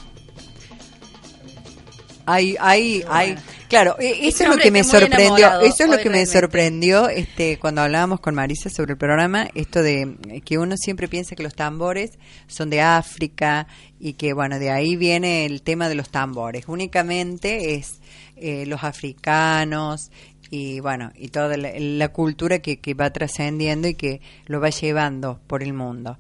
Hay, 2.25 2.57
hay, 2.61 3.05
hay. 3.09 3.37
Claro, 3.69 3.97
e- 3.99 4.11
eso 4.11 4.29
Ese 4.29 4.45
es 4.45 4.51
lo 4.51 4.57
que 4.57 4.71
me 4.71 4.83
sorprendió. 4.83 5.61
Eso 5.61 5.85
es 5.85 5.91
lo 5.91 5.99
que 5.99 6.11
me 6.11 6.25
sorprendió 6.27 7.09
este, 7.09 7.59
cuando 7.59 7.83
hablábamos 7.83 8.21
con 8.21 8.35
Marisa 8.35 8.71
sobre 8.71 8.93
el 8.93 8.99
programa, 8.99 9.49
esto 9.55 9.83
de 9.83 10.17
que 10.45 10.59
uno 10.59 10.77
siempre 10.77 11.09
piensa 11.09 11.37
que 11.37 11.43
los 11.43 11.55
tambores 11.55 12.19
son 12.47 12.71
de 12.71 12.81
África 12.81 13.67
y 14.01 14.15
que, 14.15 14.33
bueno, 14.33 14.59
de 14.59 14.71
ahí 14.71 14.97
viene 14.97 15.45
el 15.45 15.63
tema 15.63 15.89
de 15.89 15.95
los 15.95 16.09
tambores. 16.11 16.65
Únicamente 16.67 17.75
es 17.75 18.01
eh, 18.37 18.65
los 18.67 18.85
africanos 18.85 20.11
y, 20.51 20.81
bueno, 20.81 21.13
y 21.15 21.29
toda 21.29 21.57
la, 21.57 21.73
la 21.77 22.09
cultura 22.09 22.61
que, 22.61 22.79
que 22.81 22.95
va 22.95 23.11
trascendiendo 23.13 23.87
y 23.89 23.95
que 23.95 24.23
lo 24.47 24.61
va 24.61 24.71
llevando 24.71 25.41
por 25.47 25.63
el 25.63 25.75
mundo. 25.75 26.19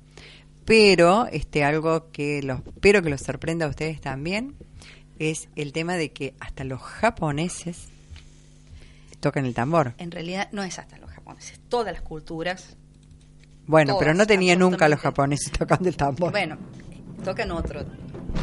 Pero, 0.67 1.27
este, 1.33 1.65
algo 1.65 2.11
que 2.13 2.43
los, 2.43 2.61
espero 2.67 3.01
que 3.01 3.09
los 3.09 3.23
sorprenda 3.23 3.65
a 3.65 3.71
ustedes 3.71 4.03
también, 4.03 4.55
es 5.19 5.49
el 5.57 5.73
tema 5.73 5.95
de 5.95 6.11
que 6.13 6.35
hasta 6.41 6.65
los 6.65 6.81
japoneses 6.81 7.89
tocan 9.21 9.47
el 9.47 9.55
tambor. 9.55 9.95
En 9.99 10.11
realidad 10.11 10.49
no 10.53 10.63
es 10.63 10.79
hasta 10.79 10.97
los 10.99 11.11
japoneses, 11.11 11.59
todas 11.69 11.93
las 11.93 12.03
culturas. 12.03 12.77
Bueno, 13.67 13.93
Todas, 13.93 14.05
pero 14.05 14.15
no 14.15 14.27
tenía 14.27 14.57
nunca 14.57 14.87
a 14.87 14.89
los 14.89 15.01
japoneses 15.01 15.53
tocando 15.53 15.89
el 15.89 15.97
tambor. 15.97 16.31
Bueno, 16.31 16.57
tocan 17.25 17.51
otro. 17.51 17.85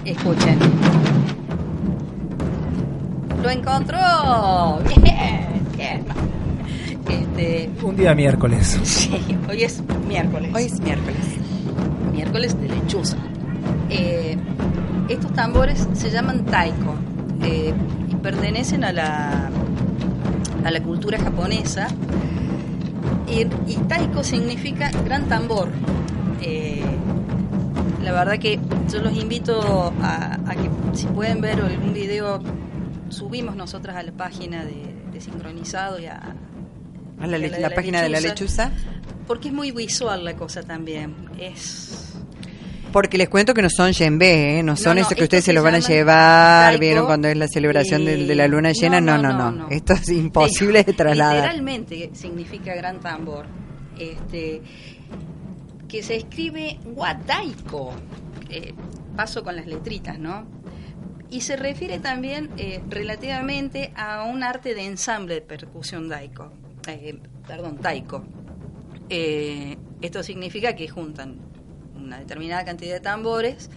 Escuchen. 0.04 0.60
Lo 3.42 3.50
encontró. 3.50 4.80
Bien, 4.88 5.66
bien. 5.76 6.06
Este, 7.10 7.70
Un 7.84 7.96
día 7.96 8.14
miércoles. 8.16 8.80
sí, 8.84 9.20
hoy 9.50 9.64
es 9.64 9.82
miércoles. 10.08 10.52
Hoy 10.54 10.64
es 10.64 10.80
miércoles. 10.82 11.26
miércoles 12.12 12.60
de 12.60 12.68
lechuza. 12.70 13.18
Eh, 13.90 14.38
estos 15.10 15.32
tambores 15.34 15.88
se 15.94 16.10
llaman 16.10 16.46
taiko 16.46 16.96
eh, 17.44 17.74
y 18.10 18.16
pertenecen 18.16 18.84
a 18.84 18.92
la, 18.94 19.50
a 20.64 20.72
la 20.72 20.82
cultura 20.82 21.18
japonesa. 21.20 21.88
Y, 23.28 23.42
y 23.72 23.76
taiko 23.88 24.24
significa 24.24 24.92
gran 25.04 25.26
tambor. 25.28 25.70
Eh, 26.42 26.84
la 28.04 28.12
verdad 28.12 28.38
que 28.38 28.60
yo 28.92 29.00
los 29.02 29.16
invito 29.18 29.94
a, 30.02 30.36
a 30.46 30.56
que 30.56 30.70
si 30.94 31.08
pueden 31.08 31.42
ver 31.42 31.60
algún 31.60 31.94
video, 31.94 32.42
subimos 33.10 33.56
nosotras 33.56 33.96
a 33.96 34.04
la 34.04 34.12
página 34.12 34.64
de, 34.64 34.96
de 35.12 35.22
Sincronizado 35.22 36.00
y 36.00 36.06
a, 36.06 36.36
A 37.20 37.28
la, 37.28 37.38
a 37.38 37.60
la 37.60 37.70
página 37.72 38.02
de 38.02 38.10
la 38.10 38.20
lechuza. 38.20 38.72
porque 39.28 39.48
es 39.50 39.54
muy 39.54 39.72
visual 39.72 40.24
la 40.24 40.36
cosa 40.36 40.62
también. 40.64 41.16
Es 41.40 42.15
Porque 42.96 43.18
les 43.18 43.28
cuento 43.28 43.54
que 43.54 43.62
no 43.62 43.70
son 43.70 43.92
yembe, 43.92 44.58
¿eh? 44.58 44.64
no 44.64 44.78
son 44.78 44.96
no, 44.96 45.02
esos 45.02 45.16
que 45.16 45.24
ustedes 45.24 45.44
se 45.44 45.52
se 45.52 45.52
los 45.52 45.62
van 45.62 45.76
a 45.76 45.80
llevar, 45.80 46.72
taiko 46.72 46.80
vieron 46.80 47.06
cuando 47.06 47.28
es 47.28 47.36
la 47.36 47.50
celebración 47.50 48.06
de, 48.06 48.34
la 48.36 48.48
luna 48.48 48.72
llena, 48.72 49.02
no, 49.02 49.18
no, 49.18 49.34
no. 49.52 49.68
Esto 49.70 49.92
es 49.92 50.08
imposible 50.08 50.82
de 50.82 50.94
trasladar. 50.94 51.36
Literalmente 51.36 52.12
significa 52.14 52.74
gran 52.74 53.02
tambor. 53.02 53.48
Este, 54.00 54.62
que 55.90 56.04
se 56.04 56.16
escribe 56.16 56.80
Wataiko. 56.86 57.92
Eh, 58.50 58.74
paso 59.18 59.44
con 59.44 59.58
las 59.58 59.68
letritas, 59.68 60.18
¿no? 60.18 60.46
Y 61.30 61.42
se 61.42 61.58
refiere 61.58 62.00
también 62.00 62.50
eh, 62.56 62.82
relativamente 62.90 63.92
a 63.98 64.24
un 64.24 64.42
arte 64.42 64.74
de 64.74 64.86
ensamble 64.86 65.34
de 65.34 65.42
percusión 65.42 66.08
daiko. 66.08 66.54
eh, 66.88 67.20
perdón, 67.46 67.76
taiko. 67.76 68.24
Eh, 69.10 69.76
esto 70.00 70.24
significa 70.24 70.78
que 70.78 70.88
juntan 70.88 71.45
una 72.06 72.20
determinada 72.20 72.64
cantidad 72.66 72.94
de 72.94 73.00
tambores 73.02 73.70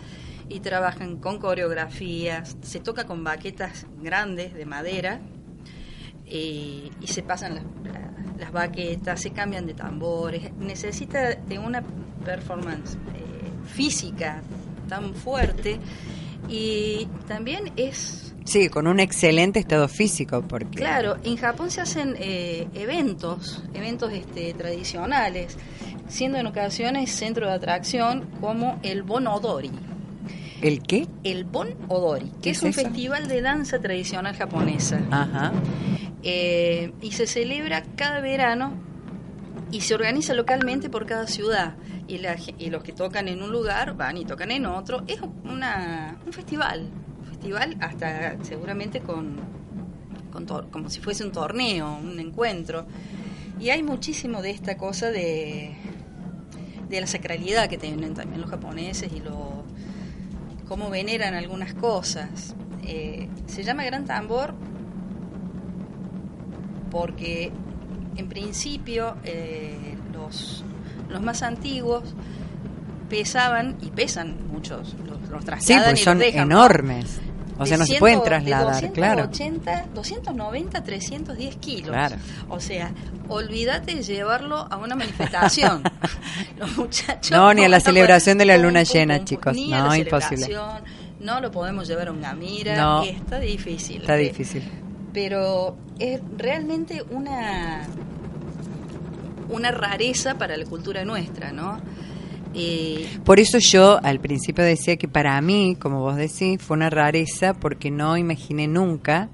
y 0.49 0.61
trabajan 0.61 1.17
con 1.17 1.39
coreografías, 1.39 2.57
se 2.63 2.81
toca 2.81 3.05
con 3.07 3.23
baquetas 3.25 3.87
grandes 4.01 4.55
de 4.55 4.65
madera 4.65 5.21
eh, 6.27 6.91
y 7.01 7.07
se 7.07 7.23
pasan 7.23 7.55
las, 7.57 7.65
la- 7.93 8.09
las 8.39 8.53
baquetas, 8.53 9.21
se 9.21 9.31
cambian 9.33 9.67
de 9.67 9.75
tambores, 9.75 10.53
necesita 10.59 11.35
de 11.35 11.59
una 11.59 11.83
performance 12.25 12.95
eh, 12.95 13.51
física 13.75 14.43
tan 14.89 15.15
fuerte 15.15 15.79
y 16.49 17.07
también 17.27 17.73
es 17.77 18.25
Sí, 18.45 18.71
con 18.71 18.87
un 18.87 18.99
excelente 19.01 19.59
estado 19.59 19.89
físico, 19.89 20.41
porque 20.49 20.79
Claro, 20.79 21.19
en 21.23 21.37
Japón 21.37 21.71
se 21.71 21.83
hacen 21.83 22.15
eh, 22.19 22.67
eventos, 22.75 23.63
eventos 23.75 24.11
este, 24.13 24.55
tradicionales, 24.55 25.59
siendo 26.09 26.39
en 26.39 26.47
ocasiones 26.47 27.11
centro 27.11 27.47
de 27.47 27.53
atracción 27.53 28.27
como 28.41 28.79
el 28.83 29.03
Bon 29.03 29.27
Odori. 29.27 29.71
¿el 30.61 30.83
qué? 30.83 31.07
El 31.23 31.45
Bon 31.45 31.69
Odori, 31.89 32.27
¿Qué 32.37 32.41
que 32.43 32.51
es, 32.51 32.57
es 32.59 32.63
un 32.65 32.73
festival 32.73 33.29
de 33.29 33.43
danza 33.43 33.79
tradicional 33.79 34.35
japonesa. 34.35 35.01
Ajá. 35.11 35.53
Eh, 36.23 36.93
y 37.01 37.13
se 37.13 37.27
celebra 37.29 37.85
cada 37.95 38.21
verano 38.21 38.73
y 39.71 39.83
se 39.83 39.95
organiza 39.95 40.35
localmente 40.35 40.91
por 40.91 41.07
cada 41.07 41.27
ciudad. 41.29 41.75
Y, 42.09 42.19
la 42.19 42.37
y 42.59 42.71
los 42.71 42.83
que 42.83 42.93
tocan 42.93 43.29
en 43.29 43.43
un 43.43 43.53
lugar 43.53 43.95
van 43.97 44.17
y 44.17 44.25
tocan 44.25 44.51
en 44.51 44.67
otro. 44.67 45.05
Es 45.07 45.21
una, 45.45 46.17
un 46.27 46.33
festival. 46.33 46.89
Un 47.21 47.27
festival 47.27 47.77
hasta 47.81 48.43
seguramente 48.43 49.01
con, 49.01 49.37
con 50.33 50.47
tor- 50.47 50.71
como 50.71 50.89
si 50.91 51.01
fuese 51.01 51.23
un 51.23 51.31
torneo, 51.33 51.99
un 52.03 52.19
encuentro. 52.19 52.87
Y 53.61 53.71
hay 53.71 53.83
muchísimo 53.83 54.41
de 54.43 54.51
esta 54.51 54.77
cosa 54.77 55.11
de, 55.11 55.77
de 56.89 57.01
la 57.01 57.07
sacralidad 57.07 57.69
que 57.69 57.79
tienen 57.79 58.15
también 58.15 58.41
los 58.41 58.51
japoneses 58.51 59.13
y 59.13 59.21
lo, 59.21 59.65
cómo 60.69 60.91
veneran 60.91 61.35
algunas 61.35 61.75
cosas. 61.75 62.55
Eh, 62.85 63.29
se 63.47 63.63
llama 63.63 63.85
Gran 63.85 64.05
Tambor 64.05 64.55
porque 66.91 67.53
en 68.17 68.29
principio 68.29 69.17
eh, 69.25 69.97
los, 70.13 70.65
los 71.09 71.23
más 71.23 71.43
antiguos 71.43 72.15
pesaban 73.09 73.77
y 73.81 73.91
pesan 73.91 74.37
muchos, 74.51 74.95
los, 75.07 75.29
los 75.29 75.45
Sí, 75.61 75.75
pues 75.75 76.01
y 76.01 76.05
son 76.05 76.19
los 76.19 76.27
dejan, 76.27 76.49
¿no? 76.49 76.57
enormes. 76.57 77.21
O 77.59 77.63
De 77.65 77.69
sea, 77.71 77.77
no 77.79 77.85
se 77.85 77.91
100 77.93 78.01
pueden 78.01 78.19
de 78.21 78.25
trasladar, 78.25 78.93
claro. 78.93 79.27
280, 79.27 79.87
290, 79.95 80.85
310 80.85 81.57
kilos. 81.57 81.91
Claro. 81.91 82.17
O 82.49 82.61
sea, 82.61 82.93
olvídate 83.29 83.97
de 83.97 84.03
llevarlo 84.03 84.57
a 84.71 84.77
una 84.77 84.95
manifestación. 84.95 85.83
Los 86.59 86.77
muchachos. 86.77 87.31
No, 87.33 87.53
ni 87.53 87.65
a 87.65 87.69
la 87.69 87.81
celebración 87.81 88.39
de 88.39 88.45
la 88.45 88.57
luna 88.59 88.85
llena, 88.85 89.25
chicos. 89.25 89.55
Ni 89.55 89.73
a 89.75 89.81
No, 89.81 89.89
la 89.89 89.99
imposible. 89.99 90.49
No 91.21 91.41
lo 91.41 91.51
podemos 91.51 91.89
llevar 91.89 92.09
a 92.09 92.13
una 92.13 92.33
mira. 92.35 92.77
No. 92.77 93.03
Está 93.03 93.41
difícil. 93.41 94.03
Está 94.03 94.17
Eh, 94.17 94.29
difícil. 94.29 94.63
pero 95.13 95.77
es 95.99 96.21
realmente 96.37 97.03
una 97.11 97.83
una 99.51 99.71
rareza 99.71 100.35
para 100.37 100.57
la 100.57 100.65
cultura 100.67 101.05
nuestra, 101.05 101.53
¿no? 101.53 101.81
Eh, 102.55 103.07
Por 103.25 103.41
eso 103.41 103.59
yo 103.61 104.01
al 104.03 104.21
principio 104.21 104.65
decía 104.65 104.97
que 104.97 105.09
para 105.09 105.41
mí, 105.41 105.77
como 105.79 106.01
vos 106.01 106.17
decís, 106.17 106.61
fue 106.61 106.77
una 106.77 106.91
rareza 106.91 107.55
porque 107.55 107.91
no 107.91 108.17
imaginé 108.17 108.67
nunca, 108.67 109.29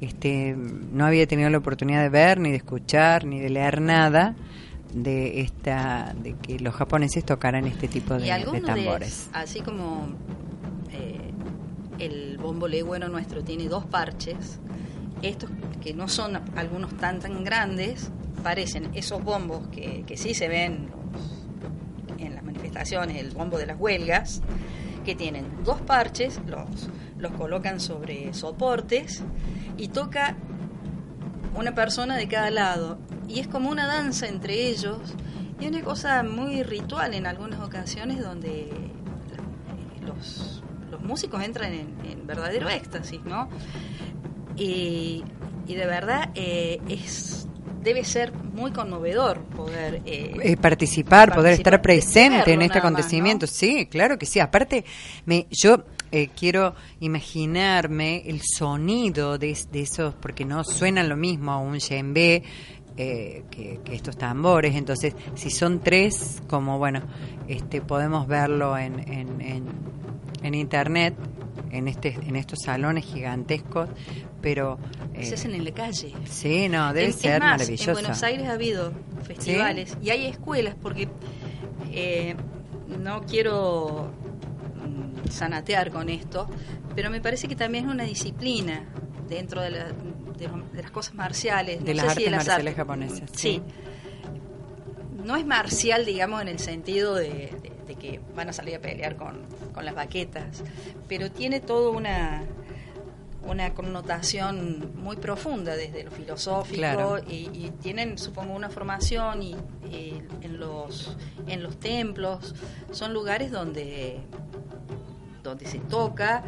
este, 0.00 0.54
no 0.56 1.06
había 1.06 1.26
tenido 1.26 1.50
la 1.50 1.58
oportunidad 1.58 2.02
de 2.02 2.08
ver, 2.08 2.38
ni 2.38 2.50
de 2.50 2.56
escuchar, 2.56 3.24
ni 3.24 3.40
de 3.40 3.50
leer 3.50 3.80
nada 3.80 4.36
de 4.92 5.40
esta 5.40 6.14
de 6.22 6.34
que 6.34 6.58
los 6.60 6.74
japoneses 6.74 7.24
tocaran 7.24 7.66
este 7.66 7.88
tipo 7.88 8.14
de, 8.14 8.20
y 8.20 8.24
de 8.24 8.32
algunos 8.32 8.62
de, 8.62 8.66
tambores. 8.66 9.28
así 9.32 9.60
como 9.60 10.08
eh, 10.92 11.30
el 11.98 12.38
bombo 12.38 12.68
legüero 12.68 13.08
nuestro 13.08 13.42
tiene 13.42 13.68
dos 13.68 13.84
parches, 13.86 14.58
estos 15.22 15.50
que 15.82 15.92
no 15.94 16.08
son 16.08 16.40
algunos 16.56 16.96
tan 16.96 17.18
tan 17.20 17.44
grandes, 17.44 18.08
parecen 18.42 18.88
esos 18.94 19.22
bombos 19.22 19.66
que, 19.68 20.04
que 20.06 20.16
sí 20.16 20.32
se 20.34 20.48
ven 20.48 20.86
los- 21.12 21.37
en 22.18 22.34
las 22.34 22.44
manifestaciones, 22.44 23.16
el 23.18 23.30
bombo 23.30 23.58
de 23.58 23.66
las 23.66 23.78
huelgas, 23.78 24.42
que 25.04 25.14
tienen 25.14 25.46
dos 25.64 25.80
parches, 25.80 26.40
los, 26.46 26.90
los 27.18 27.32
colocan 27.32 27.80
sobre 27.80 28.34
soportes 28.34 29.22
y 29.76 29.88
toca 29.88 30.36
una 31.54 31.74
persona 31.74 32.16
de 32.16 32.28
cada 32.28 32.50
lado. 32.50 32.98
Y 33.28 33.40
es 33.40 33.48
como 33.48 33.70
una 33.70 33.86
danza 33.86 34.26
entre 34.28 34.68
ellos 34.68 34.98
y 35.60 35.66
una 35.66 35.82
cosa 35.82 36.22
muy 36.22 36.62
ritual 36.62 37.14
en 37.14 37.26
algunas 37.26 37.60
ocasiones 37.60 38.20
donde 38.20 38.70
los, 40.06 40.62
los 40.90 41.00
músicos 41.02 41.42
entran 41.42 41.72
en, 41.72 41.98
verdadero 42.26 42.68
éxtasis, 42.68 43.22
¿no? 43.24 43.48
Y, 44.54 45.24
y 45.66 45.74
de 45.76 45.86
verdad 45.86 46.30
eh, 46.34 46.78
es 46.88 47.48
debe 47.82 48.04
ser 48.04 48.32
muy 48.32 48.72
conmovedor 48.72 49.40
poder 49.56 50.02
eh, 50.06 50.34
Eh, 50.42 50.56
participar, 50.56 51.34
poder 51.34 51.54
estar 51.54 51.80
presente 51.80 52.52
en 52.52 52.62
este 52.62 52.78
más, 52.78 52.84
acontecimiento. 52.84 53.46
Sí, 53.46 53.86
claro 53.86 54.18
que 54.18 54.26
sí. 54.26 54.40
Aparte, 54.40 54.84
me, 55.26 55.46
yo 55.50 55.84
eh, 56.10 56.28
quiero 56.36 56.74
imaginarme 57.00 58.22
el 58.26 58.40
sonido 58.42 59.38
de, 59.38 59.56
de 59.70 59.80
esos, 59.80 60.14
porque 60.14 60.44
no 60.44 60.64
suenan 60.64 61.08
lo 61.08 61.16
mismo 61.16 61.52
a 61.52 61.58
un 61.58 61.78
djembe 61.78 62.42
eh, 62.98 63.44
que, 63.50 63.78
que 63.84 63.94
estos 63.94 64.16
tambores. 64.16 64.74
Entonces, 64.74 65.14
si 65.34 65.50
son 65.50 65.78
tres, 65.80 66.42
como 66.48 66.78
bueno, 66.78 67.00
este 67.48 67.80
podemos 67.80 68.26
verlo 68.26 68.76
en, 68.76 68.98
en, 69.08 69.40
en, 69.40 69.64
en 70.42 70.54
internet, 70.54 71.14
en, 71.70 71.88
este, 71.88 72.08
en 72.26 72.36
estos 72.36 72.58
salones 72.64 73.04
gigantescos, 73.04 73.88
pero... 74.42 74.78
eh, 75.14 75.24
se 75.24 75.34
hacen 75.34 75.54
en 75.54 75.64
la 75.64 75.70
calle. 75.72 76.12
Sí, 76.28 76.68
no, 76.68 76.92
debe 76.92 77.08
Es- 77.08 77.16
es 77.16 77.20
ser 77.22 77.40
más, 77.40 77.58
maravilloso. 77.58 77.90
En 77.90 77.94
Buenos 77.94 78.22
Aires 78.22 78.46
ha 78.48 78.52
habido 78.52 78.92
festivales 79.22 79.96
y 80.02 80.10
hay 80.10 80.26
escuelas 80.26 80.74
porque 80.82 81.08
eh, 81.92 82.34
no 83.02 83.22
quiero 83.22 84.08
mm, 84.76 85.28
sanatear 85.30 85.90
con 85.90 86.08
esto, 86.08 86.48
pero 86.94 87.10
me 87.10 87.20
parece 87.20 87.48
que 87.48 87.56
también 87.56 87.86
es 87.86 87.90
una 87.94 88.04
disciplina 88.04 88.82
dentro 89.28 89.60
de, 89.62 89.70
la- 89.70 89.92
de 90.38 90.48
de 90.72 90.82
las 90.82 90.90
cosas 90.90 91.14
marciales. 91.14 91.84
De 91.84 91.94
no 91.94 92.02
las 92.02 92.14
sé 92.14 92.20
si 92.20 92.26
artes 92.26 92.30
las 92.32 92.46
marciales 92.46 92.72
artes- 92.72 92.76
japonesas, 92.76 93.30
Sí. 93.32 93.62
sí. 93.62 93.62
No 95.24 95.36
es 95.36 95.44
marcial, 95.46 96.04
digamos, 96.06 96.40
en 96.42 96.48
el 96.48 96.58
sentido 96.58 97.14
de, 97.14 97.28
de- 97.28 97.72
de 97.86 97.94
que 97.96 98.20
van 98.36 98.48
a 98.48 98.52
salir 98.52 98.76
a 98.76 98.80
pelear 98.80 99.16
con, 99.16 99.40
con 99.74 99.84
las 99.84 99.94
baquetas, 99.94 100.62
pero 101.08 101.30
tiene 101.30 101.60
toda 101.60 101.90
una 101.90 102.42
una 103.40 103.72
connotación 103.72 104.92
muy 104.96 105.16
profunda 105.16 105.74
desde 105.74 106.04
lo 106.04 106.10
filosófico 106.10 106.76
Claro. 106.80 107.18
y, 107.26 107.48
y 107.54 107.72
tienen 107.80 108.18
supongo 108.18 108.52
una 108.52 108.68
formación 108.68 109.42
y, 109.42 109.56
y 109.90 110.20
en 110.42 110.58
los 110.60 111.16
en 111.46 111.62
los 111.62 111.78
templos 111.78 112.54
son 112.92 113.14
lugares 113.14 113.50
donde 113.50 114.20
donde 115.42 115.64
se 115.66 115.78
toca 115.78 116.42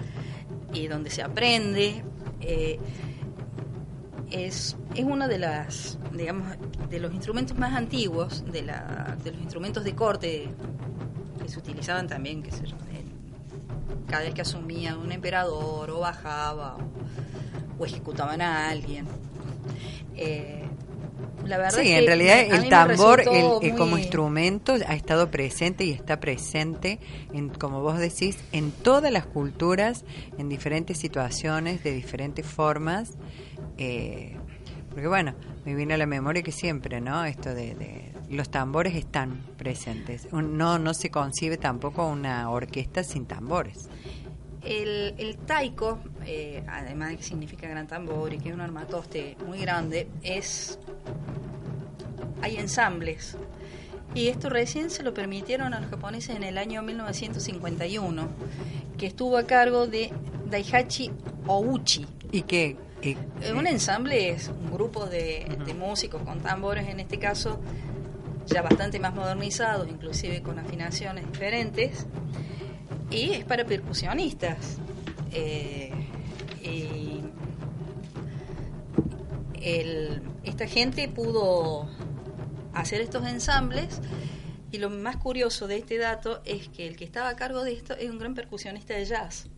y 0.75 0.89
donde 0.89 1.09
se 1.11 1.23
aprende 1.23 2.05
eh, 2.43 2.79
es, 4.31 4.77
es 4.95 5.05
uno 5.05 5.29
de 5.29 5.39
las 5.39 5.99
digamos 6.13 6.47
de 6.89 6.99
los 7.01 7.13
instrumentos 7.13 7.57
más 7.59 7.75
antiguos 7.75 8.45
de 8.51 8.63
la 8.63 9.17
de 9.23 9.33
los 9.33 9.41
instrumentos 9.41 9.85
de 9.85 9.95
corte 9.95 10.49
que 11.43 11.49
se 11.49 11.59
utilizaban 11.59 12.07
también 12.09 12.43
que 12.43 12.51
se, 12.53 12.65
en- 12.65 13.13
cada 14.07 14.23
vez 14.25 14.35
que 14.35 14.43
asumía 14.43 14.97
un 14.97 15.13
emperador 15.13 15.91
o 15.91 16.01
bajaba 16.01 16.77
o, 16.77 17.83
o 17.83 17.87
ejecutaban 17.87 18.41
a 18.41 18.69
alguien. 18.69 19.07
Eh, 20.17 20.69
la 21.51 21.59
verdad 21.59 21.81
Sí, 21.83 21.91
es 21.91 21.99
en 21.99 22.07
realidad 22.07 22.37
me- 22.49 22.57
el 22.57 22.69
tambor 22.71 23.21
el- 23.21 23.77
como 23.77 23.99
instrumento 23.99 24.75
ha 24.87 24.95
estado 24.95 25.31
presente 25.31 25.85
y 25.85 25.91
está 25.91 26.19
presente, 26.21 26.99
en, 27.35 27.51
como 27.51 27.83
vos 27.83 27.99
decís, 27.99 28.39
en 28.53 28.71
todas 28.73 29.13
las 29.13 29.27
culturas, 29.27 30.05
en 30.39 30.49
diferentes 30.49 30.97
situaciones, 30.99 31.83
de 31.85 31.93
diferentes 31.93 32.47
formas. 32.47 33.13
eh, 33.79 34.37
porque 34.91 35.07
bueno, 35.07 35.35
me 35.65 35.75
viene 35.75 35.95
a 35.95 35.97
la 35.99 36.07
memoria 36.07 36.43
que 36.43 36.51
siempre, 36.53 37.01
¿no? 37.01 37.25
Esto 37.25 37.55
de, 37.55 37.75
de- 37.77 38.11
los 38.29 38.49
tambores 38.51 38.95
están 38.95 39.41
presentes. 39.57 40.33
No, 40.33 40.79
no 40.79 40.95
se 40.95 41.11
concibe 41.11 41.57
tampoco 41.57 42.07
una 42.07 42.49
orquesta 42.51 43.03
sin 43.05 43.27
tambores. 43.27 43.89
El, 44.63 45.15
el 45.19 45.39
taiko, 45.39 46.01
eh, 46.27 46.63
además 46.69 47.11
de 47.11 47.17
que 47.17 47.23
significa 47.23 47.67
gran 47.69 47.87
tambor 47.87 48.33
y 48.35 48.39
que 48.39 48.51
es 48.51 48.55
un 48.55 48.61
armatoste 48.61 49.37
muy 49.47 49.59
grande, 49.61 50.09
es 50.23 50.79
hay 52.43 52.57
ensambles. 52.57 53.37
Y 54.15 54.29
esto 54.29 54.49
recién 54.51 54.91
se 54.91 55.03
lo 55.03 55.15
permitieron 55.15 55.73
a 55.73 55.81
los 55.81 55.89
japoneses 55.91 56.37
en 56.37 56.43
el 56.43 56.59
año 56.59 56.83
1951, 56.83 58.29
que 58.99 59.07
estuvo 59.07 59.37
a 59.39 59.45
cargo 59.45 59.87
de 59.87 60.13
Daihachi 60.51 61.11
Ouchi. 61.47 62.07
Y 62.33 62.43
que 62.43 62.77
eh, 63.03 63.17
Eh, 63.41 63.53
Un 63.53 63.67
ensamble 63.67 64.31
es 64.31 64.49
un 64.49 64.71
grupo 64.71 65.07
de, 65.07 65.47
de 65.65 65.75
músicos 65.75 66.23
con 66.23 66.41
tambores, 66.41 66.87
en 66.89 67.01
este 67.01 67.19
caso 67.19 67.61
ya 68.47 68.63
bastante 68.63 68.99
más 68.99 69.15
modernizados, 69.15 69.89
inclusive 69.89 70.43
con 70.43 70.59
afinaciones 70.59 71.25
diferentes, 71.27 72.07
y 73.11 73.33
es 73.33 73.45
para 73.45 73.65
percusionistas. 73.65 74.79
Eh, 75.33 75.91
y 76.63 77.21
el- 79.63 80.23
esta 80.45 80.67
gente 80.67 81.09
pudo 81.09 81.89
hacer 82.73 83.01
estos 83.01 83.27
ensambles 83.27 84.01
y 84.73 84.79
lo 84.79 84.89
más 84.91 85.17
curioso 85.17 85.67
de 85.67 85.77
este 85.79 85.99
dato 85.99 86.41
es 86.45 86.69
que 86.69 86.87
el 86.87 86.97
que 86.97 87.05
estaba 87.05 87.29
a 87.29 87.37
cargo 87.37 87.63
de 87.65 87.73
esto 87.73 87.95
es 87.97 88.09
un 88.11 88.19
gran 88.19 88.35
percusionista 88.35 88.95
de 88.95 89.05
jazz. 89.05 89.49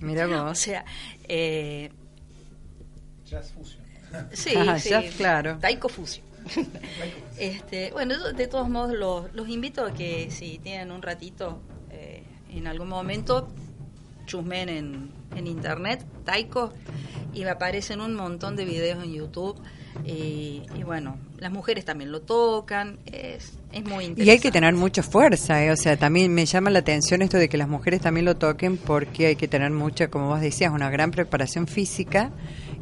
mira 0.00 0.26
O 0.42 0.44
vos. 0.46 0.58
sea, 0.58 0.84
eh, 1.28 1.90
Jazz 3.26 3.52
Fusion. 3.52 3.80
Sí, 4.32 4.50
Ah, 4.56 4.78
sí. 4.78 4.90
ya, 4.90 5.02
claro. 5.10 5.58
Taiko 5.60 5.88
Fusion. 5.88 6.24
este, 7.38 7.90
bueno, 7.92 8.14
yo 8.16 8.32
de 8.32 8.46
todos 8.48 8.68
modos 8.68 8.92
los, 8.92 9.32
los 9.34 9.48
invito 9.48 9.84
a 9.84 9.92
que 9.92 10.30
si 10.30 10.58
tienen 10.58 10.90
un 10.90 11.02
ratito 11.02 11.60
en 12.52 12.66
algún 12.66 12.88
momento 12.88 13.48
chusmen 14.26 14.68
en, 14.68 15.10
en 15.36 15.46
internet 15.46 16.04
Taiko 16.24 16.72
y 17.32 17.44
me 17.44 17.50
aparecen 17.50 18.00
un 18.00 18.14
montón 18.14 18.56
de 18.56 18.64
videos 18.64 19.02
en 19.04 19.12
YouTube 19.12 19.56
y, 20.04 20.62
y 20.76 20.82
bueno, 20.84 21.16
las 21.38 21.50
mujeres 21.52 21.84
también 21.84 22.12
lo 22.12 22.20
tocan, 22.22 22.98
es, 23.06 23.58
es 23.72 23.84
muy 23.84 24.04
interesante. 24.04 24.22
Y 24.22 24.30
hay 24.30 24.38
que 24.38 24.50
tener 24.52 24.74
mucha 24.74 25.02
fuerza, 25.02 25.62
¿eh? 25.64 25.70
o 25.72 25.76
sea, 25.76 25.96
también 25.96 26.32
me 26.32 26.46
llama 26.46 26.70
la 26.70 26.78
atención 26.78 27.22
esto 27.22 27.38
de 27.38 27.48
que 27.48 27.56
las 27.58 27.68
mujeres 27.68 28.00
también 28.00 28.24
lo 28.24 28.36
toquen 28.36 28.76
porque 28.76 29.26
hay 29.26 29.36
que 29.36 29.48
tener 29.48 29.70
mucha, 29.72 30.08
como 30.08 30.28
vos 30.28 30.40
decías, 30.40 30.72
una 30.72 30.90
gran 30.90 31.10
preparación 31.10 31.66
física 31.66 32.30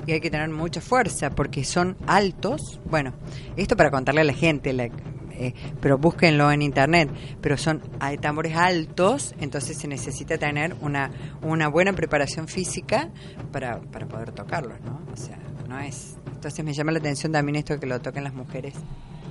y 0.07 0.13
hay 0.13 0.21
que 0.21 0.31
tener 0.31 0.49
mucha 0.51 0.81
fuerza 0.81 1.31
porque 1.31 1.65
son 1.65 1.97
altos. 2.07 2.79
Bueno, 2.91 3.15
esto 3.57 3.77
para 3.77 3.91
contarle 3.91 4.21
a 4.21 4.25
la 4.25 4.35
gente, 4.35 4.73
la- 4.73 4.91
eh, 5.39 5.55
pero 5.81 5.97
búsquenlo 5.99 6.51
en 6.51 6.63
internet, 6.63 7.09
pero 7.41 7.57
son 7.57 7.81
hay 8.01 8.19
tambores 8.19 8.57
altos, 8.57 9.35
entonces 9.41 9.77
se 9.79 9.89
necesita 9.89 10.37
tener 10.39 10.75
una, 10.81 11.11
una 11.43 11.69
buena 11.69 11.93
preparación 11.93 12.49
física 12.49 13.09
para, 13.53 13.81
para 13.81 14.07
poder 14.07 14.33
tocarlos, 14.33 14.81
¿no? 14.83 15.01
O 15.13 15.17
sea, 15.17 15.39
no 15.69 15.79
es... 15.79 16.17
Entonces 16.35 16.65
me 16.65 16.73
llama 16.73 16.93
la 16.93 16.99
atención 16.99 17.33
también 17.33 17.57
esto 17.57 17.75
de 17.75 17.81
que 17.81 17.87
lo 17.87 18.01
toquen 18.01 18.23
las 18.25 18.35
mujeres. 18.35 18.75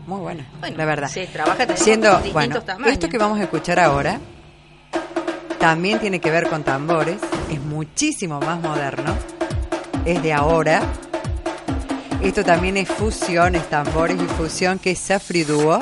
Muy 0.08 0.20
bueno, 0.22 0.44
Bueno, 0.60 0.78
la 0.78 0.86
verdad. 0.86 1.08
se 1.10 1.28
trabaja 1.28 1.68
Siendo, 1.76 2.20
bueno, 2.34 2.62
tamaños. 2.62 2.94
esto 2.94 3.10
que 3.10 3.18
vamos 3.18 3.40
a 3.40 3.44
escuchar 3.44 3.80
ahora 3.80 4.20
también 5.60 6.00
tiene 6.00 6.20
que 6.20 6.30
ver 6.32 6.48
con 6.48 6.64
tambores, 6.64 7.18
es 7.52 7.60
muchísimo 7.62 8.40
más 8.40 8.62
moderno, 8.62 9.16
es 10.06 10.22
de 10.22 10.32
ahora. 10.34 10.82
Esto 12.22 12.44
también 12.44 12.78
es 12.78 12.90
fusión, 12.90 13.56
es 13.56 13.70
tambores 13.70 14.18
y 14.22 14.26
fusión, 14.26 14.80
que 14.80 14.92
es 14.92 15.00
Safri 15.00 15.44
Duo. 15.44 15.80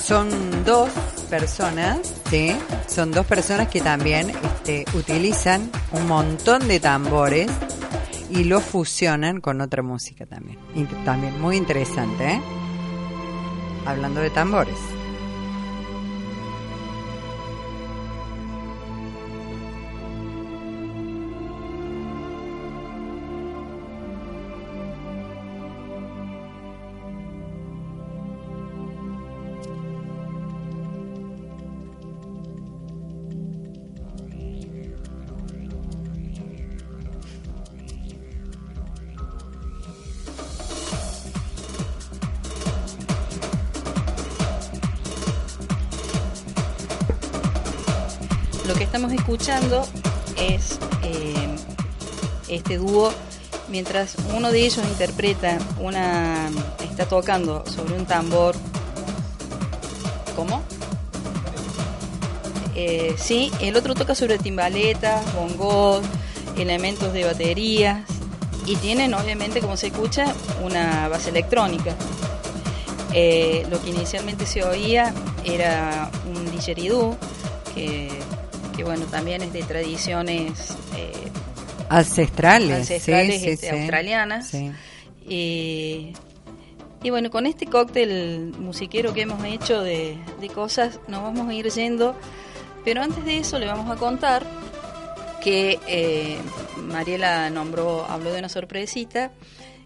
Son 0.00 0.64
dos 0.64 0.90
personas, 1.30 2.12
¿sí? 2.28 2.56
Son 2.88 3.12
dos 3.12 3.24
personas 3.24 3.68
que 3.68 3.80
también 3.80 4.30
este, 4.30 4.84
utilizan 4.94 5.70
un 5.92 6.06
montón 6.08 6.66
de 6.66 6.80
tambores 6.80 7.48
y 8.28 8.44
lo 8.44 8.60
fusionan 8.60 9.40
con 9.40 9.60
otra 9.60 9.82
música 9.82 10.26
también. 10.26 10.58
También 11.04 11.40
muy 11.40 11.56
interesante, 11.56 12.32
¿eh? 12.32 12.40
Hablando 13.86 14.20
de 14.20 14.30
tambores. 14.30 14.76
Es 50.36 50.78
eh, 51.02 51.34
este 52.48 52.78
dúo. 52.78 53.12
Mientras 53.68 54.16
uno 54.34 54.50
de 54.50 54.60
ellos 54.64 54.84
interpreta 54.86 55.58
una. 55.78 56.50
está 56.82 57.06
tocando 57.06 57.62
sobre 57.66 57.94
un 57.94 58.06
tambor. 58.06 58.54
¿Cómo? 60.36 60.62
Eh, 62.74 63.14
sí, 63.18 63.52
el 63.60 63.76
otro 63.76 63.94
toca 63.94 64.14
sobre 64.14 64.38
timbaletas, 64.38 65.22
bongos, 65.34 66.02
elementos 66.56 67.12
de 67.12 67.24
baterías 67.24 68.00
y 68.64 68.76
tienen 68.76 69.12
obviamente, 69.12 69.60
como 69.60 69.76
se 69.76 69.88
escucha, 69.88 70.32
una 70.62 71.08
base 71.08 71.28
electrónica. 71.28 71.94
Eh, 73.12 73.66
lo 73.70 73.82
que 73.82 73.90
inicialmente 73.90 74.46
se 74.46 74.64
oía 74.64 75.12
era 75.44 76.10
un 76.34 76.50
didgeridoo, 76.50 77.18
que, 77.74 78.21
que 78.72 78.84
bueno, 78.84 79.04
también 79.06 79.42
es 79.42 79.52
de 79.52 79.62
tradiciones 79.62 80.76
eh, 80.96 81.12
Ancestrales. 81.88 82.78
ancestrales 82.78 83.40
sí, 83.40 83.48
este, 83.50 83.70
sí. 83.70 83.76
australianas. 83.76 84.48
Sí. 84.48 86.14
Y 87.04 87.10
bueno, 87.10 87.30
con 87.30 87.46
este 87.46 87.66
cóctel 87.66 88.52
musiquero 88.58 89.12
que 89.12 89.22
hemos 89.22 89.44
hecho 89.44 89.82
de, 89.82 90.16
de 90.40 90.48
cosas, 90.48 91.00
nos 91.08 91.22
vamos 91.22 91.48
a 91.48 91.54
ir 91.54 91.68
yendo. 91.70 92.14
Pero 92.84 93.02
antes 93.02 93.24
de 93.24 93.38
eso 93.38 93.58
le 93.58 93.66
vamos 93.66 93.90
a 93.90 93.96
contar 93.96 94.44
que 95.42 95.78
eh, 95.88 96.38
Mariela 96.86 97.50
nombró, 97.50 98.04
habló 98.08 98.32
de 98.32 98.38
una 98.38 98.48
sorpresita 98.48 99.32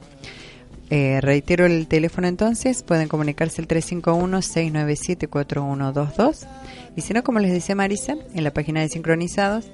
eh, 0.89 1.21
reitero 1.21 1.65
el 1.65 1.87
teléfono 1.87 2.27
entonces, 2.27 2.83
pueden 2.83 3.07
comunicarse 3.07 3.61
al 3.61 3.67
351-697-4122 3.67 6.47
y 6.95 7.01
si 7.01 7.13
no, 7.13 7.23
como 7.23 7.39
les 7.39 7.51
decía 7.51 7.75
Marisa, 7.75 8.15
en 8.33 8.43
la 8.43 8.51
página 8.51 8.81
de 8.81 8.89
Sincronizados, 8.89 9.71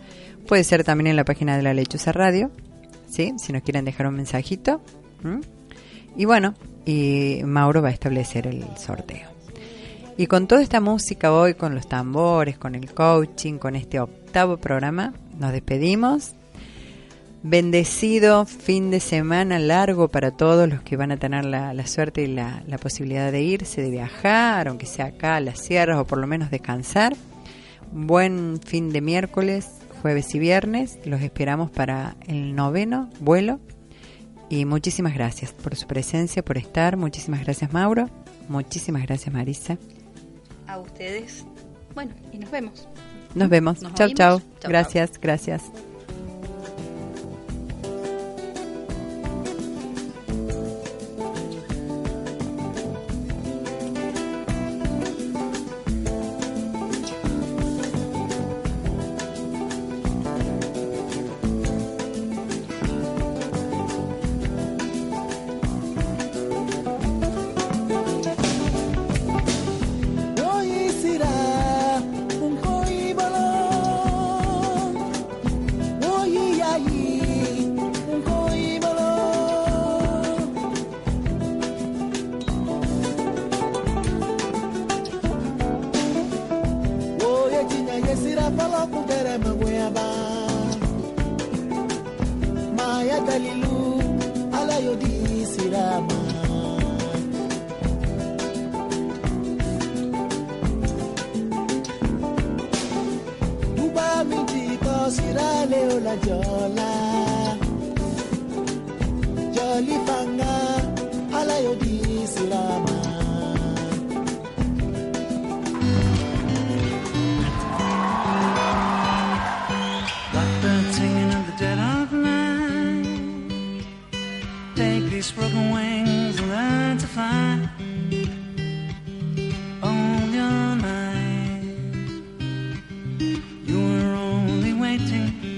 puede 0.48 0.64
ser 0.64 0.84
también 0.84 1.08
en 1.08 1.16
la 1.16 1.26
página 1.26 1.58
de 1.58 1.64
la 1.64 1.74
Lechuza 1.74 2.12
Radio, 2.12 2.52
¿sí? 3.10 3.34
si 3.38 3.52
nos 3.52 3.64
quieren 3.64 3.86
dejar 3.86 4.08
un 4.08 4.16
mensajito. 4.16 4.82
Y 6.16 6.26
bueno, 6.26 6.54
y 6.86 7.42
Mauro 7.44 7.82
va 7.82 7.90
a 7.90 7.92
establecer 7.92 8.48
el 8.48 8.64
sorteo. 8.78 9.39
Y 10.20 10.28
con 10.28 10.48
toda 10.48 10.62
esta 10.62 10.82
música 10.82 11.32
hoy, 11.32 11.54
con 11.54 11.76
los 11.76 11.88
tambores, 11.88 12.58
con 12.58 12.76
el 12.76 12.94
coaching, 12.94 13.54
con 13.58 13.78
este 13.78 14.02
octavo 14.02 14.58
programa, 14.58 15.14
nos 15.40 15.54
despedimos. 15.54 16.34
Bendecido 17.42 18.46
fin 18.46 18.92
de 18.92 19.00
semana 19.00 19.60
largo 19.60 20.10
para 20.10 20.32
todos 20.32 20.68
los 20.68 20.82
que 20.82 20.98
van 20.98 21.14
a 21.14 21.18
tener 21.18 21.46
la, 21.46 21.88
suerte 21.88 22.24
y 22.24 22.28
la 22.28 22.78
posibilidad 22.82 23.32
de 23.32 23.44
irse, 23.44 23.82
de 23.82 23.92
viajar, 23.92 24.68
aunque 24.68 24.88
sea 24.88 25.06
acá 25.06 25.38
a 25.38 25.40
las 25.40 25.60
sierras 25.60 25.98
o 25.98 26.06
por 26.06 26.18
lo 26.18 26.28
menos 26.28 26.52
descansar. 26.52 27.16
Buen 27.94 28.60
fin 28.60 28.90
de 28.90 29.00
miércoles, 29.00 29.70
jueves 30.02 30.36
y 30.36 30.40
viernes. 30.40 31.00
Los 31.06 31.22
esperamos 31.22 31.72
para 31.72 32.18
el 32.28 32.56
noveno 32.56 33.10
vuelo. 33.22 33.62
Y 34.50 34.66
muchísimas 34.66 35.14
gracias 35.14 35.54
por 35.54 35.78
su 35.78 35.88
presencia, 35.88 36.44
por 36.44 36.58
estar. 36.58 36.98
Muchísimas 36.98 37.40
gracias 37.46 37.72
Mauro. 37.72 38.10
Muchísimas 38.50 39.04
gracias 39.04 39.34
Marisa. 39.34 39.78
A 40.70 40.78
ustedes. 40.78 41.46
Bueno, 41.96 42.14
y 42.32 42.38
nos 42.38 42.52
vemos. 42.52 42.88
Nos 43.34 43.50
vemos. 43.50 43.82
Nos 43.82 43.94
chau, 43.96 44.06
oímos. 44.06 44.18
chau. 44.18 44.40
Chau, 44.60 44.70
Gracias, 44.70 45.20
gracias. 45.20 45.64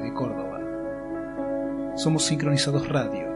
de 0.00 0.14
Córdoba. 0.14 0.60
Somos 1.96 2.24
Sincronizados 2.24 2.88
Radio, 2.88 3.26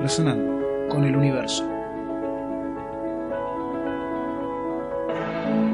resonando 0.00 0.88
con 0.88 1.04
el 1.04 1.14
universo. 1.14 1.67